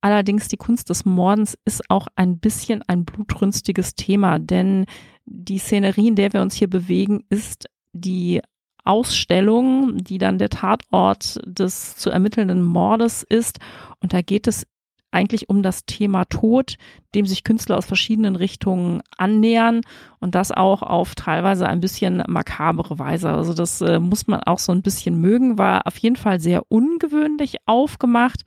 [0.00, 4.86] Allerdings die Kunst des Mordens ist auch ein bisschen ein blutrünstiges Thema, denn
[5.24, 8.40] die Szenerie, in der wir uns hier bewegen, ist die
[8.86, 13.58] Ausstellung, die dann der Tatort des zu ermittelnden Mordes ist.
[14.00, 14.66] Und da geht es
[15.10, 16.76] eigentlich um das Thema Tod,
[17.14, 19.80] dem sich Künstler aus verschiedenen Richtungen annähern
[20.20, 23.30] und das auch auf teilweise ein bisschen makabere Weise.
[23.30, 26.62] Also das äh, muss man auch so ein bisschen mögen, war auf jeden Fall sehr
[26.68, 28.42] ungewöhnlich aufgemacht,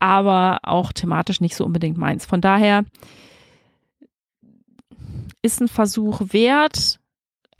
[0.00, 2.26] aber auch thematisch nicht so unbedingt meins.
[2.26, 2.84] Von daher
[5.42, 6.98] ist ein Versuch wert,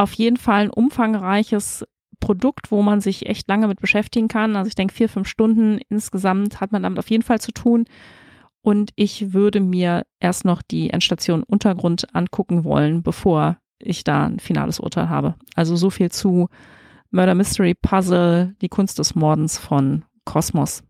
[0.03, 1.85] auf jeden Fall ein umfangreiches
[2.21, 4.57] Produkt, wo man sich echt lange mit beschäftigen kann.
[4.57, 7.87] Also ich denke, vier, fünf Stunden insgesamt hat man damit auf jeden Fall zu tun.
[8.63, 14.39] Und ich würde mir erst noch die Endstation Untergrund angucken wollen, bevor ich da ein
[14.39, 15.35] finales Urteil habe.
[15.57, 16.49] Also so viel zu
[17.11, 20.85] Murder Mystery Puzzle, die Kunst des Mordens von Kosmos.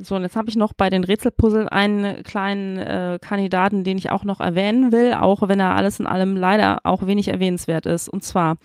[0.00, 4.10] So, und jetzt habe ich noch bei den Rätselpuzzle einen kleinen äh, Kandidaten, den ich
[4.10, 8.08] auch noch erwähnen will, auch wenn er alles in allem leider auch wenig erwähnenswert ist.
[8.08, 8.58] Und zwar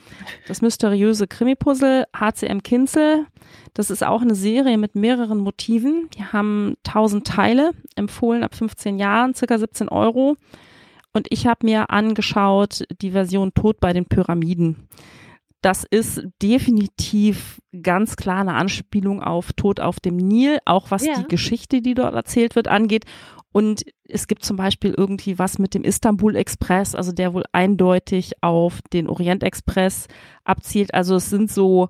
[0.47, 3.25] das mysteriöse Krimi-Puzzle HCM Kinzel.
[3.73, 6.07] Das ist auch eine Serie mit mehreren Motiven.
[6.15, 10.37] Die haben 1000 Teile, empfohlen ab 15 Jahren, circa 17 Euro.
[11.13, 14.87] Und ich habe mir angeschaut die Version Tod bei den Pyramiden.
[15.63, 21.13] Das ist definitiv ganz klar eine Anspielung auf Tod auf dem Nil, auch was ja.
[21.15, 23.05] die Geschichte, die dort erzählt wird, angeht.
[23.53, 28.33] Und es gibt zum Beispiel irgendwie was mit dem Istanbul Express, also der wohl eindeutig
[28.41, 30.07] auf den Orient Express
[30.43, 30.93] abzielt.
[30.93, 31.87] Also es sind so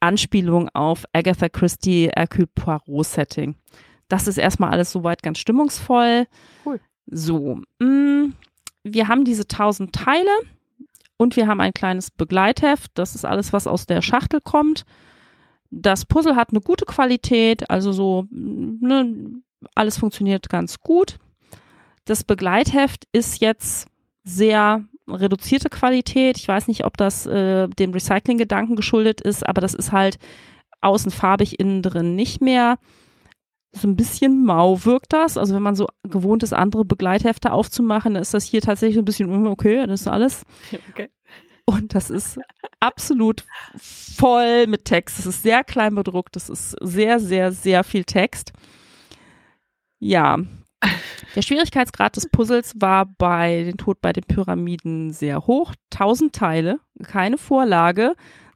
[0.00, 3.54] Anspielungen auf Agatha Christie, Hercule Poirot Setting.
[4.08, 6.26] Das ist erstmal alles soweit ganz stimmungsvoll.
[6.66, 6.80] Cool.
[7.06, 8.34] So, mh, mm,
[8.82, 10.30] wir haben diese tausend Teile
[11.20, 12.92] und wir haben ein kleines Begleitheft.
[12.94, 14.86] Das ist alles, was aus der Schachtel kommt.
[15.70, 19.42] Das Puzzle hat eine gute Qualität, also so, ne,
[19.74, 21.18] alles funktioniert ganz gut.
[22.06, 23.86] Das Begleitheft ist jetzt
[24.24, 26.38] sehr reduzierte Qualität.
[26.38, 30.18] Ich weiß nicht, ob das äh, dem Recycling-Gedanken geschuldet ist, aber das ist halt
[30.80, 32.78] außen farbig, innen drin nicht mehr.
[33.72, 35.36] So ein bisschen mau wirkt das.
[35.36, 39.04] Also wenn man so gewohnt ist, andere Begleithefte aufzumachen, dann ist das hier tatsächlich ein
[39.04, 40.44] bisschen, hm, okay, das ist alles.
[40.90, 41.08] Okay.
[41.66, 42.40] Und das ist
[42.80, 43.44] absolut
[43.76, 45.20] voll mit Text.
[45.20, 46.34] Es ist sehr klein bedruckt.
[46.36, 48.52] Es ist sehr, sehr, sehr viel Text.
[50.00, 50.38] Ja.
[51.36, 55.74] Der Schwierigkeitsgrad des Puzzles war bei den Tod bei den Pyramiden sehr hoch.
[55.90, 58.14] Tausend Teile, keine Vorlage,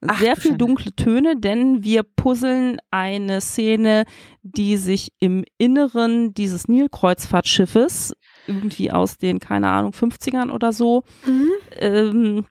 [0.09, 4.05] Ach, sehr viel dunkle Töne, denn wir puzzeln eine Szene,
[4.43, 8.15] die sich im Inneren dieses Nilkreuzfahrtschiffes
[8.47, 11.51] irgendwie aus den, keine Ahnung, 50ern oder so mhm.
[11.79, 12.47] ähm,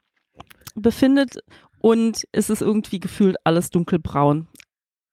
[0.76, 1.38] befindet
[1.80, 4.48] und es ist irgendwie gefühlt alles dunkelbraun.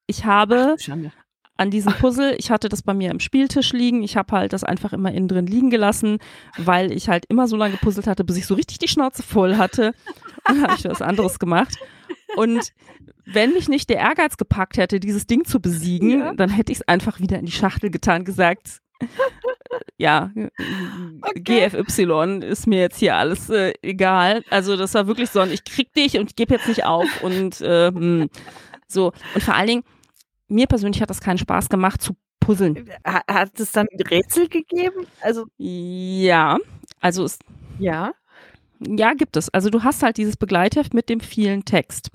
[0.06, 1.10] Ich habe Ach,
[1.56, 4.64] an diesem Puzzle, ich hatte das bei mir im Spieltisch liegen, ich habe halt das
[4.64, 6.18] einfach immer innen drin liegen gelassen,
[6.56, 9.56] weil ich halt immer so lange gepuzzelt hatte, bis ich so richtig die Schnauze voll
[9.58, 9.92] hatte.
[10.46, 11.76] Dann habe ich was anderes gemacht.
[12.36, 12.72] Und
[13.24, 16.34] wenn mich nicht der Ehrgeiz gepackt hätte, dieses Ding zu besiegen, ja.
[16.34, 18.80] dann hätte ich es einfach wieder in die Schachtel getan, gesagt,
[19.96, 20.30] ja,
[21.22, 21.68] Okay.
[21.70, 24.42] GFY ist mir jetzt hier alles äh, egal.
[24.50, 27.22] Also das war wirklich so ein, ich krieg dich und ich gebe jetzt nicht auf
[27.22, 28.28] und äh, hm,
[28.86, 29.12] so.
[29.34, 29.84] Und vor allen Dingen,
[30.48, 32.90] mir persönlich hat das keinen Spaß gemacht zu puzzeln.
[33.06, 35.06] Ha- Hat es dann Rätsel gegeben?
[35.20, 36.58] Also, Ja,
[37.00, 37.38] also es,
[37.78, 38.12] ja.
[38.80, 39.48] Ja, gibt es.
[39.52, 42.10] Also du hast halt dieses Begleitheft mit dem vielen Text.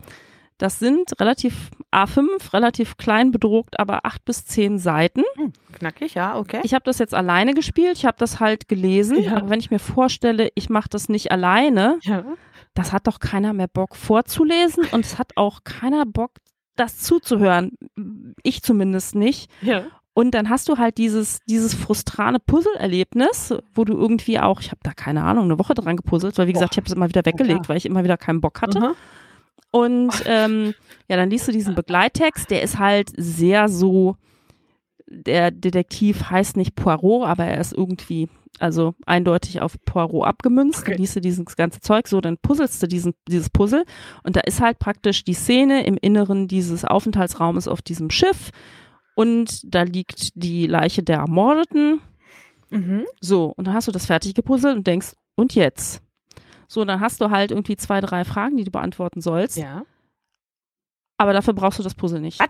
[0.57, 5.24] Das sind relativ A5, relativ klein bedruckt, aber acht bis zehn Seiten.
[5.36, 6.61] Hm, knackig, ja, okay.
[6.63, 9.36] Ich habe das jetzt alleine gespielt, ich habe das halt gelesen, Ja.
[9.36, 12.24] aber wenn ich mir vorstelle, ich mache das nicht alleine, ja.
[12.74, 16.32] das hat doch keiner mehr Bock vorzulesen und es hat auch keiner Bock,
[16.78, 17.72] das zuzuhören.
[18.43, 19.49] Ich zumindest nicht.
[19.61, 19.84] ja.
[20.16, 24.80] Und dann hast du halt dieses, dieses frustrane Puzzle-Erlebnis, wo du irgendwie auch, ich habe
[24.82, 27.26] da keine Ahnung, eine Woche dran gepuzzelt, weil wie gesagt, ich habe es immer wieder
[27.26, 27.70] weggelegt, klar.
[27.70, 28.95] weil ich immer wieder keinen Bock hatte.
[29.72, 30.74] Und ähm,
[31.09, 34.16] ja, dann liest du diesen Begleittext, der ist halt sehr so,
[35.05, 40.84] der Detektiv heißt nicht Poirot, aber er ist irgendwie, also eindeutig auf Poirot abgemünzt.
[40.84, 40.91] Okay.
[40.91, 43.84] Dann liest du dieses ganze Zeug so, dann puzzelst du diesen, dieses Puzzle
[44.24, 48.53] und da ist halt praktisch die Szene im Inneren dieses Aufenthaltsraumes auf diesem Schiff
[49.16, 52.01] und da liegt die Leiche der Ermordeten.
[52.70, 53.05] Mhm.
[53.22, 56.01] So, und dann hast du das fertig gepuzzelt und denkst, und jetzt?
[56.68, 59.57] So, dann hast du halt irgendwie zwei, drei Fragen, die du beantworten sollst.
[59.57, 59.84] Ja.
[61.18, 62.39] Aber dafür brauchst du das Puzzle nicht.
[62.39, 62.49] Was?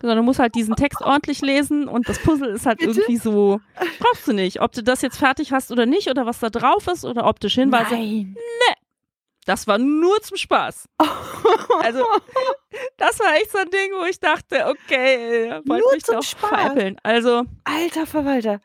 [0.00, 3.00] Sondern du musst halt diesen Text ordentlich lesen und das Puzzle ist halt Bitte?
[3.00, 3.60] irgendwie so,
[3.98, 4.60] brauchst du nicht.
[4.60, 7.62] Ob du das jetzt fertig hast oder nicht oder was da drauf ist oder optische
[7.62, 7.94] Hinweise.
[7.94, 8.36] Nein.
[9.46, 10.88] Das war nur zum Spaß.
[11.82, 12.04] Also,
[12.96, 16.22] das war echt so ein Ding, wo ich dachte, okay, wollt Nur mich zum doch
[16.22, 16.48] Spaß?
[16.48, 16.96] veräppeln.
[17.02, 18.60] Also, Alter Verwalter.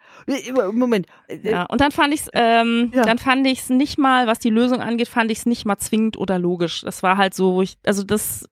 [0.72, 1.08] Moment.
[1.44, 1.66] Ja.
[1.66, 3.04] Und dann fand ich's, ähm, Ja.
[3.04, 6.40] dann fand ich's nicht mal, was die Lösung angeht, fand ich's nicht mal zwingend oder
[6.40, 6.82] logisch.
[6.82, 8.48] Das war halt so, wo ich, also das,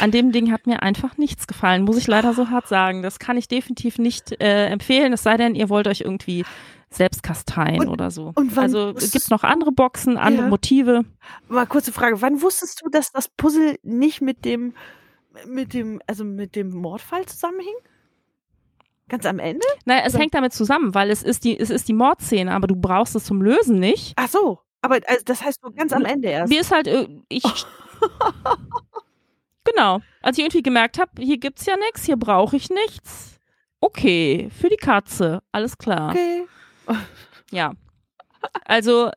[0.00, 3.02] an dem Ding hat mir einfach nichts gefallen, muss ich leider so hart sagen.
[3.02, 6.44] Das kann ich definitiv nicht äh, empfehlen, es sei denn, ihr wollt euch irgendwie
[6.96, 8.32] selbst kasteien Und- oder so.
[8.34, 10.48] und wann also es gibt noch andere Boxen, andere Ja.
[10.48, 11.04] Motive.
[11.48, 12.20] Mal kurze Frage.
[12.22, 14.74] Wann wusstest du, dass das Puzzle nicht mit dem,
[15.46, 17.74] mit dem, also mit dem Mordfall zusammenhing?
[19.08, 19.64] Ganz am Ende?
[19.84, 22.66] Naja, es Oder- hängt damit zusammen, weil es ist die, es ist die Mordszene, aber
[22.66, 24.14] du brauchst es zum Lösen nicht.
[24.16, 24.58] Ach so.
[24.82, 26.52] Aber also, das heißt nur ganz am Ende erst.
[26.52, 27.44] Mir ist halt, äh, ich.
[29.64, 30.00] genau.
[30.22, 33.38] Als ich irgendwie gemerkt habe, hier gibt's ja nichts, hier brauche ich nichts.
[33.80, 36.10] Okay, für die Katze, alles klar.
[36.10, 36.46] Okay.
[37.50, 37.72] Ja.
[38.64, 39.10] Also,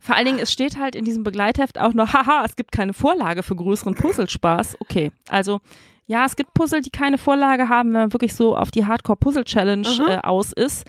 [0.00, 2.92] vor allen Dingen, es steht halt in diesem Begleitheft auch noch, haha, es gibt keine
[2.92, 4.76] Vorlage für größeren Puzzlespaß.
[4.80, 5.60] Okay, also,
[6.06, 9.88] ja, es gibt Puzzle, die keine Vorlage haben, wenn man wirklich so auf die Hardcore-Puzzle-Challenge
[9.88, 10.06] Mhm.
[10.08, 10.86] äh, aus ist.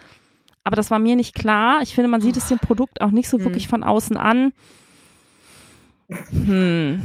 [0.64, 1.82] Aber das war mir nicht klar.
[1.82, 3.46] Ich finde, man sieht es dem Produkt auch nicht so Hm.
[3.46, 4.52] wirklich von außen an.
[6.30, 7.02] Hm.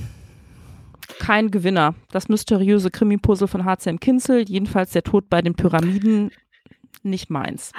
[1.21, 1.95] Kein Gewinner.
[2.11, 6.31] Das mysteriöse Krimi-Puzzle von HCM Kinzel, jedenfalls der Tod bei den Pyramiden,
[7.03, 7.73] nicht meins.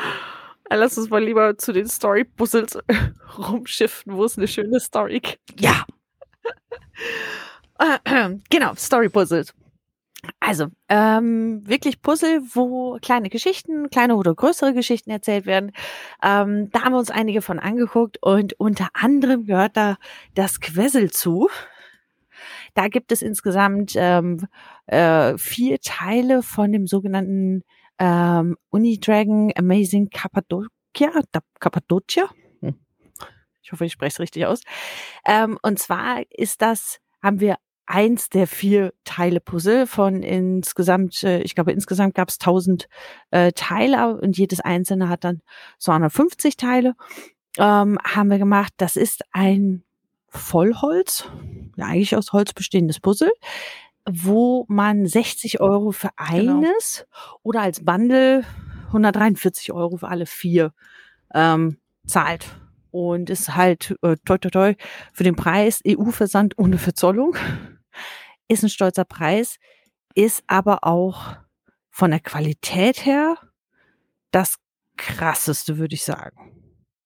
[0.70, 2.80] Lass uns mal lieber zu den Story-Puzzles
[3.38, 5.60] rumschiften, wo es eine schöne Story gibt.
[5.60, 5.86] Ja.
[8.50, 9.54] Genau, Story-Puzzles.
[10.40, 15.72] Also, ähm, wirklich Puzzle, wo kleine Geschichten, kleine oder größere Geschichten erzählt werden.
[16.24, 19.98] Ähm, da haben wir uns einige von angeguckt und unter anderem gehört da
[20.34, 21.50] das Quessel zu.
[22.74, 24.48] Da gibt es insgesamt ähm,
[24.88, 27.64] äh, vier Teile von dem sogenannten
[28.00, 30.70] ähm, Unidragon Amazing Cappadocia.
[31.60, 32.30] Cappadocia?
[32.62, 32.76] Hm.
[33.62, 34.62] Ich hoffe, ich spreche es richtig aus.
[35.26, 41.42] Ähm, und zwar ist das, haben wir eins der vier Teile Puzzle von insgesamt, äh,
[41.42, 42.88] ich glaube insgesamt gab es 1000
[43.32, 45.42] äh, Teile und jedes einzelne hat dann
[45.80, 46.96] 250 Teile.
[47.58, 48.74] Ähm, haben wir gemacht.
[48.78, 49.84] Das ist ein
[50.28, 51.30] Vollholz,
[51.76, 53.32] ja eigentlich aus Holz bestehendes Puzzle,
[54.10, 56.60] wo man 60 Euro für Genau.
[56.60, 57.06] eines
[57.42, 58.44] oder als Bundle
[58.88, 60.74] 143 Euro für alle vier
[61.34, 62.46] ähm, zahlt.
[62.92, 64.76] Und ist halt äh, toi toi toi
[65.14, 67.36] für den Preis EU-Versand ohne Verzollung.
[68.48, 69.58] Ist ein stolzer Preis,
[70.14, 71.38] ist aber auch
[71.90, 73.38] von der Qualität her
[74.32, 74.58] das
[74.98, 76.63] krasseste, würde ich sagen.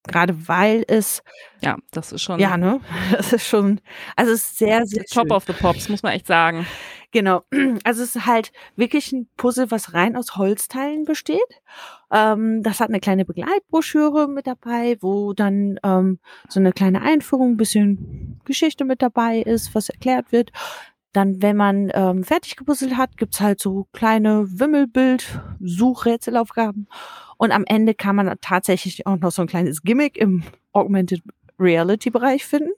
[0.07, 1.21] Gerade weil es,
[1.61, 2.79] Ja, das ist schon ja, ne,
[3.11, 3.81] das ist schon,
[4.15, 5.31] also es ist sehr, sehr Top schön.
[5.31, 6.65] of the Pops, muss man echt sagen.
[7.11, 7.43] Genau.
[7.83, 11.39] Also es ist halt wirklich ein Puzzle, was rein aus Holzteilen besteht.
[12.11, 17.51] Ähm, das hat eine kleine Begleitbroschüre mit dabei, wo dann ähm, so eine kleine Einführung,
[17.53, 20.51] ein bisschen Geschichte mit dabei ist, was erklärt wird.
[21.18, 26.88] Dann, wenn man ähm, fertig gepuzzelt hat, gibt's halt so kleine Wimmelbild-Suchrätselaufgaben.
[27.38, 30.43] Und am Ende kann man tatsächlich auch noch so ein kleines Gimmick im
[30.74, 31.24] Augmented
[31.57, 32.70] Reality-Bereich finden.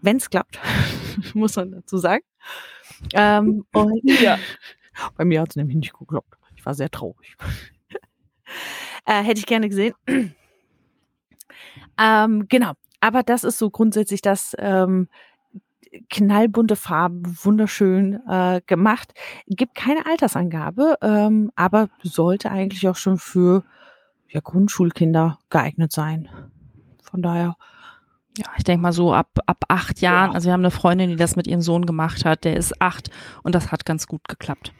[0.00, 0.58] Wenn's klappt,
[1.34, 2.24] muss man dazu sagen.
[3.12, 4.38] Ähm, und Ja.
[5.18, 6.32] bei mir hat's nämlich nicht geklappt.
[6.54, 7.36] Ich war sehr traurig.
[9.04, 9.92] Äh, hätte ich gerne gesehen.
[12.00, 12.72] ähm, genau.
[13.00, 15.08] Aber das ist so grundsätzlich das ähm,
[16.10, 19.14] knallbunte Farben, wunderschön äh, gemacht.
[19.46, 23.64] Gibt keine Altersangabe, ähm, aber sollte eigentlich auch schon für
[24.28, 26.28] ja, Grundschulkinder geeignet sein.
[27.02, 27.56] Von daher.
[28.38, 30.30] Ja, ich denke mal so ab, ab acht Jahren.
[30.30, 30.34] Ja.
[30.34, 32.44] Also wir haben eine Freundin, die das mit ihrem Sohn gemacht hat.
[32.44, 33.08] Der ist acht
[33.42, 34.74] und das hat ganz gut geklappt.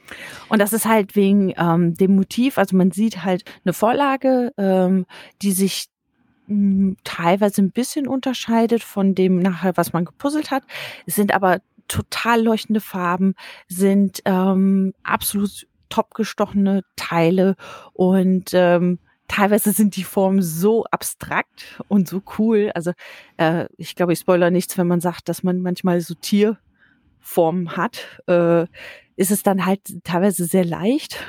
[0.50, 2.58] Und das ist halt wegen ähm, dem Motiv.
[2.58, 5.06] Also man sieht halt eine Vorlage, ähm,
[5.40, 5.86] die sich
[7.04, 10.62] teilweise ein bisschen unterscheidet von dem nachher, was man gepuzzelt hat.
[11.06, 13.34] Es sind aber total leuchtende Farben,
[13.68, 17.56] sind ähm, absolut top gestochene Teile
[17.92, 22.70] und ähm, teilweise sind die Formen so abstrakt und so cool.
[22.74, 22.92] Also
[23.36, 28.22] äh, ich glaube, ich spoiler nichts, wenn man sagt, dass man manchmal so Tierformen hat.
[28.26, 28.66] Äh,
[29.16, 31.24] ist es dann halt teilweise sehr leicht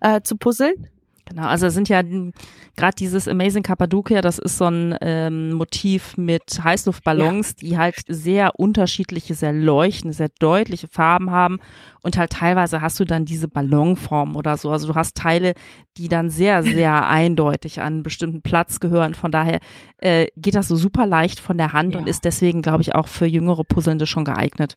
[0.00, 0.88] äh, zu puzzeln.
[1.26, 6.62] Genau, also sind ja gerade dieses Amazing Cappadocia, das ist so ein ähm, Motiv mit
[6.62, 7.54] Heißluftballons, ja.
[7.60, 11.60] die halt sehr unterschiedliche, sehr leuchtende, sehr deutliche Farben haben
[12.02, 14.70] und halt teilweise hast du dann diese Ballonform oder so.
[14.70, 15.54] Also du hast Teile,
[15.96, 19.14] die dann sehr, sehr eindeutig an einen bestimmten Platz gehören.
[19.14, 19.60] Von daher
[19.98, 22.00] äh, geht das so super leicht von der Hand ja.
[22.00, 24.76] und ist deswegen, glaube ich, auch für jüngere Puzzlende schon geeignet.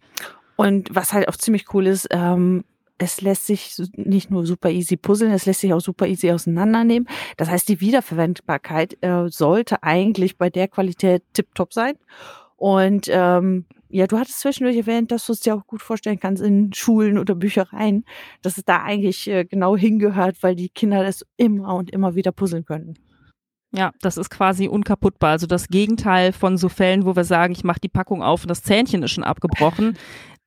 [0.56, 2.64] Und was halt auch ziemlich cool ist, ähm,
[2.98, 7.08] es lässt sich nicht nur super easy puzzeln, es lässt sich auch super easy auseinandernehmen.
[7.38, 11.96] Das heißt, die Wiederverwendbarkeit äh, sollte eigentlich bei der Qualität tiptop sein.
[12.56, 16.42] Und ähm, ja, du hattest zwischendurch erwähnt, dass du es dir auch gut vorstellen kannst
[16.42, 18.04] in Schulen oder Büchereien,
[18.42, 22.32] dass es da eigentlich äh, genau hingehört, weil die Kinder das immer und immer wieder
[22.32, 22.98] puzzeln können.
[23.76, 25.32] Ja, das ist quasi unkaputtbar.
[25.32, 28.50] Also das Gegenteil von so Fällen, wo wir sagen, ich mache die Packung auf und
[28.50, 29.98] das Zähnchen ist schon abgebrochen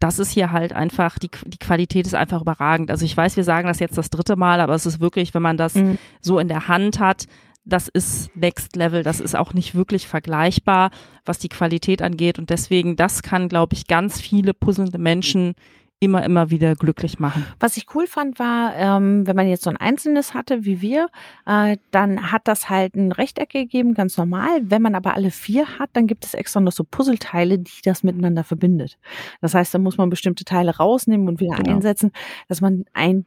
[0.00, 2.90] das ist hier halt einfach, die, die Qualität ist einfach überragend.
[2.90, 5.42] Also ich weiß, wir sagen das jetzt das dritte Mal, aber es ist wirklich, wenn
[5.42, 5.98] man das mhm.
[6.20, 7.26] so in der Hand hat,
[7.66, 10.90] das ist Next Level, das ist auch nicht wirklich vergleichbar,
[11.26, 12.38] was die Qualität angeht.
[12.38, 15.54] Und deswegen, das kann, glaube ich, ganz viele puzzelnde Menschen
[16.00, 17.44] immer, immer wieder glücklich machen.
[17.60, 21.08] Was ich cool fand, war, ähm, wenn man jetzt so ein einzelnes hatte wie wir,
[21.46, 24.62] äh, dann hat das halt ein Rechteck gegeben, ganz normal.
[24.62, 28.02] Wenn man aber alle vier hat, dann gibt es extra noch so Puzzleteile, die das
[28.02, 28.98] miteinander verbindet.
[29.42, 31.76] Das heißt, da muss man bestimmte Teile rausnehmen und wieder genau.
[31.76, 32.12] einsetzen,
[32.48, 33.26] dass man ein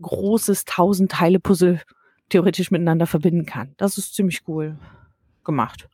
[0.00, 1.80] großes tausend Teile Puzzle
[2.28, 3.74] theoretisch miteinander verbinden kann.
[3.76, 4.76] Das ist ziemlich cool
[5.44, 5.88] gemacht.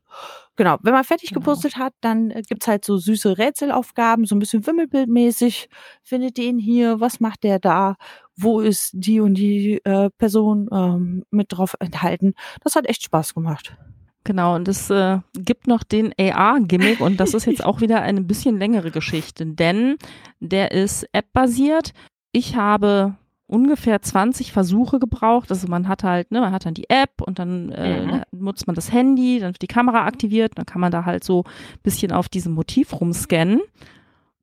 [0.57, 1.41] Genau, wenn man fertig genau.
[1.41, 5.69] gepostet hat, dann äh, gibt's halt so süße Rätselaufgaben, so ein bisschen Wimmelbildmäßig.
[6.03, 7.95] Findet den hier, was macht der da?
[8.37, 12.35] Wo ist die und die äh, Person ähm, mit drauf enthalten?
[12.65, 13.77] Das hat echt Spaß gemacht.
[14.25, 18.23] Genau, und es äh, gibt noch den AR-Gimmick und das ist jetzt auch wieder eine
[18.23, 19.97] bisschen längere Geschichte, denn
[20.41, 21.93] der ist App-basiert.
[22.33, 23.17] Ich habe
[23.49, 25.51] ungefähr 20 Versuche gebraucht.
[25.51, 28.23] Also man hat halt, ne, man hat dann die App und dann äh, mhm.
[28.31, 31.43] nutzt man das Handy, dann wird die Kamera aktiviert, dann kann man da halt so
[31.45, 33.61] ein bisschen auf diesem Motiv rumscannen.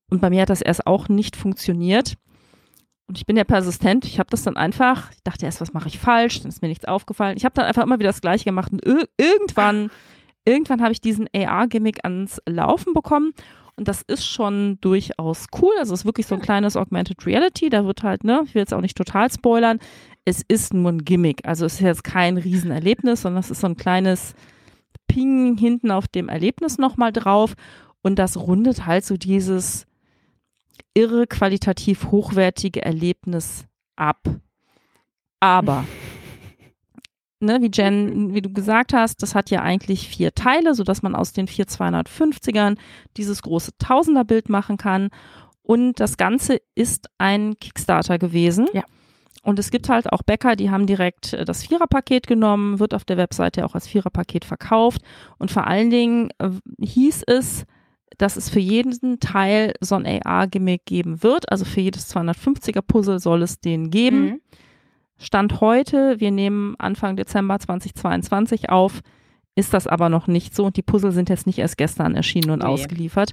[0.09, 2.15] Und bei mir hat das erst auch nicht funktioniert.
[3.07, 4.05] Und ich bin ja persistent.
[4.05, 6.41] Ich habe das dann einfach, ich dachte erst, was mache ich falsch?
[6.41, 7.37] Dann ist mir nichts aufgefallen.
[7.37, 8.71] Ich habe dann einfach immer wieder das Gleiche gemacht.
[8.71, 9.91] Und irgendwann,
[10.45, 13.33] irgendwann habe ich diesen AR-Gimmick ans Laufen bekommen
[13.77, 15.73] und das ist schon durchaus cool.
[15.79, 17.69] Also es ist wirklich so ein kleines Augmented Reality.
[17.69, 19.79] Da wird halt, ne, ich will jetzt auch nicht total spoilern.
[20.23, 21.45] Es ist nur ein Gimmick.
[21.45, 24.33] Also es ist jetzt kein Riesenerlebnis, sondern es ist so ein kleines
[25.07, 27.55] Ping hinten auf dem Erlebnis nochmal drauf.
[28.01, 29.85] Und das rundet halt so dieses
[30.93, 33.65] irre qualitativ hochwertige Erlebnis
[33.97, 34.21] ab.
[35.41, 35.85] Aber
[37.45, 41.15] ne, wie Jen, wie du gesagt hast, das hat ja eigentlich vier Teile, sodass man
[41.15, 42.77] aus den vier 250ern
[43.17, 45.09] dieses große Tausenderbild machen kann.
[45.61, 48.67] Und das Ganze ist ein Kickstarter gewesen.
[48.73, 48.83] Ja.
[49.45, 53.05] Und es gibt halt auch Bäcker, die haben direkt äh, das Viererpaket genommen, wird auf
[53.05, 55.01] der Webseite auch als Viererpaket verkauft.
[55.37, 57.65] Und vor allen Dingen äh, hieß es,
[58.17, 61.51] dass es für jeden Teil so ein AR-Gimmick geben wird.
[61.51, 64.21] Also für jedes 250er Puzzle soll es den geben.
[64.21, 64.41] Mhm.
[65.17, 69.01] Stand heute, wir nehmen Anfang Dezember 2022 auf,
[69.55, 72.49] ist das aber noch nicht so und die Puzzle sind jetzt nicht erst gestern erschienen
[72.51, 72.65] und nee.
[72.65, 73.31] ausgeliefert.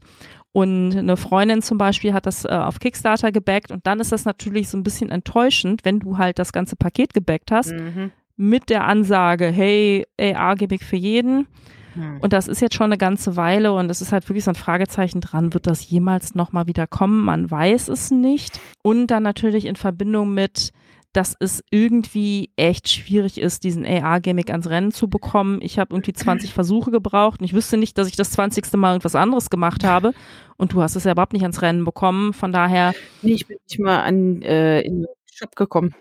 [0.53, 4.25] Und eine Freundin zum Beispiel hat das äh, auf Kickstarter gebackt und dann ist das
[4.25, 8.13] natürlich so ein bisschen enttäuschend, wenn du halt das ganze Paket gebackt hast mhm.
[8.37, 11.47] mit der Ansage, hey, AR-Gimmick für jeden.
[11.95, 12.19] Mhm.
[12.21, 14.57] Und das ist jetzt schon eine ganze Weile und es ist halt wirklich so ein
[14.57, 17.25] Fragezeichen dran, wird das jemals nochmal wieder kommen?
[17.25, 18.61] Man weiß es nicht.
[18.83, 20.73] Und dann natürlich in Verbindung mit,
[21.13, 25.61] dass es irgendwie echt schwierig ist, diesen AR-Gimmick ans Rennen zu bekommen.
[25.61, 28.73] Ich habe irgendwie 20 Versuche gebraucht und ich wüsste nicht, dass ich das 20.
[28.75, 30.13] Mal irgendwas anderes gemacht habe.
[30.57, 32.33] Und du hast es ja überhaupt nicht ans Rennen bekommen.
[32.33, 32.95] Von daher.
[33.21, 35.95] Nee, ich bin nicht mal an, äh, in den Shop gekommen.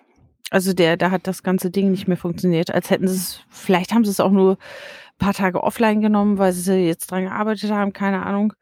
[0.50, 2.72] Also der, da hat das ganze Ding nicht mehr funktioniert.
[2.72, 6.38] Als hätten sie es, vielleicht haben sie es auch nur ein paar Tage offline genommen,
[6.38, 8.54] weil sie jetzt dran gearbeitet haben, keine Ahnung.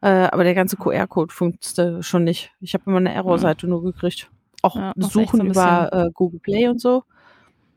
[0.00, 2.52] Äh, aber der ganze QR-Code funktionierte schon nicht.
[2.60, 4.30] Ich habe immer eine Error-Seite nur gekriegt.
[4.64, 7.04] Auch Ja, Suchen so über äh, Google Play und so.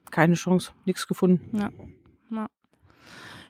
[0.10, 1.58] Keine Chance, nichts gefunden.
[1.58, 1.70] Ja.
[2.32, 2.48] Ja,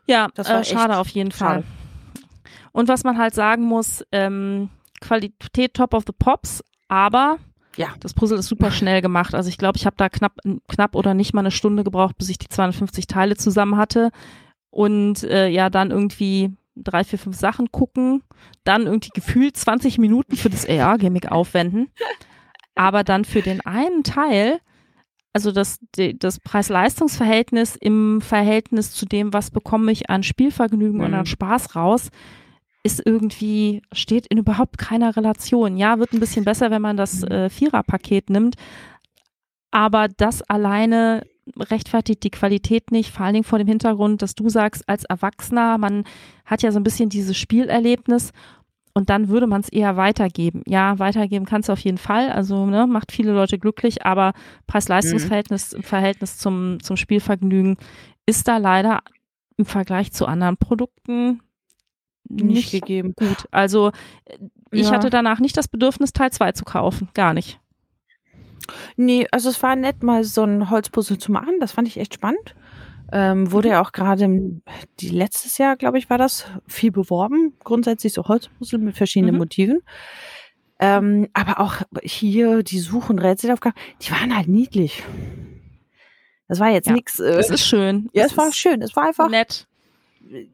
[0.07, 1.61] ja Das war äh, schade auf jeden schade.
[1.61, 2.23] Fall.
[2.71, 4.69] Und was man halt sagen muss, ähm,
[5.01, 7.37] Qualität top of the pops, aber
[7.75, 7.89] Ja.
[7.99, 9.35] das Puzzle ist super schnell gemacht.
[9.35, 10.33] Also ich glaube, ich habe da knapp,
[10.67, 14.09] knapp oder nicht mal eine Stunde gebraucht, bis ich die 250 Teile zusammen hatte.
[14.71, 18.23] Und äh, ja, dann irgendwie drei, vier, fünf Sachen gucken,
[18.63, 21.91] dann irgendwie gefühlt 20 Minuten für das AR-Gimmick aufwenden.
[22.77, 24.59] Aber dann für den einen Teil,
[25.33, 25.79] also das,
[26.19, 31.17] das Preis-Leistungs-Verhältnis im Verhältnis zu dem, was bekomme ich an Spielvergnügen und Mhm.
[31.19, 32.09] an Spaß raus,
[32.83, 35.77] ist irgendwie, steht in überhaupt keiner Relation.
[35.77, 37.27] Ja, wird ein bisschen besser, wenn man das Mhm.
[37.31, 38.55] äh, Vierer-Paket nimmt.
[39.71, 41.23] Aber das alleine
[41.57, 45.77] rechtfertigt die Qualität nicht, vor allen Dingen vor dem Hintergrund, dass du sagst, als Erwachsener,
[45.77, 46.03] man
[46.45, 48.31] hat ja so ein bisschen dieses Spielerlebnis
[48.97, 50.63] und dann würde man es eher weitergeben.
[50.67, 54.33] Ja, weitergeben kannst du auf jeden Fall, also ne, macht viele Leute glücklich, aber
[54.67, 57.77] Preis-Leistungs-Verhältnis im Verhältnis zum, zum Spielvergnügen
[58.25, 58.99] ist da leider
[59.57, 61.41] im Vergleich zu anderen Produkten
[62.29, 63.13] Nicht, nicht, gegeben.
[63.15, 63.45] gut.
[63.51, 63.91] Also
[64.25, 64.37] äh,
[64.71, 64.91] ich Ja.
[64.91, 67.07] hatte danach nicht das Bedürfnis, Teil 2 zu kaufen.
[67.13, 67.59] Gar nicht.
[68.97, 71.59] Nee, also es war nett, mal so ein Holzpuzzle zu machen.
[71.61, 72.53] Das fand ich echt spannend.
[73.11, 74.61] Ähm, wurde ja auch gerade im-
[74.99, 77.53] die letztes Jahr, glaube ich, war das viel beworben.
[77.63, 79.39] Grundsätzlich so Holzpuzzle mit verschiedenen Mhm.
[79.39, 79.79] Motiven.
[80.79, 85.03] Ähm, aber auch hier die Such- und Rätselaufgaben, die waren halt niedlich.
[86.47, 87.19] Das war jetzt Ja, nix.
[87.19, 88.09] Äh, Es ist schön.
[88.13, 88.81] ja, es war schön.
[88.81, 89.67] Es war einfach nett.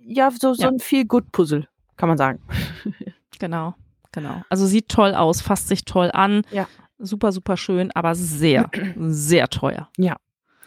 [0.06, 0.70] ja so, so Ja.
[0.70, 2.40] ein viel gut Puzzle, kann man sagen.
[3.40, 3.74] Genau,
[4.14, 4.42] genau.
[4.50, 6.44] Also sieht toll aus, fasst sich toll an.
[6.52, 6.68] Ja.
[7.00, 9.90] Super, super schön, aber sehr, sehr teuer.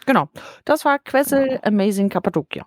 [0.07, 0.29] Genau.
[0.65, 2.65] Das war Quessel Amazing Cappadocia.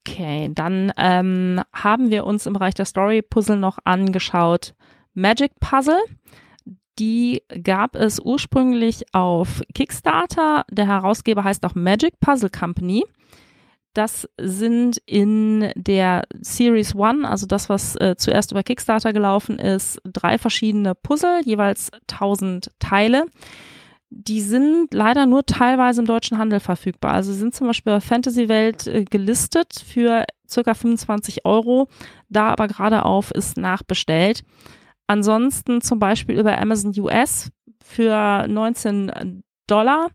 [0.00, 4.74] Okay, dann ähm, haben wir uns im Bereich der Story Puzzle noch angeschaut.
[5.12, 6.02] Magic Puzzle.
[6.98, 10.64] Die gab es ursprünglich auf Kickstarter.
[10.70, 13.04] Der Herausgeber heißt auch Magic Puzzle Company.
[13.92, 20.00] Das sind in der Series One, also das, was äh, zuerst über Kickstarter gelaufen ist,
[20.04, 23.26] drei verschiedene Puzzle, jeweils 1000 Teile.
[24.16, 27.14] Die sind leider nur teilweise im deutschen Handel verfügbar.
[27.14, 31.88] Also sie sind zum Beispiel bei Fantasy Welt äh, gelistet für circa 25 Euro,
[32.28, 34.44] da aber gerade auf ist nachbestellt.
[35.08, 37.50] Ansonsten zum Beispiel über Amazon US
[37.82, 40.08] für 19 Dollar.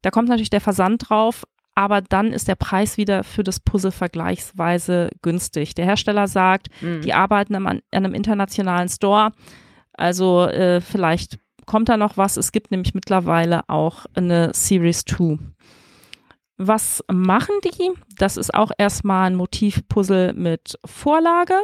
[0.00, 1.44] Da kommt natürlich der Versand drauf,
[1.74, 5.74] aber dann ist der Preis wieder für das Puzzle vergleichsweise günstig.
[5.74, 6.68] Der Hersteller sagt,
[7.02, 9.32] die arbeiten am, an einem internationalen Store.
[9.92, 12.36] Also äh, vielleicht kommt da noch was.
[12.36, 15.38] Es gibt nämlich mittlerweile auch eine Series 2.
[16.58, 17.90] Was machen die?
[18.16, 21.54] Das ist auch erstmal ein Motivpuzzle mit Vorlage.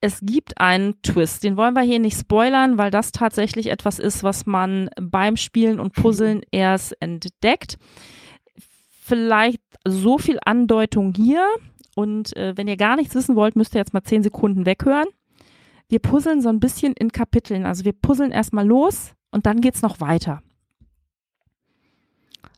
[0.00, 4.22] Es gibt einen Twist, den wollen wir hier nicht spoilern, weil das tatsächlich etwas ist,
[4.22, 7.78] was man beim Spielen und Puzzeln erst entdeckt.
[9.00, 11.44] Vielleicht so viel Andeutung hier.
[11.94, 15.08] Und äh, wenn ihr gar nichts wissen wollt, müsst ihr jetzt mal zehn Sekunden weghören.
[15.88, 17.64] Wir puzzeln so ein bisschen in Kapiteln.
[17.64, 20.42] Also wir puzzeln erstmal los und dann geht's noch weiter.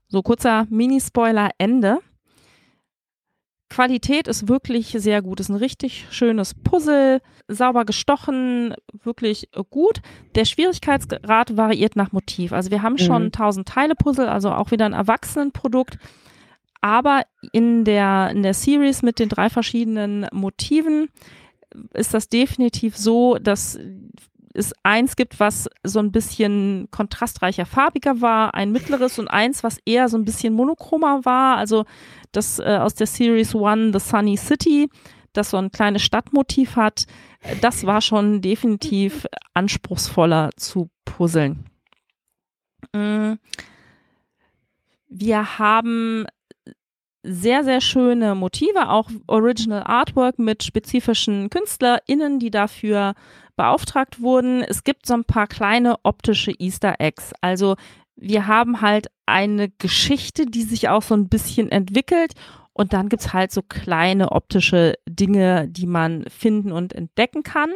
[0.09, 1.99] So kurzer Mini-Spoiler Ende.
[3.69, 5.41] Qualität ist wirklich sehr gut.
[5.41, 8.75] Ist ein richtig schönes Puzzle, sauber gestochen,
[9.05, 10.01] wirklich gut.
[10.35, 12.53] Der Schwierigkeitsgrad variiert nach Motiv.
[12.53, 13.33] Also wir haben schon Mhm.
[13.33, 15.99] 1000 Teile Puzzle, also auch wieder ein Erwachsenenprodukt.
[16.81, 21.11] Aber in der, in der Series mit den drei verschiedenen Motiven
[21.95, 23.79] ist das definitiv so, dass
[24.55, 29.79] es eins gibt, was so ein bisschen kontrastreicher farbiger war, ein mittleres und eins, was
[29.85, 31.57] eher so ein bisschen monochromer war.
[31.57, 31.85] Also
[32.33, 34.89] das äh, aus der Series One, The Sunny City,
[35.33, 37.07] das so ein kleines Stadtmotiv hat,
[37.61, 41.67] das war schon definitiv anspruchsvoller zu puzzeln.
[42.93, 43.35] Mm.
[45.11, 46.27] Wir haben
[47.23, 53.15] sehr, sehr schöne Motive, auch Original Artwork mit spezifischen KünstlerInnen, die dafür
[53.57, 54.63] beauftragt wurden.
[54.63, 57.33] Es gibt so ein paar kleine optische Easter Eggs.
[57.41, 57.77] Also
[58.17, 62.33] wir haben halt eine Geschichte, die sich auch so ein bisschen entwickelt
[62.73, 67.71] und dann gibt's halt so kleine optische Dinge, die man finden und entdecken kann.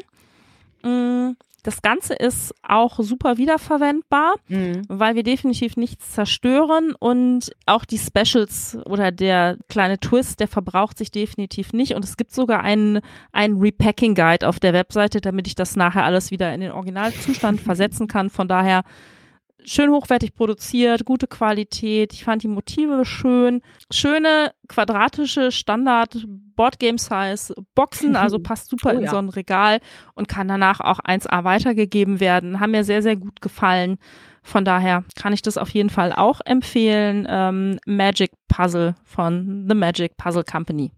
[1.65, 4.83] Das Ganze ist auch super wiederverwendbar Mhm.
[4.89, 10.99] weil wir definitiv nichts zerstören und auch die Specials oder der kleine Twist, der verbraucht
[10.99, 13.01] sich definitiv nicht und es gibt sogar einen,
[13.33, 17.61] einen Repacking Guide auf der Webseite, damit ich das nachher alles wieder in den Originalzustand
[17.63, 18.29] versetzen kann.
[18.31, 18.83] Von daher
[19.65, 22.13] schön hochwertig produziert, gute Qualität.
[22.13, 23.63] Ich fand die Motive schön.
[23.91, 29.11] Schöne quadratische Standard Boardgame Size Boxen, also passt super oh, in ja.
[29.11, 29.81] so ein Regal
[30.15, 32.61] und kann danach auch 1A weitergegeben werden.
[32.61, 33.99] Haben mir sehr, sehr gut gefallen.
[34.43, 37.27] Von daher kann ich das auf jeden Fall auch empfehlen.
[37.29, 40.91] Ähm, Magic Puzzle von The Magic Puzzle Company.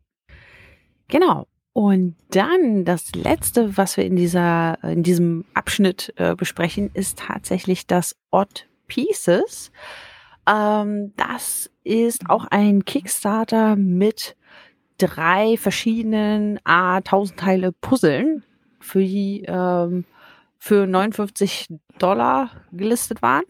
[1.08, 1.46] Genau.
[1.74, 7.88] Und dann das letzte, was wir in dieser, in diesem Abschnitt äh, besprechen, ist tatsächlich
[7.88, 9.72] das Odd Pieces.
[10.48, 14.36] Ähm, das ist auch ein Kickstarter mit
[14.98, 18.44] drei verschiedenen A 1000 Teile Puzzeln,
[18.78, 20.04] für die ähm,
[20.58, 23.44] für 59 Dollar gelistet waren.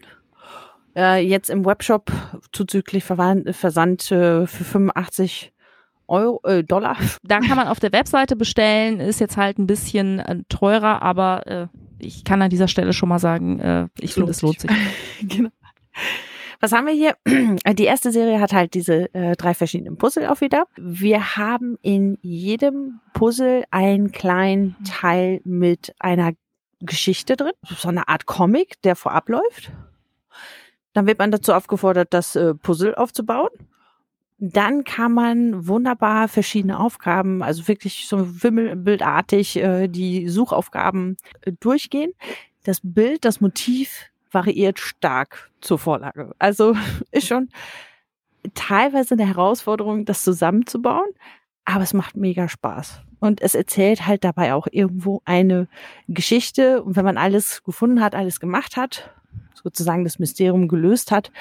[0.95, 2.11] Äh, jetzt im Webshop
[2.51, 5.53] zuzüglich Versand äh, für 85
[6.07, 6.97] Euro, äh, Dollar.
[7.23, 11.47] Da kann man auf der Webseite bestellen, ist jetzt halt ein bisschen äh, teurer, aber
[11.47, 11.67] äh,
[11.99, 14.71] ich kann an dieser Stelle schon mal sagen, äh, ich finde, es lohnt sich.
[15.21, 15.49] genau.
[16.59, 17.15] Was haben wir hier?
[17.75, 20.65] Die erste Serie hat halt diese äh, drei verschiedenen Puzzle auch wieder.
[20.77, 26.33] Wir haben in jedem Puzzle einen kleinen Teil mit einer
[26.79, 29.71] Geschichte drin, so eine Art Comic, der vorab läuft.
[30.93, 33.49] Dann wird man dazu aufgefordert, das äh, Puzzle aufzubauen.
[34.37, 42.11] Dann kann man wunderbar verschiedene Aufgaben, also wirklich so wimmelbildartig äh, die Suchaufgaben äh, durchgehen.
[42.63, 46.33] Das Bild, das Motiv variiert stark zur Vorlage.
[46.37, 46.75] Also
[47.11, 47.49] ist schon
[48.53, 51.09] teilweise eine Herausforderung, das zusammenzubauen,
[51.63, 53.01] aber es macht mega Spaß.
[53.19, 55.67] Und es erzählt halt dabei auch irgendwo eine
[56.07, 56.83] Geschichte.
[56.83, 59.09] Und wenn man alles gefunden hat, alles gemacht hat,
[59.53, 61.31] sozusagen das Mysterium gelöst hat,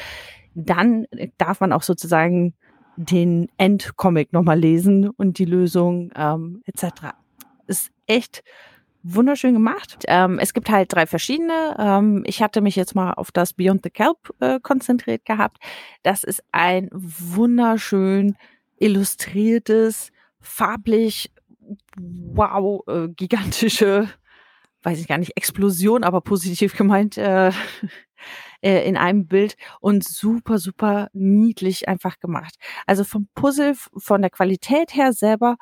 [0.55, 2.55] dann darf man auch sozusagen
[2.97, 7.15] den Endcomic nochmal lesen und die Lösung ähm, etc.
[7.67, 8.43] Ist echt
[9.03, 10.05] wunderschön gemacht.
[10.09, 11.77] Ähm, es gibt halt drei verschiedene.
[11.79, 15.59] Ähm, ich hatte mich jetzt mal auf das Beyond the Kelp äh, konzentriert gehabt.
[16.03, 18.37] Das ist ein wunderschön
[18.79, 21.31] illustriertes, farblich,
[21.97, 24.09] wow, äh, gigantische,
[24.83, 27.53] weiß ich gar nicht, Explosion, aber positiv gemeint, äh,
[28.65, 32.57] äh, in einem Bild und super, super niedlich einfach gemacht.
[32.87, 35.57] Also vom Puzzle, von der Qualität her selber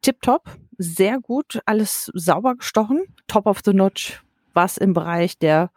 [0.00, 4.22] tipptopp, sehr gut, alles sauber gestochen, top of the notch,
[4.54, 5.70] was im Bereich der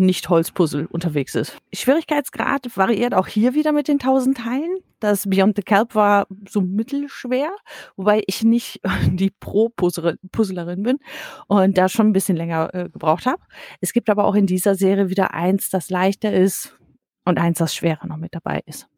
[0.00, 1.56] nicht-Holzpuzzle unterwegs ist.
[1.72, 4.78] Schwierigkeitsgrad variiert auch hier wieder mit den 1000 Teilen.
[4.98, 7.50] Das Beyond the Kelp war so mittelschwer,
[7.96, 10.98] wobei ich nicht die Pro-Puzzlerin bin
[11.46, 13.42] und da schon ein bisschen länger äh, gebraucht habe.
[13.80, 16.76] Es gibt aber auch in dieser Serie wieder eins, das leichter ist
[17.24, 18.88] und eins, das schwerer noch mit dabei ist.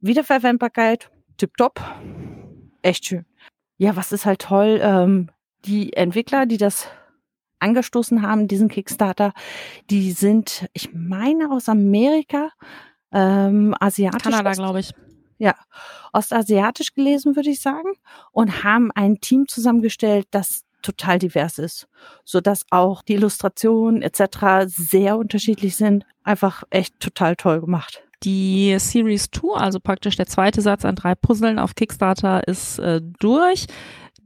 [0.00, 1.80] Wiederverwendbarkeit, tipptopp,
[2.82, 3.24] echt schön.
[3.78, 5.30] Ja, was ist halt toll, ähm,
[5.64, 6.88] die Entwickler, die das
[7.58, 9.32] angestoßen haben, diesen Kickstarter,
[9.90, 12.50] die sind, ich meine, aus Amerika,
[13.12, 14.22] ähm, asiatisch.
[14.22, 14.92] Kanada, glaube ich.
[15.38, 15.54] Ja,
[16.12, 17.92] ostasiatisch gelesen, würde ich sagen,
[18.32, 21.88] und haben ein Team zusammengestellt, das total divers ist,
[22.24, 24.66] so dass auch die Illustrationen etc.
[24.66, 26.04] sehr unterschiedlich sind.
[26.22, 28.02] Einfach echt total toll gemacht.
[28.22, 33.00] Die Series 2, also praktisch der zweite Satz an drei Puzzeln auf Kickstarter, ist äh,
[33.20, 33.66] durch.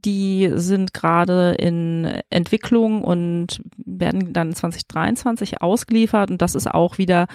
[0.05, 6.30] Die sind gerade in Entwicklung und werden dann 2023 ausgeliefert.
[6.30, 7.26] Und das ist auch wieder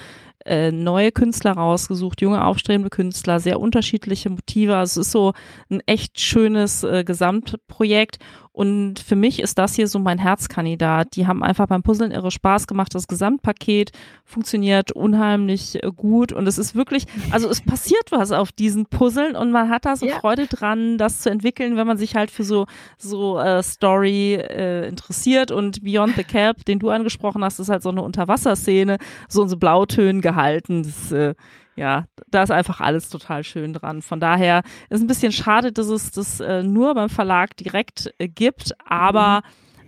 [0.45, 4.77] äh, neue Künstler rausgesucht, junge aufstrebende Künstler, sehr unterschiedliche Motive.
[4.77, 5.33] Also es ist so
[5.69, 8.19] ein echt schönes äh, Gesamtprojekt.
[8.55, 11.17] Und für mich ist das hier so mein Herzkandidat.
[11.17, 12.95] Die haben einfach beim Puzzeln irre Spaß gemacht.
[12.95, 13.91] Das Gesamtpaket
[14.23, 16.31] funktioniert unheimlich äh, gut.
[16.31, 19.97] Und es ist wirklich, also es passiert was auf diesen Puzzeln und man hat da
[19.97, 20.19] so ja.
[20.19, 22.65] Freude dran, das zu entwickeln, wenn man sich halt für so,
[22.97, 25.51] so äh, Story äh, interessiert.
[25.51, 29.49] Und Beyond the Cap, den du angesprochen hast, ist halt so eine Unterwasserszene, so in
[29.49, 30.83] so Blautönen gehalten.
[30.83, 31.35] Das, äh,
[31.75, 34.01] ja, da ist einfach alles total schön dran.
[34.01, 38.27] Von daher ist ein bisschen schade, dass es das äh, nur beim Verlag direkt äh,
[38.27, 39.41] gibt, aber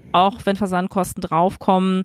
[0.04, 0.10] mhm.
[0.12, 2.04] auch wenn Versandkosten draufkommen,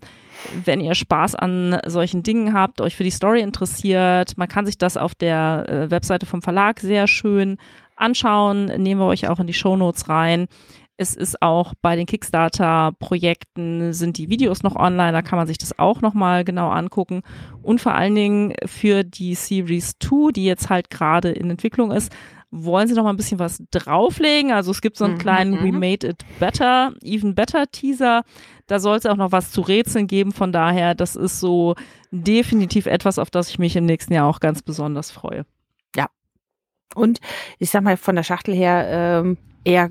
[0.64, 4.78] wenn ihr Spaß an solchen Dingen habt, euch für die Story interessiert, man kann sich
[4.78, 7.58] das auf der äh, Webseite vom Verlag sehr schön
[7.96, 10.46] anschauen, nehmen wir euch auch in die Shownotes rein.
[11.02, 15.58] Es ist auch bei den Kickstarter-Projekten sind die Videos noch online, da kann man sich
[15.58, 17.22] das auch nochmal genau angucken.
[17.60, 22.12] Und vor allen Dingen für die Series 2, die jetzt halt gerade in Entwicklung ist,
[22.52, 24.52] wollen sie noch mal ein bisschen was drauflegen.
[24.52, 25.64] Also es gibt so einen mhm, kleinen mhm.
[25.64, 28.22] We Made It Better, Even Better Teaser.
[28.68, 30.30] Da soll es auch noch was zu Rätseln geben.
[30.30, 31.74] Von daher, das ist so
[32.12, 35.46] definitiv etwas, auf das ich mich im nächsten Jahr auch ganz besonders freue.
[35.96, 36.06] Ja.
[36.94, 37.20] Und
[37.58, 39.90] ich sag mal von der Schachtel her ähm, eher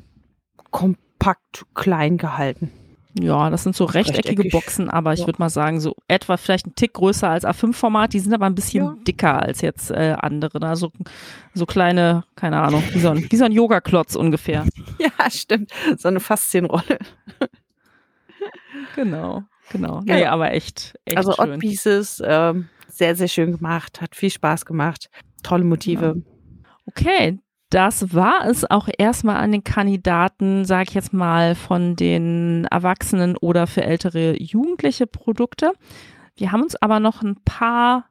[0.72, 2.72] kompakt klein gehalten.
[3.20, 4.52] Ja, das sind so rechteckige Rechteckig.
[4.54, 5.26] Boxen, aber ich Ja.
[5.28, 8.14] würde mal sagen, so etwa vielleicht ein Tick größer als A5-Format.
[8.14, 8.96] Die sind aber ein bisschen Ja.
[9.06, 10.60] dicker als jetzt äh, andere.
[10.62, 10.76] Ne?
[10.78, 10.92] So,
[11.54, 14.66] so kleine, keine Ahnung, wie so ein, wie so ein Yoga-Klotz ungefähr.
[14.98, 15.72] Ja, stimmt.
[15.98, 17.00] So eine Faszienrolle.
[18.96, 20.02] Genau, genau.
[20.06, 20.16] Ja.
[20.16, 21.60] Nee, aber echt, echt also Odd schön.
[21.60, 25.10] Pieces, ähm, sehr, sehr schön gemacht, hat viel Spaß gemacht.
[25.44, 26.22] Tolle Motive.
[26.86, 27.40] Okay,
[27.72, 33.38] das war es auch erstmal an den Kandidaten, sage ich jetzt mal, von den Erwachsenen
[33.38, 35.72] oder für ältere Jugendliche Produkte.
[36.36, 38.06] Wir haben uns aber noch ein paar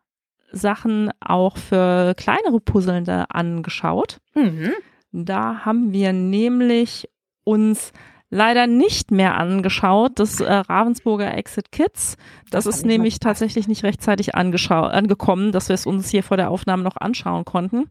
[0.50, 4.18] Sachen auch für kleinere Puzzlende angeschaut.
[4.34, 4.72] Mhm.
[5.12, 7.10] Da haben wir nämlich
[7.44, 7.92] uns
[8.30, 12.16] leider nicht mehr angeschaut, das äh, Ravensburger Exit Kids.
[12.50, 16.50] Das, Das ist nämlich tatsächlich nicht rechtzeitig angekommen, dass wir es uns hier vor der
[16.50, 17.90] Aufnahme noch anschauen konnten.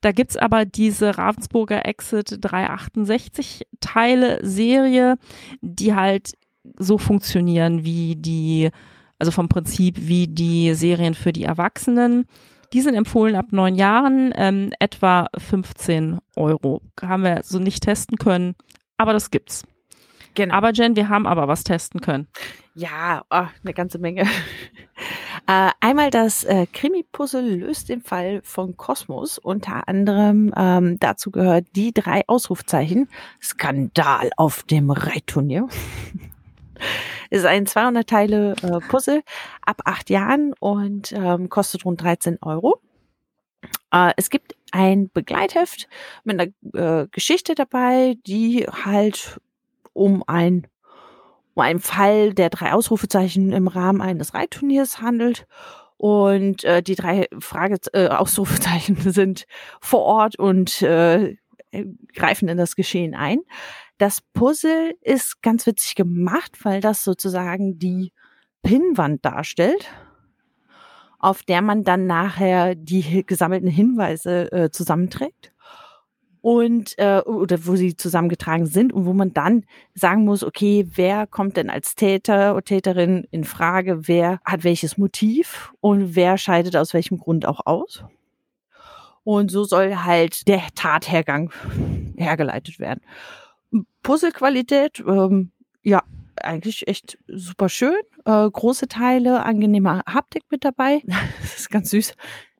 [0.00, 5.16] Da gibt's aber diese Ravensburger Exit 368 Teile Serie,
[5.60, 6.32] die halt
[6.78, 8.70] so funktionieren wie die,
[9.18, 12.26] also vom Prinzip wie die Serien für die Erwachsenen.
[12.72, 16.82] Die sind empfohlen ab neun Jahren, ähm, etwa 15 Euro.
[17.00, 18.54] Haben wir so nicht testen können,
[18.96, 19.64] aber das gibt's.
[20.34, 20.54] Genau.
[20.54, 22.28] Aber Jen, wir haben aber was testen können.
[22.78, 24.24] Ja, oh, eine ganze Menge.
[25.46, 29.38] äh, einmal das äh, Krimi-Puzzle löst den Fall von Kosmos.
[29.38, 33.08] Unter anderem ähm, dazu gehört die drei Ausrufzeichen.
[33.42, 35.68] Skandal auf dem Reitturnier.
[37.30, 39.22] Ist ein 200 Teile äh, Puzzle
[39.64, 42.82] ab acht Jahren und ähm, kostet rund 13 Euro.
[43.90, 45.88] Äh, es gibt ein Begleitheft
[46.24, 49.40] mit einer äh, Geschichte dabei, die halt
[49.94, 50.66] um ein
[51.56, 55.46] um einen Fall der drei Ausrufezeichen im Rahmen eines Reitturniers handelt.
[55.96, 59.46] Und äh, die drei Frage äh, Ausrufezeichen sind
[59.80, 61.36] vor Ort und äh,
[62.14, 63.38] greifen in das Geschehen ein.
[63.96, 68.12] Das Puzzle ist ganz witzig gemacht, weil das sozusagen die
[68.62, 69.90] Pinnwand darstellt,
[71.18, 75.54] auf der man dann nachher die gesammelten Hinweise äh, zusammenträgt
[76.40, 79.64] und äh, oder wo sie zusammengetragen sind und wo man dann
[79.94, 84.98] sagen muss, okay, wer kommt denn als Täter oder Täterin in Frage, wer hat welches
[84.98, 88.04] Motiv und wer scheidet aus welchem Grund auch aus.
[89.24, 91.52] Und so soll halt der Tathergang
[92.16, 93.00] hergeleitet werden.
[94.02, 95.50] Puzzlequalität, ähm,
[95.82, 96.02] ja,
[96.36, 97.98] eigentlich echt super schön.
[98.24, 101.02] Äh, große Teile, angenehme Haptik mit dabei.
[101.40, 102.14] Das ist ganz süß.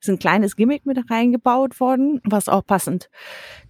[0.06, 3.10] Ist ein kleines Gimmick mit reingebaut worden, was auch passend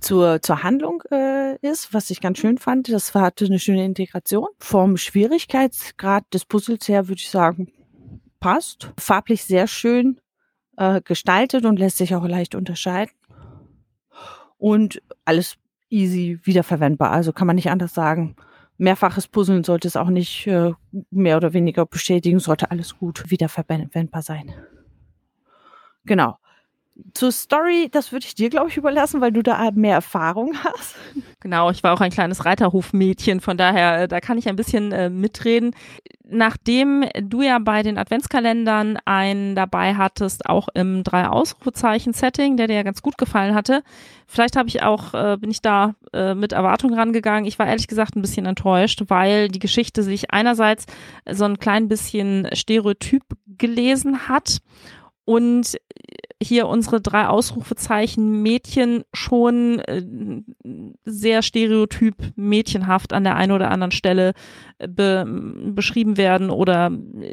[0.01, 2.93] zur, zur Handlung äh, ist, was ich ganz schön fand.
[2.93, 4.49] Das hatte eine schöne Integration.
[4.59, 7.73] Vom Schwierigkeitsgrad des Puzzles her würde ich sagen,
[8.39, 8.93] passt.
[8.99, 10.21] Farblich sehr schön
[10.77, 13.15] äh, gestaltet und lässt sich auch leicht unterscheiden.
[14.59, 15.57] Und alles
[15.89, 17.13] easy wiederverwendbar.
[17.13, 18.37] Also kann man nicht anders sagen.
[18.77, 20.73] Mehrfaches Puzzeln sollte es auch nicht äh,
[21.11, 24.53] mehr oder weniger bestätigen, sollte alles gut wiederverwendbar sein.
[26.07, 26.39] Genau.
[27.13, 30.97] Zur Story, das würde ich dir, glaube ich, überlassen, weil du da mehr Erfahrung hast.
[31.41, 34.93] Genau, ich war auch ein kleines Reiterhofmädchen, von daher, äh, da kann ich ein bisschen
[34.93, 35.75] äh, mitreden.
[36.29, 42.83] Nachdem du ja bei den Adventskalendern einen dabei hattest, auch im Drei-Ausrufezeichen-Setting, der dir ja
[42.83, 43.83] ganz gut gefallen hatte,
[44.27, 47.45] vielleicht habe ich auch, äh, bin ich da äh, mit Erwartung rangegangen.
[47.45, 50.87] Ich war ehrlich gesagt ein bisschen enttäuscht, weil die Geschichte sich einerseits
[51.31, 54.59] so ein klein bisschen stereotyp gelesen hat
[55.27, 55.77] und
[56.43, 60.03] hier unsere drei Ausrufezeichen Mädchen schon äh,
[61.05, 64.33] sehr stereotyp mädchenhaft an der einen oder anderen Stelle
[64.79, 65.25] äh, be
[65.75, 66.91] beschrieben werden oder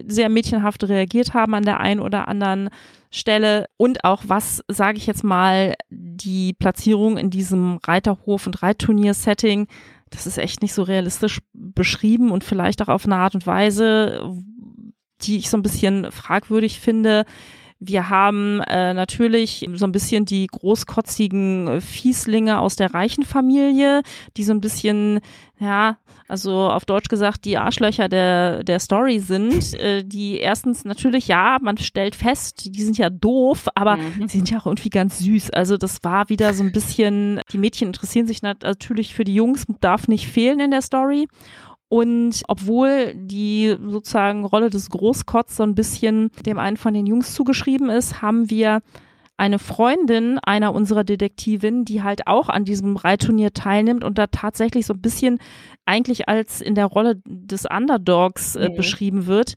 [0.07, 2.69] sehr mädchenhaft reagiert haben an der einen oder anderen
[3.11, 9.67] Stelle und auch was, sage ich jetzt mal, die Platzierung in diesem Reiterhof- und Reitturnier-Setting,
[10.09, 14.33] das ist echt nicht so realistisch beschrieben und vielleicht auch auf eine Art und Weise,
[15.21, 17.25] die ich so ein bisschen fragwürdig finde.
[17.85, 24.01] Wir haben äh, natürlich so ein bisschen die großkotzigen äh, Fieslinge aus der reichen Familie,
[24.37, 25.19] die so ein bisschen,
[25.59, 25.97] ja,
[26.29, 31.57] also auf Deutsch gesagt, die Arschlöcher der, der Story sind, äh, die erstens natürlich, ja,
[31.61, 34.27] man stellt fest, die sind ja doof, aber Mhm.
[34.27, 35.51] sie sind ja auch irgendwie ganz süß.
[35.51, 39.35] Also das war wieder so ein bisschen, die Mädchen interessieren sich nat natürlich für die
[39.35, 41.27] Jungs, darf nicht fehlen in der Story.
[41.93, 47.35] Und obwohl die sozusagen Rolle des Großkotz so ein bisschen dem einen von den Jungs
[47.35, 48.81] zugeschrieben ist, haben wir
[49.37, 54.87] eine Freundin einer unserer Detektivin, die halt auch an diesem Reitturnier teilnimmt und da tatsächlich
[54.87, 55.37] so ein bisschen
[55.85, 58.75] eigentlich als in der Rolle des Underdogs äh, Mhm.
[58.75, 59.53] beschrieben wird.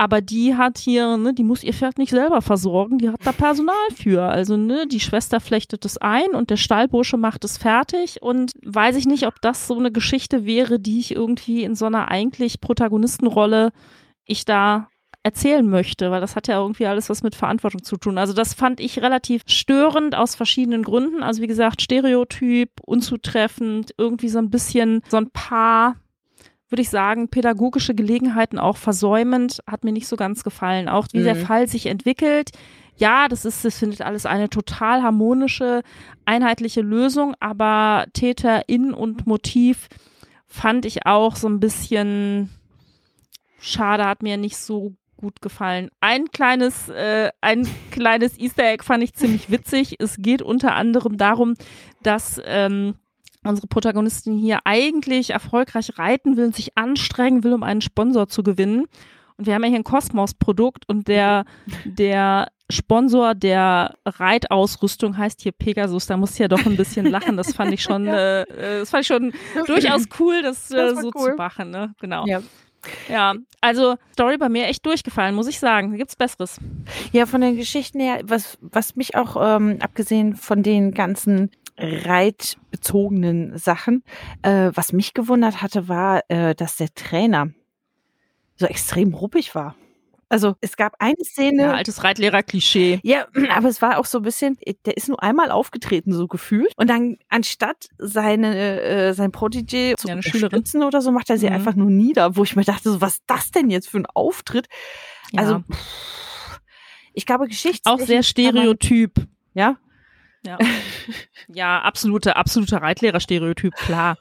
[0.00, 3.32] Aber die hat hier, ne, die muss ihr Pferd nicht selber versorgen, die hat da
[3.32, 4.22] Personal für.
[4.22, 8.22] Also, ne, die Schwester flechtet es ein und der Stallbursche macht es fertig.
[8.22, 11.86] Und weiß ich nicht, ob das so eine Geschichte wäre, die ich irgendwie in so
[11.86, 13.72] einer eigentlich Protagonistenrolle
[14.24, 14.88] ich da
[15.24, 18.18] erzählen möchte, weil das hat ja irgendwie alles was mit Verantwortung zu tun.
[18.18, 21.22] Also das fand ich relativ störend aus verschiedenen Gründen.
[21.22, 25.96] Also wie gesagt, Stereotyp, unzutreffend, irgendwie so ein bisschen so ein paar
[26.68, 30.88] würde ich sagen, pädagogische Gelegenheiten auch versäumend, hat mir nicht so ganz gefallen.
[30.88, 31.24] Auch wie mhm.
[31.24, 32.50] der Fall sich entwickelt.
[32.96, 35.82] Ja, das ist, das findet alles eine total harmonische,
[36.24, 39.88] einheitliche Lösung, aber Täter in und Motiv
[40.46, 42.50] fand ich auch so ein bisschen
[43.60, 45.90] schade, hat mir nicht so gut gefallen.
[46.00, 49.96] Ein kleines, äh, ein kleines Easter Egg fand ich ziemlich witzig.
[49.98, 51.54] Es geht unter anderem darum,
[52.02, 52.94] dass ähm,
[53.48, 58.42] unsere Protagonistin hier eigentlich erfolgreich reiten will und sich anstrengen will, um einen Sponsor zu
[58.42, 58.86] gewinnen.
[59.36, 61.44] Und wir haben ja hier ein Kosmos-Produkt und der,
[61.84, 66.06] der Sponsor der Reitausrüstung heißt hier Pegasus.
[66.06, 67.36] Da muss ich ja doch ein bisschen lachen.
[67.36, 68.42] Das fand ich schon, ja.
[68.42, 69.32] äh, das fand ich schon
[69.66, 71.30] durchaus cool, das, äh, das so cool.
[71.30, 71.70] zu machen.
[71.70, 71.94] Ne?
[72.00, 72.26] Genau.
[72.26, 72.42] Ja.
[73.08, 75.96] Ja, also Story bei mir echt durchgefallen, muss ich sagen.
[75.96, 76.60] Gibt's Besseres?
[77.12, 83.56] Ja, von den Geschichten her, was, was mich auch, ähm, abgesehen von den ganzen reitbezogenen
[83.56, 84.02] Sachen,
[84.42, 87.50] äh, was mich gewundert hatte, war, äh, dass der Trainer
[88.56, 89.76] so extrem ruppig war.
[90.30, 91.62] Also es gab eine Szene.
[91.62, 93.00] Ja, altes Reitlehrer-Klischee.
[93.02, 96.72] Ja, aber es war auch so ein bisschen, der ist nur einmal aufgetreten, so gefühlt.
[96.76, 101.46] Und dann, anstatt seine, äh, sein Protégé zu ja, unterstützen oder so, macht er sie
[101.46, 101.54] mhm.
[101.54, 104.06] einfach nur nieder, wo ich mir dachte, so, was ist das denn jetzt für ein
[104.06, 104.68] Auftritt?
[105.32, 105.40] Ja.
[105.40, 106.60] Also, pff,
[107.14, 107.90] ich glaube, Geschichte.
[107.90, 109.16] Auch sehr stereotyp.
[109.16, 109.76] Man, ja?
[110.44, 110.58] Ja.
[111.48, 114.16] ja, absolute, absolute Reitlehrer-Stereotyp, klar.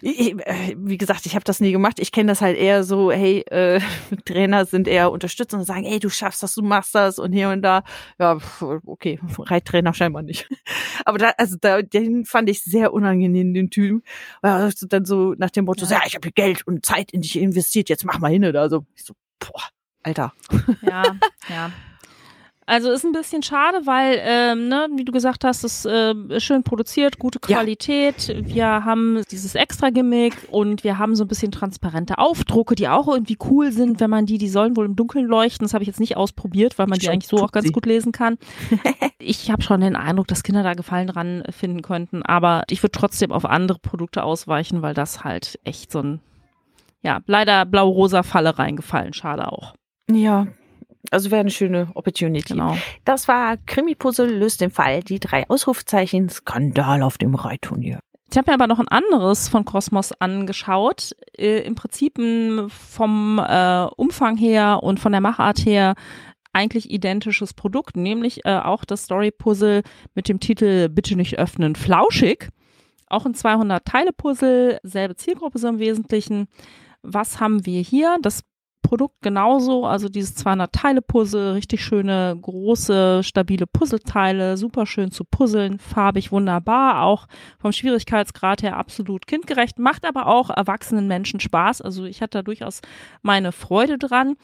[0.00, 1.98] Ich, äh, wie gesagt, ich habe das nie gemacht.
[1.98, 3.80] Ich kenne das halt eher so, hey, äh,
[4.24, 7.50] Trainer sind eher unterstützend und sagen, hey, du schaffst das, du machst das und hier
[7.50, 7.84] und da.
[8.18, 8.38] Ja,
[8.86, 10.48] okay, Reittrainer scheinbar nicht.
[11.04, 14.02] Aber da, also da, den fand ich sehr unangenehm, den Typen.
[14.42, 17.38] Weil dann so nach dem Motto, ja, ja ich habe Geld und Zeit in dich
[17.38, 18.84] investiert, jetzt mach mal hin oder so.
[18.94, 19.62] Ich so, boah,
[20.02, 20.32] Alter.
[20.82, 21.16] Ja,
[21.48, 21.70] ja.
[22.68, 26.62] Also ist ein bisschen schade, weil, ähm, ne, wie du gesagt hast, ist äh, schön
[26.62, 28.28] produziert, gute Qualität.
[28.28, 28.46] Ja.
[28.46, 33.38] Wir haben dieses Extra-Gimmick und wir haben so ein bisschen transparente Aufdrucke, die auch irgendwie
[33.48, 35.64] cool sind, wenn man die, die sollen wohl im Dunkeln leuchten.
[35.64, 37.72] Das habe ich jetzt nicht ausprobiert, weil man die eigentlich so auch ganz sie.
[37.72, 38.36] gut lesen kann.
[39.18, 42.92] ich habe schon den Eindruck, dass Kinder da Gefallen dran finden könnten, aber ich würde
[42.92, 46.20] trotzdem auf andere Produkte ausweichen, weil das halt echt so ein,
[47.02, 49.14] ja, leider blau-rosa Falle reingefallen.
[49.14, 49.72] Schade auch.
[50.10, 50.48] Ja,
[51.10, 52.54] also wäre eine schöne Opportunity.
[52.54, 52.76] Genau.
[53.04, 55.02] Das war Krimi-Puzzle löst den Fall.
[55.02, 58.00] Die drei Ausrufezeichen Skandal auf dem Reitturnier.
[58.30, 61.16] Ich habe mir aber noch ein anderes von Kosmos angeschaut.
[61.36, 62.18] Äh, Im Prinzip
[62.68, 65.94] vom äh, Umfang her und von der Machart her
[66.52, 69.82] eigentlich identisches Produkt, nämlich äh, auch das Story-Puzzle
[70.14, 72.48] mit dem Titel Bitte nicht öffnen, flauschig.
[73.06, 76.48] Auch ein 200-Teile-Puzzle, selbe Zielgruppe so im Wesentlichen.
[77.02, 78.18] Was haben wir hier?
[78.20, 78.42] Das
[78.82, 85.24] Produkt genauso, also dieses 200 Teile Puzzle, richtig schöne große stabile Puzzleteile, super schön zu
[85.24, 87.26] puzzeln, farbig wunderbar, auch
[87.58, 92.42] vom Schwierigkeitsgrad her absolut kindgerecht, macht aber auch erwachsenen Menschen Spaß, also ich hatte da
[92.42, 92.80] durchaus
[93.22, 94.36] meine Freude dran.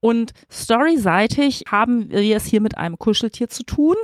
[0.00, 3.96] Und storyseitig haben wir es hier mit einem Kuscheltier zu tun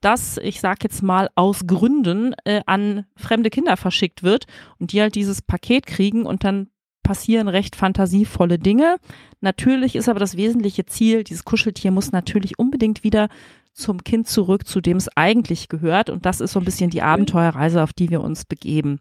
[0.00, 4.46] das, ich sag jetzt mal aus Gründen, äh, an fremde Kinder verschickt wird
[4.78, 6.70] und die halt dieses Paket kriegen und dann
[7.10, 8.98] passieren recht fantasievolle Dinge.
[9.40, 13.28] Natürlich ist aber das wesentliche Ziel, dieses Kuscheltier muss natürlich unbedingt wieder
[13.72, 16.08] zum Kind zurück, zu dem es eigentlich gehört.
[16.08, 19.00] Und das ist so ein bisschen die Abenteuerreise, auf die wir uns begeben.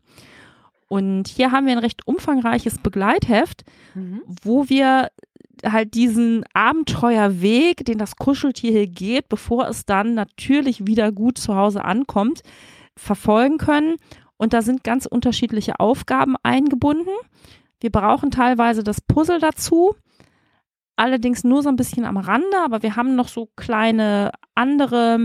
[0.88, 3.64] Und hier haben wir ein recht umfangreiches Begleitheft,
[3.94, 4.22] mhm.
[4.42, 5.10] wo wir
[5.64, 11.56] halt diesen Abenteuerweg, den das Kuscheltier hier geht, bevor es dann natürlich wieder gut zu
[11.56, 12.42] Hause ankommt,
[12.96, 13.98] verfolgen können.
[14.38, 17.12] Und da sind ganz unterschiedliche Aufgaben eingebunden.
[17.80, 19.96] Wir brauchen teilweise das Puzzle dazu,
[20.96, 25.18] allerdings nur so ein bisschen am Rande, aber wir haben noch so kleine andere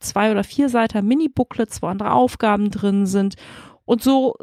[0.00, 3.36] zwei oder vier Seiten Mini-Booklets, wo andere Aufgaben drin sind.
[3.84, 4.34] Und so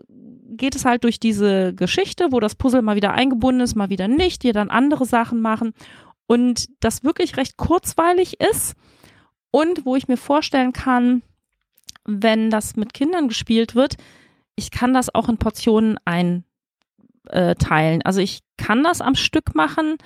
[0.50, 4.08] geht es halt durch diese Geschichte, wo das Puzzle mal wieder eingebunden ist, mal wieder
[4.08, 5.74] nicht, die dann andere Sachen machen
[6.26, 8.76] und das wirklich recht kurzweilig ist
[9.52, 11.22] und wo ich mir vorstellen kann,
[12.06, 13.98] wenn das mit Kindern gespielt wird,
[14.56, 16.46] ich kann das auch in Portionen ein
[17.30, 18.02] äh, teilen.
[18.04, 19.98] Also ich kann das am Stück machen.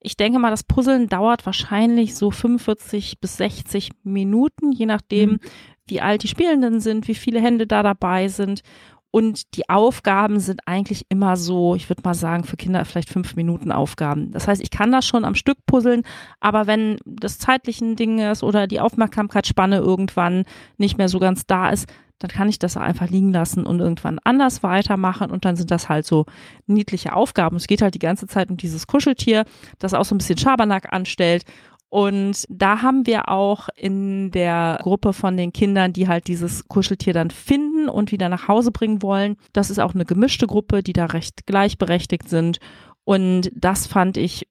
[0.00, 5.40] Ich denke mal, das Puzzeln dauert wahrscheinlich so 45 bis 60 Minuten, je nachdem, mhm.
[5.86, 8.62] wie alt die Spielenden sind, wie viele Hände da dabei sind.
[9.10, 13.34] Und die Aufgaben sind eigentlich immer so, ich würde mal sagen, für Kinder vielleicht fünf
[13.34, 14.30] Minuten Aufgaben.
[14.30, 16.02] Das heißt, ich kann das schon am Stück puzzeln,
[16.38, 20.44] aber wenn das zeitliche Ding ist oder die Aufmerksamkeitsspanne irgendwann
[20.78, 21.88] nicht mehr so ganz da ist,
[22.20, 25.88] dann kann ich das einfach liegen lassen und irgendwann anders weitermachen und dann sind das
[25.88, 26.26] halt so
[26.66, 27.56] niedliche Aufgaben.
[27.56, 29.44] Es geht halt die ganze Zeit um dieses Kuscheltier,
[29.78, 31.44] das auch so ein bisschen Schabernack anstellt
[31.90, 37.12] und da haben wir auch in der Gruppe von den Kindern, die halt dieses Kuscheltier
[37.12, 39.36] dann finden und wieder nach Hause bringen wollen.
[39.52, 42.60] Das ist auch eine gemischte Gruppe, die da recht gleichberechtigt sind.
[43.02, 44.46] Und das fand ich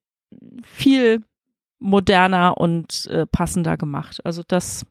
[0.64, 1.24] viel
[1.80, 4.20] moderner und äh, passender gemacht.
[4.26, 4.86] Also das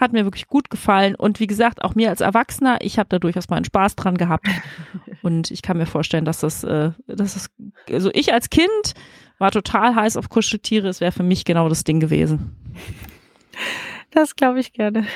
[0.00, 1.14] hat mir wirklich gut gefallen.
[1.14, 4.18] Und wie gesagt, auch mir als Erwachsener, ich habe da durchaus mal einen Spaß dran
[4.18, 4.48] gehabt.
[5.22, 7.50] Und ich kann mir vorstellen, dass das, äh, dass das,
[7.88, 8.94] also ich als Kind
[9.42, 10.88] war total heiß auf Kuscheltiere.
[10.88, 12.56] Es wäre für mich genau das Ding gewesen.
[14.12, 15.06] Das glaube ich gerne.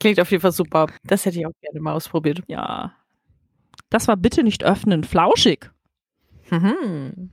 [0.00, 0.86] Klingt auf jeden Fall super.
[1.04, 2.42] Das hätte ich auch gerne mal ausprobiert.
[2.48, 2.94] Ja.
[3.90, 5.04] Das war bitte nicht öffnen.
[5.04, 5.70] Flauschig.
[6.50, 7.30] Mhm.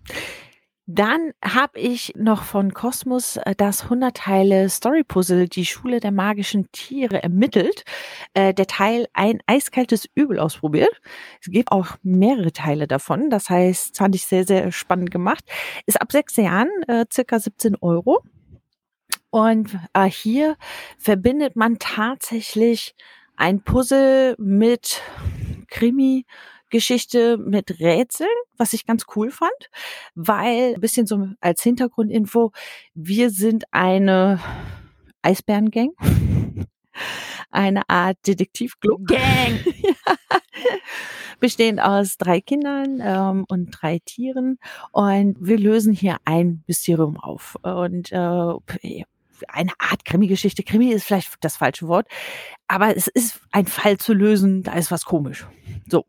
[0.92, 6.12] Dann habe ich noch von Kosmos äh, das 100 Teile Story Puzzle Die Schule der
[6.12, 7.84] magischen Tiere ermittelt.
[8.34, 11.00] Äh, der Teil ein eiskaltes Übel ausprobiert.
[11.42, 13.30] Es gibt auch mehrere Teile davon.
[13.30, 15.44] Das heißt, fand ich sehr, sehr spannend gemacht.
[15.86, 18.24] Ist ab sechs Jahren äh, circa 17 Euro.
[19.30, 20.58] Und äh, hier
[20.98, 22.96] verbindet man tatsächlich
[23.36, 25.04] ein Puzzle mit
[25.68, 26.26] Krimi,
[26.70, 29.70] Geschichte mit Rätseln, was ich ganz cool fand,
[30.16, 32.52] weil ein bisschen so als Hintergrundinfo,
[32.94, 34.40] wir sind eine
[35.22, 35.92] Eisbärengang.
[37.52, 39.08] Eine Art Detektivclub.
[39.08, 39.20] Gang!
[39.82, 40.40] ja.
[41.40, 44.60] Bestehend aus drei Kindern ähm, und drei Tieren.
[44.92, 47.56] Und wir lösen hier ein Mysterium auf.
[47.64, 48.54] Und äh,
[49.48, 50.64] eine Art Krimi-Geschichte.
[50.64, 52.08] Krimi ist vielleicht das falsche Wort,
[52.68, 55.48] aber es ist ein Fall zu lösen, da ist was komisch.
[55.90, 56.06] So.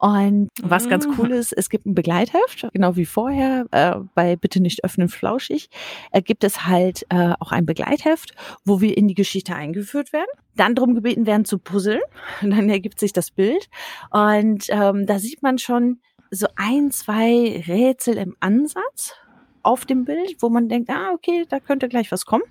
[0.00, 1.14] Und was ganz mhm.
[1.18, 5.68] cool ist, es gibt ein Begleitheft, genau wie vorher, äh, bei Bitte nicht öffnen flauschig,
[6.10, 10.30] äh, gibt es halt äh, auch ein Begleitheft, wo wir in die Geschichte eingeführt werden,
[10.56, 12.00] dann darum gebeten werden zu puzzeln,
[12.40, 13.68] und dann ergibt sich das Bild.
[14.10, 16.00] Und ähm, da sieht man schon
[16.30, 19.14] so ein, zwei Rätsel im Ansatz
[19.62, 22.44] auf dem Bild, wo man denkt, ah, okay, da könnte gleich was kommen.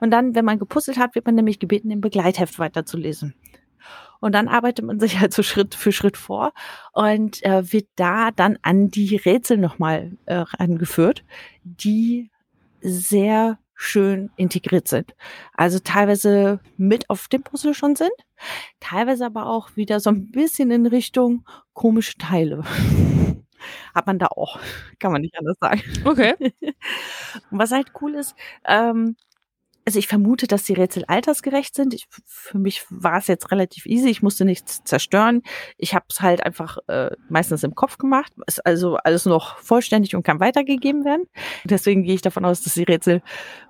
[0.00, 3.34] Und dann, wenn man gepuzzelt hat, wird man nämlich gebeten, im Begleitheft weiterzulesen.
[4.20, 6.52] Und dann arbeitet man sich halt so Schritt für Schritt vor
[6.92, 11.24] und äh, wird da dann an die Rätsel nochmal äh, angeführt,
[11.62, 12.30] die
[12.80, 15.14] sehr schön integriert sind.
[15.54, 18.12] Also teilweise mit auf dem Puzzle schon sind,
[18.78, 22.62] teilweise aber auch wieder so ein bisschen in Richtung komische Teile.
[23.94, 24.58] Hat man da auch,
[24.98, 25.82] kann man nicht anders sagen.
[26.04, 26.34] Okay.
[27.50, 28.34] Und was halt cool ist,
[28.66, 29.16] ähm,
[29.90, 31.94] also ich vermute, dass die Rätsel altersgerecht sind.
[31.94, 34.08] Ich, für mich war es jetzt relativ easy.
[34.08, 35.42] Ich musste nichts zerstören.
[35.78, 38.32] Ich habe es halt einfach äh, meistens im Kopf gemacht.
[38.46, 41.24] Ist also alles noch vollständig und kann weitergegeben werden.
[41.64, 43.20] Deswegen gehe ich davon aus, dass die Rätsel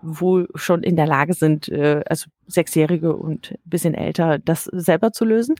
[0.02, 5.12] wohl schon in der Lage sind, äh, also Sechsjährige und ein bisschen älter, das selber
[5.12, 5.54] zu lösen.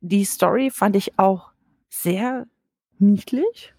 [0.00, 1.52] Die Story fand ich auch
[1.88, 2.48] sehr
[2.98, 3.74] niedlich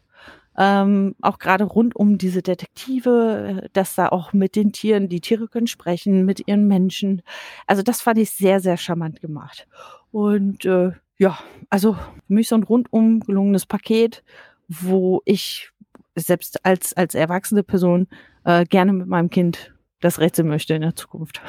[0.57, 5.22] ähm, auch gerade rund um diese Detektive, äh, dass da auch mit den Tieren, die
[5.22, 7.22] Tiere können sprechen, mit ihren Menschen.
[7.68, 9.68] Also das fand ich sehr, sehr charmant gemacht.
[10.11, 14.23] Und äh, ja, also für mich so ein rundum gelungenes Paket,
[14.68, 15.72] wo ich
[16.15, 18.07] selbst als, als erwachsene Person
[18.44, 21.41] äh, gerne mit meinem Kind das Rätsel möchte in der Zukunft.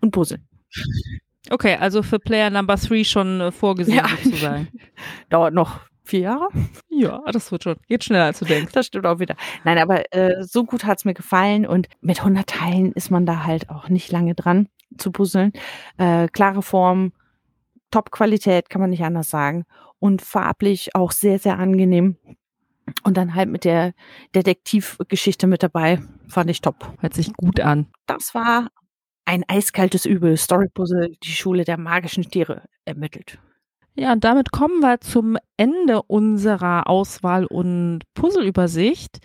[0.00, 0.46] Und puzzeln.
[1.50, 4.08] Okay, also für Player Number Three schon äh, vorgesehen ja.
[4.22, 4.68] sozusagen.
[5.30, 6.48] Dauert noch vier Jahre?
[6.98, 7.76] Ja, das wird schon.
[7.88, 8.72] Geht schneller, als du denkst.
[8.72, 9.36] Das stimmt auch wieder.
[9.64, 13.44] Nein, aber äh, so gut hat's mir gefallen und mit 100 Teilen ist man da
[13.44, 15.52] halt auch nicht lange dran zu puzzeln.
[15.98, 17.12] Äh, klare Form,
[17.90, 19.64] Top-Qualität, kann man nicht anders sagen.
[19.98, 22.16] Und farblich auch sehr, sehr angenehm.
[23.02, 23.92] Und dann halt mit der
[24.34, 26.94] Detektivgeschichte mit dabei, fand ich top.
[27.00, 27.88] Hört sich gut an.
[28.06, 28.68] Das war
[29.26, 30.36] ein eiskaltes Übel.
[30.36, 33.38] Story Puzzle, die Schule der magischen Tiere ermittelt.
[33.98, 39.20] Ja, und damit kommen wir zum Ende unserer Auswahl- und Puzzleübersicht.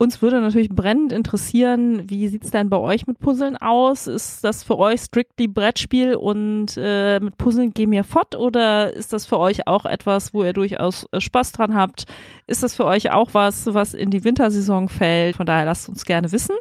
[0.00, 4.06] Uns würde natürlich brennend interessieren, wie sieht's denn bei euch mit Puzzeln aus?
[4.06, 9.12] Ist das für euch strictly Brettspiel und äh, mit Puzzeln gehen wir fort oder ist
[9.12, 12.04] das für euch auch etwas, wo ihr durchaus äh, Spaß dran habt?
[12.46, 15.36] Ist das für euch auch was, was in die Wintersaison fällt?
[15.36, 16.54] Von daher lasst uns gerne wissen.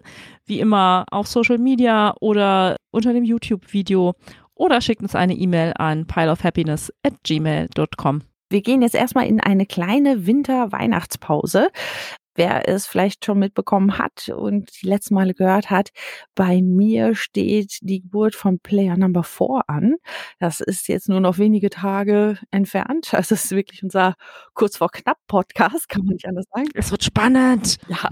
[0.45, 4.15] Wie immer auf Social Media oder unter dem YouTube-Video
[4.57, 8.21] oder schickt uns eine E-Mail an pileofhappiness at gmail.com.
[8.49, 11.69] Wir gehen jetzt erstmal in eine kleine Winter-Weihnachtspause.
[12.35, 15.89] wer es vielleicht schon mitbekommen hat und die letzten Male gehört hat,
[16.35, 19.95] bei mir steht die Geburt von Player Number 4 an.
[20.39, 23.09] Das ist jetzt nur noch wenige Tage entfernt.
[23.11, 24.13] Das ist wirklich unser
[24.53, 26.69] kurz vor knapp Podcast, kann man nicht anders sagen.
[26.75, 27.77] Es wird spannend.
[27.89, 28.11] Ja,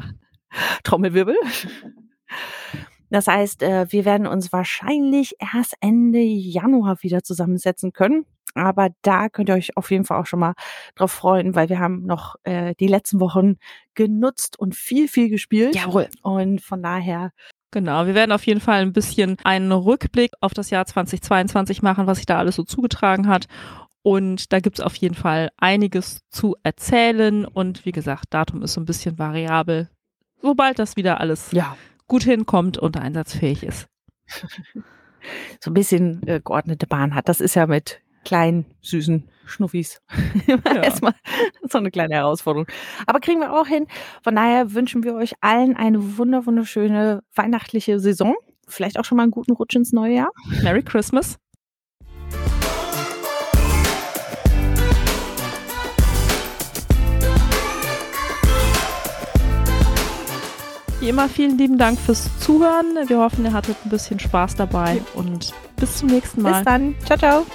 [0.84, 1.38] Trommelwirbel.
[3.10, 8.26] Das heißt, äh, wir werden uns wahrscheinlich erst Ende Januar wieder zusammensetzen können.
[8.56, 10.54] Aber da könnt ihr euch auf jeden Fall auch schon mal
[10.96, 13.58] drauf freuen, weil wir haben noch äh, die letzten Wochen
[13.96, 15.76] genutzt und viel, viel gespielt.
[15.76, 16.08] Jawohl.
[16.22, 17.32] Und von daher
[17.72, 22.08] Genau, wir werden auf jeden Fall ein bisschen einen Rückblick auf das Jahr 2022 machen,
[22.08, 23.48] was sich da alles so zugetragen hat.
[24.02, 27.44] Und da gibt's auf jeden Fall einiges zu erzählen.
[27.44, 29.90] Und wie gesagt, Datum ist so ein bisschen variabel.
[30.42, 31.76] Sobald das wieder alles ja.
[32.08, 33.88] Gut hinkommt und einsatzfähig ist.
[35.60, 37.30] so ein bisschen äh, geordnete Bahn hat.
[37.30, 40.02] Das ist ja mit kleinen, süßen Schnuffis.
[40.48, 40.58] Ja.
[40.84, 41.14] Erstmal
[41.68, 42.68] so eine kleine Herausforderung.
[43.08, 43.88] Aber kriegen wir auch hin.
[44.22, 48.36] Von daher wünschen wir euch allen eine wunder wunderschöne weihnachtliche Saison.
[48.68, 50.30] Vielleicht auch schon mal einen guten Rutsch ins neue Jahr.
[50.62, 51.38] Merry Christmas.
[61.06, 62.98] Wie immer vielen lieben Dank fürs Zuhören.
[63.06, 66.54] Wir hoffen, ihr hattet ein bisschen Spaß dabei und bis zum nächsten Mal.
[66.54, 66.96] Bis dann.
[67.06, 67.46] Ciao, ciao.